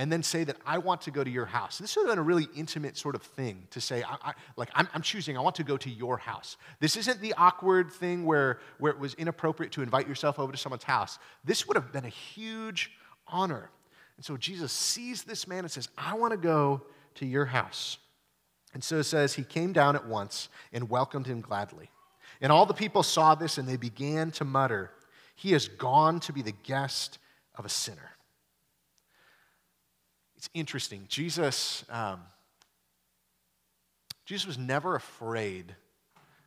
and 0.00 0.10
then 0.10 0.22
say 0.22 0.44
that 0.44 0.56
I 0.64 0.78
want 0.78 1.02
to 1.02 1.10
go 1.10 1.22
to 1.22 1.28
your 1.28 1.44
house. 1.44 1.76
This 1.76 1.94
would 1.94 2.06
have 2.06 2.12
been 2.12 2.18
a 2.18 2.22
really 2.22 2.48
intimate 2.56 2.96
sort 2.96 3.14
of 3.14 3.20
thing 3.20 3.66
to 3.68 3.82
say, 3.82 4.02
I, 4.02 4.16
I, 4.22 4.32
like, 4.56 4.70
I'm, 4.74 4.88
I'm, 4.94 5.02
choosing, 5.02 5.36
I 5.36 5.42
want 5.42 5.56
to 5.56 5.62
go 5.62 5.76
to 5.76 5.90
your 5.90 6.16
house. 6.16 6.56
This 6.80 6.96
isn't 6.96 7.20
the 7.20 7.34
awkward 7.34 7.90
thing 7.92 8.24
where, 8.24 8.60
where 8.78 8.92
it 8.92 8.98
was 8.98 9.12
inappropriate 9.12 9.72
to 9.72 9.82
invite 9.82 10.08
yourself 10.08 10.38
over 10.38 10.52
to 10.52 10.56
someone's 10.56 10.84
house. 10.84 11.18
This 11.44 11.68
would 11.68 11.76
have 11.76 11.92
been 11.92 12.06
a 12.06 12.08
huge 12.08 12.92
honor. 13.28 13.68
And 14.16 14.24
so 14.24 14.38
Jesus 14.38 14.72
sees 14.72 15.22
this 15.24 15.46
man 15.46 15.64
and 15.64 15.70
says, 15.70 15.90
I 15.98 16.14
want 16.14 16.30
to 16.30 16.38
go 16.38 16.80
to 17.16 17.26
your 17.26 17.44
house. 17.44 17.98
And 18.72 18.82
so 18.82 19.00
it 19.00 19.04
says, 19.04 19.34
he 19.34 19.44
came 19.44 19.74
down 19.74 19.96
at 19.96 20.06
once 20.06 20.48
and 20.72 20.88
welcomed 20.88 21.26
him 21.26 21.42
gladly. 21.42 21.90
And 22.40 22.50
all 22.50 22.64
the 22.64 22.72
people 22.72 23.02
saw 23.02 23.34
this 23.34 23.58
and 23.58 23.68
they 23.68 23.76
began 23.76 24.30
to 24.30 24.46
mutter, 24.46 24.92
He 25.34 25.52
has 25.52 25.68
gone 25.68 26.20
to 26.20 26.32
be 26.32 26.40
the 26.40 26.54
guest 26.64 27.18
of 27.54 27.66
a 27.66 27.68
sinner 27.68 28.12
it's 30.40 30.48
interesting. 30.54 31.04
Jesus, 31.06 31.84
um, 31.90 32.22
Jesus 34.24 34.46
was 34.46 34.56
never 34.56 34.94
afraid 34.94 35.76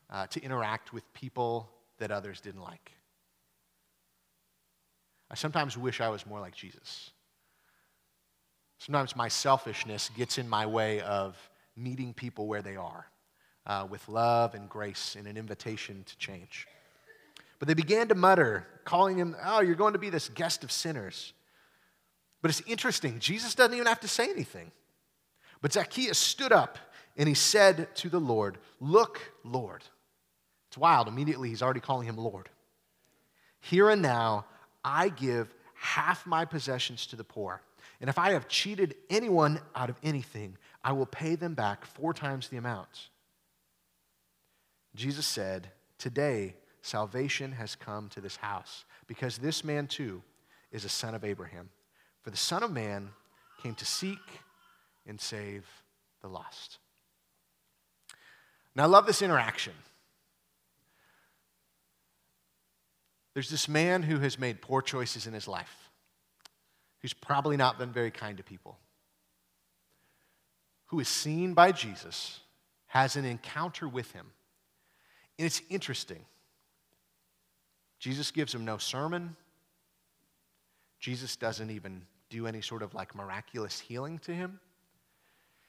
uh, 0.10 0.26
to 0.32 0.42
interact 0.42 0.94
with 0.94 1.04
people 1.14 1.70
that 2.00 2.10
others 2.10 2.42
didn't 2.42 2.64
like. 2.64 2.92
I 5.30 5.36
sometimes 5.36 5.78
wish 5.78 6.02
I 6.02 6.10
was 6.10 6.26
more 6.26 6.40
like 6.40 6.56
Jesus. 6.56 7.12
Sometimes 8.80 9.16
my 9.16 9.28
selfishness 9.28 10.10
gets 10.18 10.40
in 10.40 10.50
my 10.50 10.66
way 10.66 11.00
of 11.02 11.38
meeting 11.78 12.16
people 12.16 12.48
where 12.48 12.64
they 12.64 12.76
are 12.76 13.06
uh, 13.68 13.86
with 13.88 14.10
love 14.10 14.56
and 14.56 14.68
grace 14.68 15.16
and 15.16 15.28
an 15.28 15.38
invitation 15.38 16.04
to 16.08 16.18
change. 16.18 16.68
But 17.60 17.68
they 17.68 17.76
began 17.76 18.08
to 18.08 18.16
mutter, 18.16 18.66
calling 18.86 19.20
him, 19.20 19.36
Oh, 19.46 19.62
you're 19.62 19.76
going 19.76 19.94
to 19.94 20.00
be 20.00 20.10
this 20.10 20.30
guest 20.30 20.64
of 20.64 20.72
sinners. 20.72 21.34
But 22.44 22.52
it's 22.52 22.62
interesting, 22.68 23.20
Jesus 23.20 23.56
doesn't 23.56 23.74
even 23.74 23.88
have 23.88 24.02
to 24.02 24.08
say 24.08 24.30
anything. 24.30 24.72
But 25.62 25.72
Zacchaeus 25.72 26.18
stood 26.18 26.52
up 26.52 26.78
and 27.16 27.30
he 27.30 27.36
said 27.36 27.96
to 27.96 28.10
the 28.10 28.20
Lord, 28.20 28.58
Look, 28.82 29.32
Lord. 29.46 29.82
It's 30.68 30.78
wild. 30.78 31.08
Immediately, 31.08 31.50
he's 31.50 31.62
already 31.62 31.80
calling 31.80 32.06
him 32.06 32.18
Lord. 32.18 32.50
Here 33.62 33.90
and 33.90 34.02
now, 34.02 34.46
I 34.84 35.08
give 35.08 35.54
half 35.74 36.26
my 36.26 36.44
possessions 36.44 37.06
to 37.08 37.16
the 37.16 37.24
poor. 37.24 37.62
And 38.02 38.10
if 38.10 38.20
I 38.20 38.32
have 38.32 38.50
cheated 38.50 38.96
anyone 39.10 39.62
out 39.74 39.90
of 39.90 39.96
anything, 40.04 40.58
I 40.84 40.92
will 40.92 41.06
pay 41.06 41.36
them 41.36 41.54
back 41.54 41.86
four 41.86 42.14
times 42.14 42.50
the 42.50 42.58
amount. 42.58 43.08
Jesus 44.96 45.26
said, 45.26 45.70
Today 45.98 46.56
salvation 46.82 47.54
has 47.54 47.78
come 47.78 48.10
to 48.10 48.20
this 48.20 48.36
house, 48.36 48.84
because 49.08 49.38
this 49.38 49.64
man 49.64 49.88
too 49.88 50.22
is 50.74 50.84
a 50.84 50.90
son 50.90 51.16
of 51.16 51.24
Abraham. 51.24 51.70
For 52.24 52.32
the 52.32 52.38
Son 52.38 52.64
of 52.64 52.72
Man 52.72 53.10
came 53.62 53.76
to 53.76 53.86
seek 53.86 54.20
and 55.06 55.20
save 55.20 55.66
the 56.22 56.30
lost. 56.30 56.80
Now, 58.76 58.84
I 58.84 58.88
love 58.88 59.06
this 59.06 59.22
interaction. 59.22 59.74
There's 63.34 63.50
this 63.50 63.68
man 63.68 64.04
who 64.04 64.20
has 64.20 64.40
made 64.40 64.62
poor 64.62 64.82
choices 64.82 65.28
in 65.28 65.34
his 65.34 65.48
life, 65.48 65.90
who's 67.02 67.14
probably 67.14 67.58
not 67.58 67.78
been 67.78 67.92
very 67.92 68.12
kind 68.12 68.38
to 68.38 68.44
people, 68.44 68.78
who 70.88 71.00
is 71.00 71.08
seen 71.08 71.54
by 71.54 71.72
Jesus, 71.72 72.40
has 72.88 73.16
an 73.16 73.26
encounter 73.26 73.88
with 73.88 74.12
him. 74.12 74.28
And 75.38 75.46
it's 75.46 75.62
interesting. 75.70 76.24
Jesus 78.00 78.32
gives 78.32 78.54
him 78.54 78.66
no 78.66 78.78
sermon. 78.78 79.36
Jesus 81.00 81.36
doesn't 81.36 81.72
even 81.72 82.04
do 82.34 82.48
any 82.48 82.62
sort 82.62 82.82
of 82.82 82.96
like 82.96 83.14
miraculous 83.14 83.80
healing 83.80 84.18
to 84.18 84.34
him. 84.34 84.60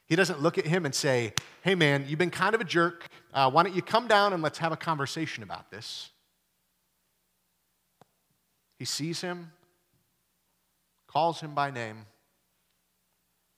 He 0.06 0.16
doesn't 0.16 0.40
look 0.40 0.56
at 0.56 0.66
him 0.66 0.86
and 0.86 0.94
say, 0.94 1.34
Hey, 1.62 1.74
man, 1.74 2.06
you've 2.08 2.18
been 2.18 2.30
kind 2.30 2.54
of 2.54 2.60
a 2.60 2.64
jerk. 2.64 3.06
Uh, 3.32 3.50
why 3.50 3.62
don't 3.62 3.74
you 3.74 3.82
come 3.82 4.08
down 4.08 4.32
and 4.32 4.42
let's 4.42 4.58
have 4.58 4.72
a 4.72 4.76
conversation 4.76 5.42
about 5.42 5.70
this? 5.70 6.10
He 8.78 8.86
sees 8.86 9.20
him, 9.20 9.52
calls 11.06 11.40
him 11.40 11.54
by 11.54 11.70
name, 11.70 12.06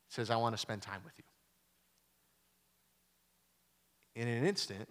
says, 0.08 0.30
I 0.30 0.36
want 0.36 0.54
to 0.54 0.58
spend 0.58 0.82
time 0.82 1.00
with 1.04 1.14
you. 1.16 1.24
In 4.20 4.28
an 4.28 4.44
instant, 4.44 4.88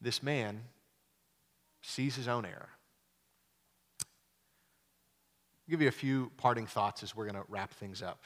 this 0.00 0.22
man 0.22 0.60
sees 1.80 2.14
his 2.14 2.28
own 2.28 2.44
error. 2.44 2.68
I'll 5.66 5.70
give 5.70 5.82
you 5.82 5.88
a 5.88 5.92
few 5.92 6.30
parting 6.36 6.66
thoughts 6.66 7.02
as 7.02 7.16
we're 7.16 7.24
going 7.24 7.42
to 7.42 7.48
wrap 7.48 7.72
things 7.74 8.02
up 8.02 8.22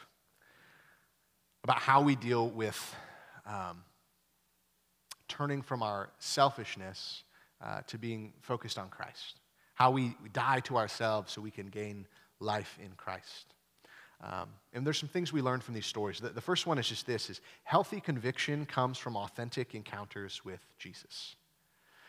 about 1.65 1.79
how 1.79 2.03
we 2.03 2.17
deal 2.17 2.49
with 2.49 2.97
um, 3.47 3.83
turning 5.29 5.63
from 5.63 5.83
our 5.83 6.11
selfishness 6.19 7.25
uh, 7.61 7.81
to 7.89 7.99
being 7.99 8.33
focused 8.41 8.79
on 8.79 8.89
Christ 8.89 9.41
how 9.79 9.93
we 9.93 10.17
die 10.33 10.59
to 10.59 10.77
ourselves 10.77 11.33
so 11.33 11.41
we 11.41 11.53
can 11.53 11.69
gain 11.69 12.05
life 12.41 12.77
in 12.85 12.91
Christ. 12.97 13.55
Um, 14.21 14.49
and 14.73 14.85
there's 14.85 14.99
some 14.99 15.09
things 15.09 15.33
we 15.33 15.41
learn 15.41 15.61
from 15.61 15.75
these 15.75 15.87
stories. 15.87 16.19
The, 16.19 16.31
the 16.31 16.41
first 16.41 16.67
one 16.67 16.79
is 16.79 16.89
just 16.89 17.07
this 17.07 17.31
is 17.31 17.41
healthy 17.63 18.01
conviction 18.01 18.67
comes 18.67 18.99
from 18.99 19.17
authentic 19.17 19.77
encounters 19.77 20.45
with 20.45 20.59
Jesus. 20.79 21.37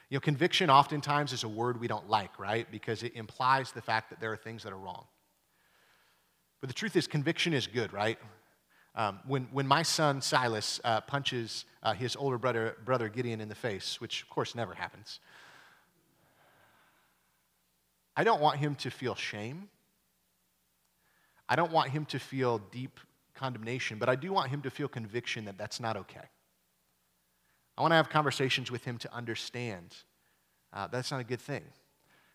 You 0.10 0.16
know, 0.16 0.22
conviction 0.22 0.72
oftentimes 0.72 1.32
is 1.32 1.44
a 1.44 1.48
word 1.48 1.80
we 1.80 1.88
don't 1.88 2.10
like, 2.10 2.40
right? 2.40 2.66
Because 2.72 3.04
it 3.04 3.16
implies 3.16 3.72
the 3.72 3.84
fact 3.84 4.10
that 4.10 4.20
there 4.20 4.34
are 4.34 4.38
things 4.38 4.64
that 4.64 4.74
are 4.74 4.80
wrong. 4.80 5.06
But 6.62 6.70
the 6.70 6.74
truth 6.74 6.95
is, 6.95 7.07
conviction 7.07 7.53
is 7.53 7.68
good, 7.68 7.93
right? 7.93 8.18
Um, 8.95 9.20
when, 9.26 9.47
when 9.51 9.66
my 9.66 9.84
son 9.84 10.22
Silas 10.22 10.82
uh, 10.84 11.01
punches 11.01 11.66
uh, 11.84 11.93
his 11.93 12.16
older 12.16 12.38
brother, 12.38 12.76
brother 12.84 13.07
Gideon 13.07 13.39
in 13.39 13.47
the 13.47 13.55
face, 13.55 14.01
which 14.01 14.24
of 14.24 14.30
course 14.30 14.55
never 14.55 14.74
happens, 14.74 15.20
I 18.16 18.24
don't 18.24 18.41
want 18.41 18.57
him 18.57 18.76
to 18.76 18.89
feel 18.89 19.16
shame. 19.16 19.70
I 21.47 21.55
don't 21.55 21.72
want 21.72 21.91
him 21.91 22.05
to 22.07 22.20
feel 22.20 22.60
deep 22.72 22.99
condemnation, 23.34 23.97
but 23.97 24.10
I 24.10 24.16
do 24.16 24.34
want 24.34 24.49
him 24.49 24.62
to 24.64 24.70
feel 24.70 24.89
conviction 24.89 25.45
that 25.45 25.57
that's 25.57 25.80
not 25.80 25.95
okay. 25.95 26.28
I 27.78 27.82
want 27.82 27.93
to 27.93 27.95
have 27.95 28.10
conversations 28.10 28.70
with 28.70 28.84
him 28.84 28.97
to 28.97 29.14
understand 29.16 29.95
uh, 30.74 30.88
that's 30.88 31.12
not 31.12 31.22
a 31.22 31.24
good 31.24 31.39
thing. 31.39 31.64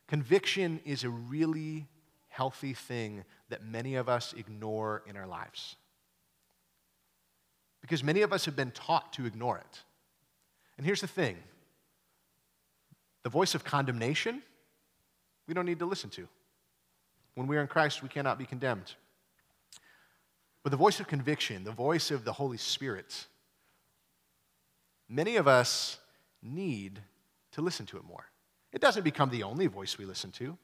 Conviction 0.08 0.80
is 0.84 1.04
a 1.04 1.10
really 1.10 1.86
healthy 2.28 2.74
thing 2.74 3.24
that 3.48 3.64
many 3.64 3.94
of 3.96 4.08
us 4.08 4.32
ignore 4.36 5.02
in 5.06 5.16
our 5.16 5.26
lives. 5.26 5.76
Because 7.80 8.02
many 8.02 8.22
of 8.22 8.32
us 8.32 8.46
have 8.46 8.56
been 8.56 8.70
taught 8.70 9.12
to 9.14 9.26
ignore 9.26 9.58
it. 9.58 9.82
And 10.76 10.86
here's 10.86 11.00
the 11.00 11.06
thing 11.06 11.36
the 13.22 13.30
voice 13.30 13.54
of 13.54 13.64
condemnation 13.64 14.42
we 15.46 15.54
don't 15.54 15.66
need 15.66 15.78
to 15.80 15.86
listen 15.86 16.10
to. 16.10 16.28
When 17.34 17.46
we 17.46 17.56
are 17.56 17.60
in 17.60 17.66
Christ, 17.66 18.02
we 18.02 18.08
cannot 18.08 18.38
be 18.38 18.46
condemned. 18.46 18.94
But 20.62 20.70
the 20.70 20.76
voice 20.76 21.00
of 21.00 21.06
conviction, 21.06 21.64
the 21.64 21.72
voice 21.72 22.10
of 22.10 22.24
the 22.24 22.32
Holy 22.32 22.56
Spirit, 22.56 23.26
many 25.08 25.36
of 25.36 25.46
us 25.46 25.98
need 26.42 27.00
to 27.52 27.60
listen 27.60 27.86
to 27.86 27.96
it 27.98 28.04
more. 28.04 28.24
It 28.72 28.80
doesn't 28.80 29.02
become 29.02 29.30
the 29.30 29.42
only 29.42 29.66
voice 29.66 29.98
we 29.98 30.04
listen 30.04 30.32
to, 30.32 30.56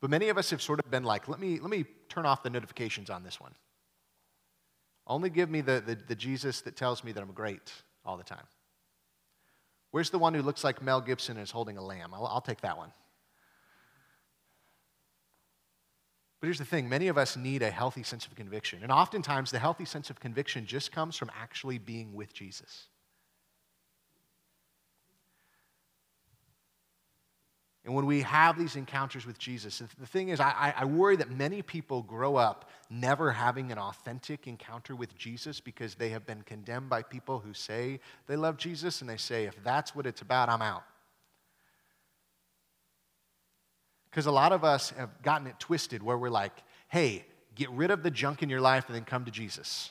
but 0.00 0.10
many 0.10 0.28
of 0.28 0.38
us 0.38 0.50
have 0.50 0.60
sort 0.60 0.78
of 0.78 0.90
been 0.90 1.04
like, 1.04 1.28
let 1.28 1.40
me, 1.40 1.58
let 1.58 1.70
me 1.70 1.84
turn 2.08 2.26
off 2.26 2.42
the 2.42 2.50
notifications 2.50 3.10
on 3.10 3.22
this 3.22 3.40
one. 3.40 3.54
Only 5.06 5.30
give 5.30 5.48
me 5.48 5.60
the, 5.60 5.82
the, 5.84 5.94
the 5.94 6.14
Jesus 6.14 6.60
that 6.62 6.76
tells 6.76 7.04
me 7.04 7.12
that 7.12 7.22
I'm 7.22 7.32
great 7.32 7.72
all 8.04 8.16
the 8.16 8.24
time. 8.24 8.46
Where's 9.92 10.10
the 10.10 10.18
one 10.18 10.34
who 10.34 10.42
looks 10.42 10.64
like 10.64 10.82
Mel 10.82 11.00
Gibson 11.00 11.36
and 11.36 11.44
is 11.44 11.50
holding 11.50 11.78
a 11.78 11.82
lamb? 11.82 12.12
I'll, 12.12 12.26
I'll 12.26 12.40
take 12.40 12.60
that 12.62 12.76
one. 12.76 12.90
But 16.40 16.48
here's 16.48 16.58
the 16.58 16.64
thing 16.64 16.88
many 16.88 17.08
of 17.08 17.16
us 17.16 17.36
need 17.36 17.62
a 17.62 17.70
healthy 17.70 18.02
sense 18.02 18.26
of 18.26 18.34
conviction. 18.34 18.80
And 18.82 18.92
oftentimes, 18.92 19.50
the 19.50 19.58
healthy 19.58 19.84
sense 19.84 20.10
of 20.10 20.20
conviction 20.20 20.66
just 20.66 20.92
comes 20.92 21.16
from 21.16 21.30
actually 21.40 21.78
being 21.78 22.12
with 22.12 22.34
Jesus. 22.34 22.88
And 27.86 27.94
when 27.94 28.04
we 28.04 28.22
have 28.22 28.58
these 28.58 28.74
encounters 28.74 29.24
with 29.24 29.38
Jesus, 29.38 29.80
the 30.00 30.06
thing 30.06 30.30
is, 30.30 30.40
I, 30.40 30.74
I, 30.76 30.84
worry 30.84 31.14
that 31.16 31.30
many 31.30 31.62
people 31.62 32.02
grow 32.02 32.34
up 32.34 32.68
never 32.90 33.30
having 33.30 33.70
an 33.70 33.78
authentic 33.78 34.48
encounter 34.48 34.96
with 34.96 35.16
Jesus 35.16 35.60
because 35.60 35.94
they 35.94 36.08
have 36.08 36.26
been 36.26 36.42
condemned 36.42 36.90
by 36.90 37.04
people 37.04 37.38
who 37.38 37.54
say 37.54 38.00
they 38.26 38.34
love 38.34 38.56
Jesus 38.56 39.02
and 39.02 39.08
they 39.08 39.16
say, 39.16 39.44
if 39.44 39.54
that's 39.62 39.94
what 39.94 40.04
it's 40.04 40.20
about, 40.20 40.48
I'm 40.48 40.62
out. 40.62 40.82
Because 44.10 44.26
a 44.26 44.32
lot 44.32 44.50
of 44.50 44.64
us 44.64 44.90
have 44.90 45.22
gotten 45.22 45.46
it 45.46 45.60
twisted 45.60 46.02
where 46.02 46.18
we're 46.18 46.28
like, 46.28 46.64
hey, 46.88 47.24
get 47.54 47.70
rid 47.70 47.92
of 47.92 48.02
the 48.02 48.10
junk 48.10 48.42
in 48.42 48.48
your 48.50 48.60
life 48.60 48.86
and 48.88 48.96
then 48.96 49.04
come 49.04 49.24
to 49.26 49.30
Jesus. 49.30 49.90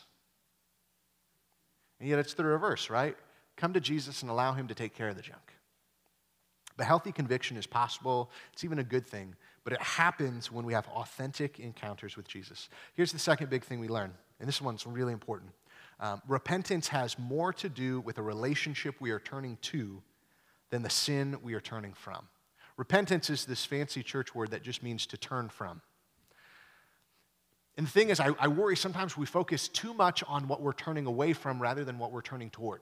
And 2.02 2.10
yet 2.10 2.20
it's 2.20 2.34
the 2.34 2.44
reverse, 2.44 2.90
right? 2.90 3.16
Come 3.56 3.72
to 3.72 3.80
Jesus 3.80 4.22
and 4.22 4.30
allow 4.30 4.52
Him 4.52 4.68
to 4.68 4.76
take 4.76 4.94
care 4.94 5.08
of 5.08 5.16
the 5.16 5.22
junk. 5.22 5.45
The 6.78 6.84
healthy 6.84 7.12
conviction 7.12 7.58
is 7.58 7.66
possible, 7.66 8.30
it's 8.52 8.64
even 8.64 8.80
a 8.80 8.84
good 8.84 9.06
thing, 9.06 9.36
but 9.64 9.74
it 9.74 9.82
happens 9.82 10.52
when 10.52 10.66
we 10.66 10.74
have 10.74 10.88
authentic 10.90 11.60
encounters 11.60 12.18
with 12.18 12.28
Jesus. 12.28 12.70
Here's 12.96 13.12
the 13.12 13.20
second 13.20 13.50
big 13.50 13.64
thing 13.64 13.80
we 13.80 13.88
learn, 13.88 14.14
and 14.40 14.48
this 14.48 14.62
one's 14.62 14.86
really 14.86 15.14
important. 15.14 15.52
Um, 16.00 16.22
repentance 16.28 16.90
has 16.90 17.18
more 17.18 17.54
to 17.54 17.70
do 17.70 18.02
with 18.02 18.18
a 18.18 18.22
relationship 18.22 18.96
we 19.00 19.12
are 19.12 19.20
turning 19.20 19.58
to 19.64 20.02
than 20.70 20.82
the 20.82 20.90
sin 20.90 21.38
we 21.42 21.54
are 21.54 21.62
turning 21.62 21.94
from. 21.94 22.28
Repentance 22.78 23.30
is 23.30 23.46
this 23.46 23.66
fancy 23.66 24.04
church 24.04 24.36
word 24.36 24.52
that 24.52 24.62
just 24.62 24.84
means 24.84 25.06
to 25.08 25.18
turn 25.18 25.48
from. 25.48 25.82
And 27.78 27.88
the 27.88 27.92
thing 27.92 28.10
is, 28.10 28.20
I, 28.20 28.32
I, 28.40 28.48
worry 28.48 28.78
sometimes 28.78 29.18
we 29.18 29.26
focus 29.26 29.68
too 29.68 29.94
much 29.94 30.24
on 30.28 30.48
what 30.48 30.62
we're 30.62 30.74
turning 30.74 31.06
away 31.06 31.34
from 31.34 31.62
rather 31.62 31.84
than 31.84 31.98
what 31.98 32.12
we're 32.12 32.22
turning 32.22 32.50
toward. 32.50 32.82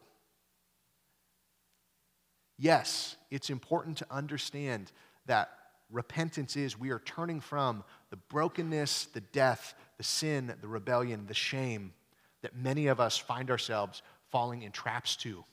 Yes, 2.63 3.17
it's 3.29 3.49
important 3.49 3.97
to 3.97 4.05
understand 4.09 4.93
that 5.25 5.49
repentance 5.91 6.55
is 6.55 6.79
we 6.79 6.91
are 6.91 6.99
turning 6.99 7.41
from 7.41 7.83
the 8.09 8.15
brokenness, 8.15 9.07
the 9.07 9.19
death, 9.19 9.73
the 9.97 10.03
sin, 10.05 10.53
the 10.61 10.67
rebellion, 10.69 11.25
the 11.27 11.33
shame 11.33 11.91
that 12.41 12.55
many 12.55 12.87
of 12.87 13.01
us 13.01 13.17
find 13.17 13.51
ourselves 13.51 14.01
falling 14.31 14.61
in 14.61 14.71
traps 14.71 15.17
to. 15.17 15.43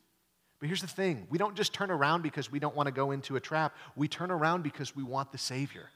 But 0.61 0.69
here's 0.69 0.83
the 0.83 0.87
thing 0.87 1.27
we 1.31 1.37
don't 1.37 1.57
just 1.57 1.73
turn 1.73 1.91
around 1.91 2.23
because 2.23 2.53
we 2.53 2.61
don't 2.61 2.77
want 2.77 2.87
to 2.87 2.93
go 2.93 3.11
into 3.11 3.35
a 3.35 3.41
trap, 3.41 3.75
we 3.97 4.07
turn 4.07 4.31
around 4.31 4.63
because 4.63 4.95
we 4.95 5.03
want 5.03 5.33
the 5.33 5.39
Savior. 5.39 5.89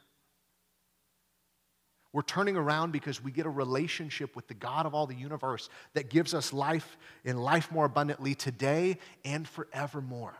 We're 2.13 2.23
turning 2.23 2.57
around 2.57 2.91
because 2.91 3.23
we 3.23 3.31
get 3.31 3.47
a 3.47 3.51
relationship 3.51 4.35
with 4.35 4.49
the 4.49 4.55
God 4.55 4.85
of 4.85 4.97
all 4.97 5.07
the 5.07 5.15
universe 5.15 5.69
that 5.93 6.11
gives 6.11 6.35
us 6.35 6.53
life 6.53 6.97
in 7.25 7.37
life 7.37 7.71
more 7.71 7.85
abundantly 7.85 8.35
today 8.35 8.99
and 9.25 9.47
forevermore. 9.47 10.35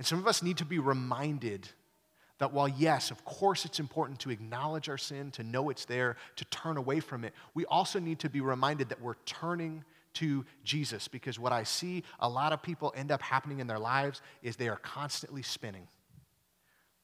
And 0.00 0.06
some 0.06 0.18
of 0.18 0.26
us 0.26 0.42
need 0.42 0.56
to 0.56 0.64
be 0.64 0.78
reminded 0.78 1.68
that 2.38 2.54
while, 2.54 2.66
yes, 2.66 3.10
of 3.10 3.22
course, 3.26 3.66
it's 3.66 3.78
important 3.78 4.18
to 4.20 4.30
acknowledge 4.30 4.88
our 4.88 4.96
sin, 4.96 5.30
to 5.32 5.42
know 5.42 5.68
it's 5.68 5.84
there, 5.84 6.16
to 6.36 6.46
turn 6.46 6.78
away 6.78 7.00
from 7.00 7.22
it, 7.22 7.34
we 7.52 7.66
also 7.66 7.98
need 7.98 8.18
to 8.20 8.30
be 8.30 8.40
reminded 8.40 8.88
that 8.88 9.02
we're 9.02 9.16
turning 9.26 9.84
to 10.14 10.46
Jesus 10.64 11.06
because 11.06 11.38
what 11.38 11.52
I 11.52 11.64
see 11.64 12.02
a 12.18 12.26
lot 12.26 12.54
of 12.54 12.62
people 12.62 12.94
end 12.96 13.12
up 13.12 13.20
happening 13.20 13.60
in 13.60 13.66
their 13.66 13.78
lives 13.78 14.22
is 14.42 14.56
they 14.56 14.70
are 14.70 14.78
constantly 14.78 15.42
spinning. 15.42 15.86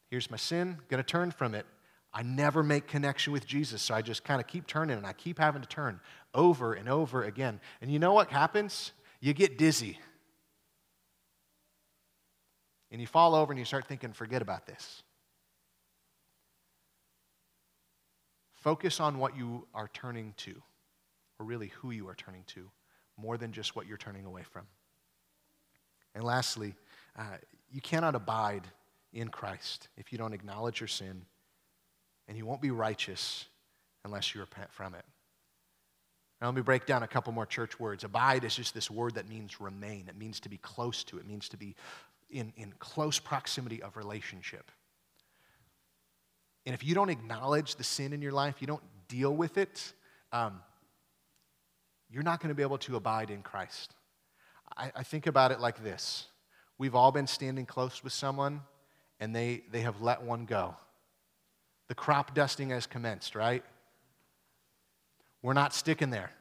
Here's 0.08 0.30
my 0.30 0.38
sin, 0.38 0.78
gonna 0.88 1.02
turn 1.02 1.32
from 1.32 1.54
it. 1.54 1.66
I 2.14 2.22
never 2.22 2.62
make 2.62 2.86
connection 2.86 3.30
with 3.30 3.46
Jesus, 3.46 3.82
so 3.82 3.94
I 3.94 4.00
just 4.00 4.24
kind 4.24 4.40
of 4.40 4.46
keep 4.46 4.66
turning 4.66 4.96
and 4.96 5.06
I 5.06 5.12
keep 5.12 5.38
having 5.38 5.60
to 5.60 5.68
turn 5.68 6.00
over 6.32 6.72
and 6.72 6.88
over 6.88 7.24
again. 7.24 7.60
And 7.82 7.92
you 7.92 7.98
know 7.98 8.14
what 8.14 8.30
happens? 8.30 8.92
You 9.20 9.34
get 9.34 9.58
dizzy. 9.58 9.98
And 12.96 13.00
you 13.02 13.06
fall 13.06 13.34
over 13.34 13.52
and 13.52 13.58
you 13.58 13.66
start 13.66 13.86
thinking, 13.86 14.14
forget 14.14 14.40
about 14.40 14.64
this. 14.64 15.02
Focus 18.54 19.00
on 19.00 19.18
what 19.18 19.36
you 19.36 19.66
are 19.74 19.90
turning 19.92 20.32
to, 20.38 20.62
or 21.38 21.44
really 21.44 21.66
who 21.76 21.90
you 21.90 22.08
are 22.08 22.14
turning 22.14 22.42
to, 22.46 22.70
more 23.18 23.36
than 23.36 23.52
just 23.52 23.76
what 23.76 23.86
you're 23.86 23.98
turning 23.98 24.24
away 24.24 24.44
from. 24.50 24.62
And 26.14 26.24
lastly, 26.24 26.74
uh, 27.18 27.36
you 27.70 27.82
cannot 27.82 28.14
abide 28.14 28.66
in 29.12 29.28
Christ 29.28 29.88
if 29.98 30.10
you 30.10 30.16
don't 30.16 30.32
acknowledge 30.32 30.80
your 30.80 30.88
sin, 30.88 31.20
and 32.28 32.38
you 32.38 32.46
won't 32.46 32.62
be 32.62 32.70
righteous 32.70 33.44
unless 34.06 34.34
you 34.34 34.40
repent 34.40 34.72
from 34.72 34.94
it. 34.94 35.04
Now, 36.40 36.46
let 36.46 36.56
me 36.56 36.62
break 36.62 36.86
down 36.86 37.02
a 37.02 37.06
couple 37.06 37.30
more 37.34 37.44
church 37.44 37.78
words. 37.78 38.04
Abide 38.04 38.44
is 38.44 38.56
just 38.56 38.72
this 38.72 38.90
word 38.90 39.16
that 39.16 39.28
means 39.28 39.60
remain, 39.60 40.06
it 40.08 40.16
means 40.16 40.40
to 40.40 40.48
be 40.48 40.56
close 40.56 41.04
to, 41.04 41.18
it 41.18 41.26
means 41.26 41.50
to 41.50 41.58
be 41.58 41.74
in, 42.30 42.52
in 42.56 42.72
close 42.78 43.18
proximity 43.18 43.82
of 43.82 43.96
relationship. 43.96 44.70
And 46.64 46.74
if 46.74 46.84
you 46.84 46.94
don't 46.94 47.10
acknowledge 47.10 47.76
the 47.76 47.84
sin 47.84 48.12
in 48.12 48.20
your 48.20 48.32
life, 48.32 48.56
you 48.60 48.66
don't 48.66 48.82
deal 49.08 49.34
with 49.34 49.56
it, 49.56 49.92
um, 50.32 50.60
you're 52.10 52.24
not 52.24 52.40
going 52.40 52.48
to 52.48 52.54
be 52.54 52.62
able 52.62 52.78
to 52.78 52.96
abide 52.96 53.30
in 53.30 53.42
Christ. 53.42 53.94
I, 54.76 54.90
I 54.96 55.02
think 55.02 55.26
about 55.26 55.52
it 55.52 55.60
like 55.60 55.82
this 55.82 56.26
we've 56.78 56.94
all 56.94 57.12
been 57.12 57.26
standing 57.26 57.66
close 57.66 58.04
with 58.04 58.12
someone, 58.12 58.60
and 59.18 59.34
they, 59.34 59.62
they 59.70 59.80
have 59.80 60.02
let 60.02 60.22
one 60.22 60.44
go. 60.44 60.74
The 61.88 61.94
crop 61.94 62.34
dusting 62.34 62.70
has 62.70 62.86
commenced, 62.86 63.34
right? 63.34 63.64
We're 65.40 65.54
not 65.54 65.72
sticking 65.72 66.10
there. 66.10 66.32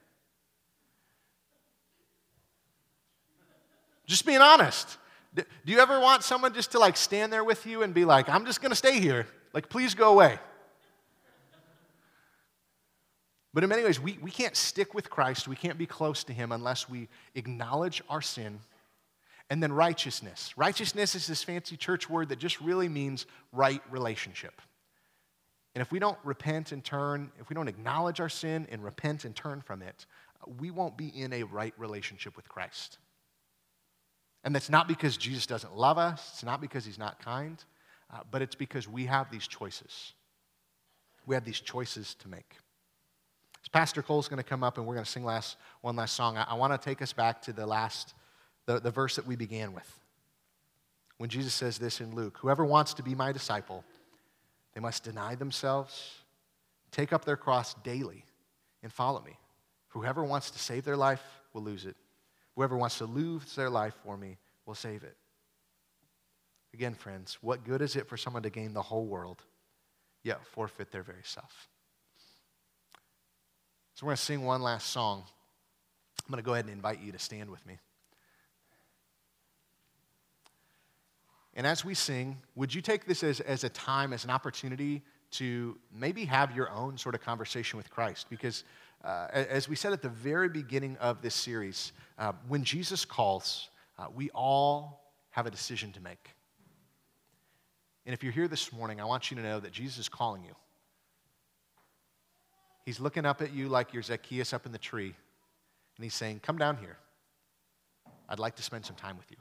Just 4.07 4.25
being 4.25 4.41
honest. 4.41 4.97
Do 5.35 5.43
you 5.65 5.79
ever 5.79 5.99
want 5.99 6.23
someone 6.23 6.53
just 6.53 6.71
to 6.71 6.79
like 6.79 6.97
stand 6.97 7.31
there 7.31 7.43
with 7.43 7.65
you 7.65 7.83
and 7.83 7.93
be 7.93 8.05
like, 8.05 8.29
I'm 8.29 8.45
just 8.45 8.61
going 8.61 8.71
to 8.71 8.75
stay 8.75 8.99
here? 8.99 9.27
Like, 9.53 9.69
please 9.69 9.93
go 9.93 10.13
away. 10.13 10.39
But 13.53 13.63
in 13.63 13.69
many 13.69 13.83
ways, 13.83 14.01
we, 14.01 14.19
we 14.21 14.31
can't 14.31 14.55
stick 14.55 14.93
with 14.93 15.09
Christ. 15.09 15.47
We 15.47 15.55
can't 15.55 15.77
be 15.77 15.85
close 15.85 16.25
to 16.25 16.33
Him 16.33 16.51
unless 16.51 16.89
we 16.89 17.07
acknowledge 17.35 18.01
our 18.09 18.21
sin. 18.21 18.59
And 19.49 19.63
then 19.63 19.71
righteousness. 19.71 20.53
Righteousness 20.57 21.15
is 21.15 21.27
this 21.27 21.43
fancy 21.43 21.77
church 21.77 22.09
word 22.09 22.29
that 22.29 22.39
just 22.39 22.59
really 22.59 22.89
means 22.89 23.25
right 23.53 23.81
relationship. 23.91 24.61
And 25.73 25.81
if 25.81 25.91
we 25.91 25.99
don't 25.99 26.17
repent 26.23 26.71
and 26.71 26.83
turn, 26.83 27.31
if 27.39 27.49
we 27.49 27.53
don't 27.53 27.67
acknowledge 27.67 28.19
our 28.19 28.29
sin 28.29 28.67
and 28.71 28.83
repent 28.83 29.23
and 29.23 29.35
turn 29.35 29.61
from 29.61 29.81
it, 29.81 30.05
we 30.59 30.71
won't 30.71 30.97
be 30.97 31.07
in 31.07 31.31
a 31.31 31.43
right 31.43 31.73
relationship 31.77 32.35
with 32.35 32.49
Christ. 32.49 32.97
And 34.45 34.53
that's 34.53 34.69
not 34.69 34.87
because 34.87 35.17
Jesus 35.17 35.47
doesn't 35.47 35.75
love 35.75 35.97
us, 35.97 36.29
it's 36.33 36.43
not 36.43 36.61
because 36.61 36.85
he's 36.85 36.99
not 36.99 37.19
kind, 37.19 37.61
uh, 38.13 38.19
but 38.29 38.43
it's 38.43 38.55
because 38.55 38.87
we 38.87 39.05
have 39.05 39.31
these 39.31 39.47
choices. 39.47 40.13
We 41.25 41.33
have 41.33 41.43
these 41.43 41.59
choices 41.59 42.13
to 42.19 42.29
make. 42.29 42.55
So 43.63 43.69
Pastor 43.73 44.03
Cole's 44.03 44.27
going 44.27 44.37
to 44.37 44.47
come 44.47 44.63
up 44.63 44.77
and 44.77 44.85
we're 44.85 44.93
going 44.93 45.05
to 45.05 45.11
sing 45.11 45.25
last, 45.25 45.57
one 45.81 45.95
last 45.95 46.15
song. 46.15 46.37
I, 46.37 46.43
I 46.43 46.53
want 46.53 46.79
to 46.79 46.89
take 46.89 47.01
us 47.01 47.11
back 47.11 47.41
to 47.43 47.53
the 47.53 47.65
last, 47.65 48.13
the, 48.67 48.79
the 48.79 48.91
verse 48.91 49.15
that 49.15 49.25
we 49.25 49.35
began 49.35 49.73
with. 49.73 49.99
When 51.17 51.31
Jesus 51.31 51.55
says 51.55 51.79
this 51.79 51.99
in 51.99 52.13
Luke 52.13 52.37
Whoever 52.39 52.63
wants 52.63 52.93
to 52.95 53.03
be 53.03 53.15
my 53.15 53.31
disciple, 53.31 53.83
they 54.75 54.81
must 54.81 55.03
deny 55.03 55.33
themselves, 55.33 56.19
take 56.91 57.11
up 57.11 57.25
their 57.25 57.37
cross 57.37 57.73
daily, 57.83 58.23
and 58.83 58.93
follow 58.93 59.21
me. 59.21 59.39
Whoever 59.89 60.23
wants 60.23 60.51
to 60.51 60.59
save 60.59 60.85
their 60.85 60.97
life 60.97 61.23
will 61.53 61.63
lose 61.63 61.85
it. 61.85 61.95
Whoever 62.55 62.77
wants 62.77 62.97
to 62.99 63.05
lose 63.05 63.55
their 63.55 63.69
life 63.69 63.93
for 64.03 64.17
me 64.17 64.37
will 64.65 64.75
save 64.75 65.03
it. 65.03 65.17
Again, 66.73 66.93
friends, 66.93 67.37
what 67.41 67.63
good 67.63 67.81
is 67.81 67.95
it 67.95 68.07
for 68.07 68.17
someone 68.17 68.43
to 68.43 68.49
gain 68.49 68.73
the 68.73 68.81
whole 68.81 69.05
world, 69.05 69.43
yet 70.23 70.45
forfeit 70.45 70.91
their 70.91 71.03
very 71.03 71.23
self? 71.23 71.69
So 73.93 74.05
we're 74.05 74.09
going 74.09 74.17
to 74.17 74.23
sing 74.23 74.43
one 74.43 74.61
last 74.61 74.89
song. 74.89 75.23
I'm 76.25 76.31
going 76.31 76.43
to 76.43 76.45
go 76.45 76.53
ahead 76.53 76.65
and 76.65 76.73
invite 76.73 77.01
you 77.01 77.11
to 77.11 77.19
stand 77.19 77.49
with 77.49 77.65
me. 77.65 77.77
And 81.53 81.65
as 81.65 81.85
we 81.85 81.93
sing, 81.93 82.37
would 82.55 82.73
you 82.73 82.81
take 82.81 83.05
this 83.05 83.23
as, 83.23 83.39
as 83.39 83.63
a 83.63 83.69
time, 83.69 84.11
as 84.11 84.25
an 84.25 84.29
opportunity 84.29 85.01
to 85.31 85.77
maybe 85.93 86.25
have 86.25 86.53
your 86.53 86.69
own 86.69 86.97
sort 86.97 87.15
of 87.15 87.21
conversation 87.21 87.77
with 87.77 87.89
Christ? 87.89 88.27
Because 88.29 88.65
uh, 89.05 89.27
as 89.31 89.69
we 89.69 89.75
said 89.75 89.93
at 89.93 90.01
the 90.01 90.09
very 90.09 90.49
beginning 90.49 90.97
of 90.97 91.21
this 91.21 91.35
series, 91.35 91.93
uh, 92.17 92.33
when 92.47 92.63
Jesus 92.63 93.05
calls, 93.05 93.69
uh, 93.99 94.07
we 94.13 94.31
all 94.31 95.13
have 95.29 95.45
a 95.45 95.51
decision 95.51 95.91
to 95.91 96.01
make. 96.01 96.31
And 98.05 98.13
if 98.13 98.23
you're 98.23 98.33
here 98.33 98.47
this 98.47 98.73
morning, 98.73 98.99
I 98.99 99.05
want 99.05 99.29
you 99.29 99.37
to 99.37 99.43
know 99.43 99.59
that 99.59 99.71
Jesus 99.71 99.99
is 99.99 100.09
calling 100.09 100.43
you. 100.43 100.55
He's 102.83 102.99
looking 102.99 103.25
up 103.25 103.41
at 103.41 103.53
you 103.53 103.67
like 103.67 103.93
you're 103.93 104.03
Zacchaeus 104.03 104.53
up 104.53 104.65
in 104.65 104.71
the 104.71 104.77
tree, 104.77 105.13
and 105.97 106.03
he's 106.03 106.13
saying, 106.13 106.39
Come 106.41 106.57
down 106.57 106.77
here. 106.77 106.97
I'd 108.27 108.39
like 108.39 108.55
to 108.55 108.63
spend 108.63 108.85
some 108.85 108.95
time 108.95 109.17
with 109.17 109.29
you. 109.29 109.37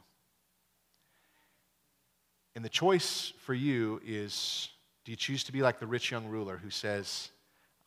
And 2.55 2.63
the 2.63 2.69
choice 2.69 3.33
for 3.41 3.53
you 3.53 3.99
is 4.05 4.69
do 5.05 5.11
you 5.11 5.15
choose 5.15 5.43
to 5.45 5.51
be 5.51 5.61
like 5.61 5.79
the 5.79 5.87
rich 5.87 6.11
young 6.11 6.27
ruler 6.27 6.57
who 6.57 6.69
says, 6.69 7.29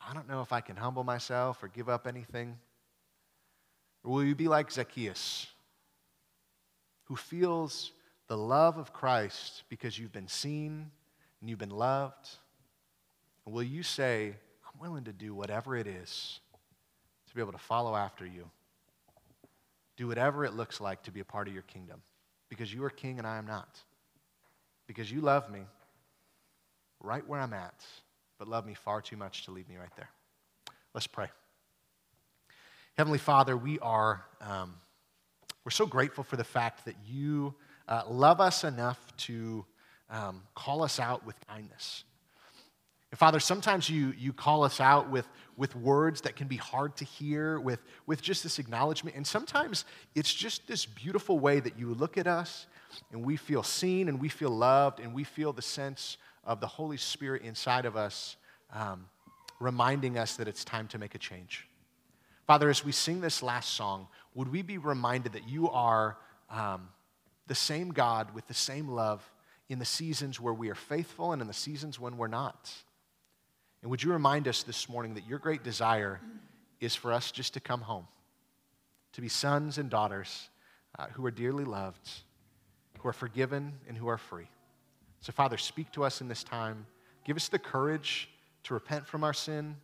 I 0.01 0.13
don't 0.13 0.27
know 0.27 0.41
if 0.41 0.51
I 0.51 0.61
can 0.61 0.75
humble 0.75 1.03
myself 1.03 1.61
or 1.63 1.67
give 1.67 1.89
up 1.89 2.07
anything? 2.07 2.57
Or 4.03 4.11
will 4.11 4.23
you 4.23 4.35
be 4.35 4.47
like 4.47 4.71
Zacchaeus, 4.71 5.47
who 7.05 7.15
feels 7.15 7.91
the 8.27 8.37
love 8.37 8.77
of 8.77 8.93
Christ 8.93 9.63
because 9.69 9.97
you've 9.99 10.11
been 10.11 10.27
seen 10.27 10.89
and 11.41 11.49
you've 11.49 11.59
been 11.59 11.69
loved? 11.69 12.29
Will 13.45 13.63
you 13.63 13.83
say, 13.83 14.35
I'm 14.65 14.79
willing 14.79 15.05
to 15.05 15.13
do 15.13 15.33
whatever 15.33 15.75
it 15.75 15.87
is 15.87 16.39
to 17.27 17.35
be 17.35 17.41
able 17.41 17.51
to 17.51 17.57
follow 17.57 17.95
after 17.95 18.25
you? 18.25 18.49
Do 19.97 20.07
whatever 20.07 20.45
it 20.45 20.53
looks 20.53 20.79
like 20.79 21.03
to 21.03 21.11
be 21.11 21.19
a 21.19 21.25
part 21.25 21.47
of 21.47 21.53
your 21.53 21.63
kingdom 21.63 22.01
because 22.47 22.73
you 22.73 22.83
are 22.83 22.89
king 22.89 23.17
and 23.17 23.27
I 23.27 23.37
am 23.37 23.45
not 23.45 23.79
because 24.87 25.11
you 25.11 25.21
love 25.21 25.51
me 25.51 25.61
right 27.01 27.25
where 27.27 27.39
I'm 27.39 27.53
at, 27.53 27.85
but 28.39 28.47
love 28.47 28.65
me 28.65 28.73
far 28.73 29.01
too 29.01 29.17
much 29.17 29.43
to 29.45 29.51
leave 29.51 29.67
me 29.67 29.75
right 29.75 29.93
there. 29.97 30.09
Let's 30.93 31.07
pray. 31.07 31.27
Heavenly 32.97 33.19
Father, 33.19 33.55
we 33.55 33.77
are 33.79 34.23
um, 34.41 34.75
we're 35.65 35.71
so 35.71 35.85
grateful 35.85 36.23
for 36.23 36.37
the 36.37 36.43
fact 36.43 36.85
that 36.85 36.95
you 37.05 37.53
uh, 37.87 38.03
love 38.09 38.39
us 38.39 38.63
enough 38.63 38.99
to 39.17 39.65
um, 40.09 40.41
call 40.55 40.83
us 40.83 40.99
out 40.99 41.25
with 41.25 41.35
kindness. 41.47 42.05
And 43.11 43.19
Father, 43.19 43.39
sometimes 43.39 43.89
you, 43.89 44.13
you 44.17 44.31
call 44.31 44.63
us 44.63 44.79
out 44.79 45.09
with, 45.09 45.27
with 45.57 45.75
words 45.75 46.21
that 46.21 46.35
can 46.35 46.47
be 46.47 46.55
hard 46.55 46.95
to 46.97 47.05
hear, 47.05 47.59
with, 47.59 47.79
with 48.05 48.21
just 48.21 48.43
this 48.43 48.57
acknowledgement. 48.57 49.17
And 49.17 49.27
sometimes 49.27 49.83
it's 50.15 50.33
just 50.33 50.67
this 50.67 50.85
beautiful 50.85 51.39
way 51.39 51.59
that 51.59 51.77
you 51.77 51.93
look 51.93 52.17
at 52.17 52.27
us 52.27 52.67
and 53.11 53.25
we 53.25 53.35
feel 53.35 53.63
seen 53.63 54.07
and 54.07 54.19
we 54.19 54.29
feel 54.29 54.51
loved 54.51 54.99
and 54.99 55.13
we 55.13 55.23
feel 55.23 55.51
the 55.51 55.61
sense 55.61 56.17
of 56.49 56.59
the 56.59 56.67
Holy 56.67 56.97
Spirit 56.97 57.43
inside 57.43 57.85
of 57.85 57.95
us 57.95 58.35
um, 58.73 59.05
reminding 59.59 60.17
us 60.17 60.35
that 60.35 60.47
it's 60.47 60.65
time 60.65 60.87
to 60.89 60.97
make 60.97 61.15
a 61.15 61.17
change. 61.17 61.65
Father, 62.45 62.69
as 62.69 62.83
we 62.83 62.91
sing 62.91 63.21
this 63.21 63.41
last 63.41 63.75
song, 63.75 64.07
would 64.33 64.51
we 64.51 64.61
be 64.61 64.77
reminded 64.77 65.33
that 65.33 65.47
you 65.47 65.69
are 65.69 66.17
um, 66.49 66.89
the 67.47 67.55
same 67.55 67.91
God 67.91 68.33
with 68.33 68.47
the 68.47 68.53
same 68.53 68.89
love 68.89 69.23
in 69.69 69.79
the 69.79 69.85
seasons 69.85 70.39
where 70.39 70.53
we 70.53 70.69
are 70.69 70.75
faithful 70.75 71.31
and 71.31 71.41
in 71.41 71.47
the 71.47 71.53
seasons 71.53 71.99
when 71.99 72.17
we're 72.17 72.27
not? 72.27 72.73
And 73.81 73.89
would 73.91 74.03
you 74.03 74.11
remind 74.11 74.47
us 74.47 74.63
this 74.63 74.89
morning 74.89 75.13
that 75.13 75.25
your 75.27 75.39
great 75.39 75.63
desire 75.63 76.19
is 76.81 76.95
for 76.95 77.13
us 77.13 77.31
just 77.31 77.53
to 77.53 77.61
come 77.61 77.81
home, 77.81 78.07
to 79.13 79.21
be 79.21 79.29
sons 79.29 79.77
and 79.77 79.89
daughters 79.89 80.49
uh, 80.97 81.05
who 81.13 81.25
are 81.25 81.31
dearly 81.31 81.63
loved 81.63 82.09
who 82.99 83.07
are 83.07 83.13
forgiven 83.13 83.73
and 83.87 83.97
who 83.97 84.07
are 84.07 84.17
free. 84.17 84.47
So, 85.21 85.31
Father, 85.31 85.57
speak 85.57 85.91
to 85.93 86.03
us 86.03 86.21
in 86.21 86.27
this 86.27 86.43
time. 86.43 86.85
Give 87.25 87.35
us 87.35 87.49
the 87.49 87.59
courage 87.59 88.29
to 88.63 88.73
repent 88.73 89.07
from 89.07 89.23
our 89.23 89.33
sin. 89.33 89.75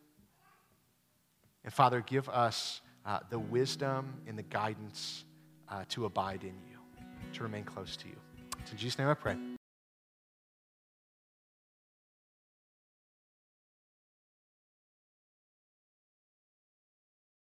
And, 1.64 1.74
Father, 1.74 2.02
give 2.02 2.30
us 2.30 2.82
uh, 3.06 3.20
the 3.30 3.40
wisdom 3.40 4.14
and 4.28 4.38
the 4.38 4.44
guidance 4.44 5.26
uh, 5.70 5.84
to 5.90 6.06
abide 6.06 6.44
in 6.44 6.56
you, 6.70 6.78
to 7.34 7.44
remain 7.44 7.64
close 7.64 7.98
to 7.98 8.08
you. 8.08 8.16
It's 8.60 8.72
in 8.72 8.78
Jesus' 8.78 8.98
name 8.98 9.08
I 9.08 9.14
pray. 9.14 9.36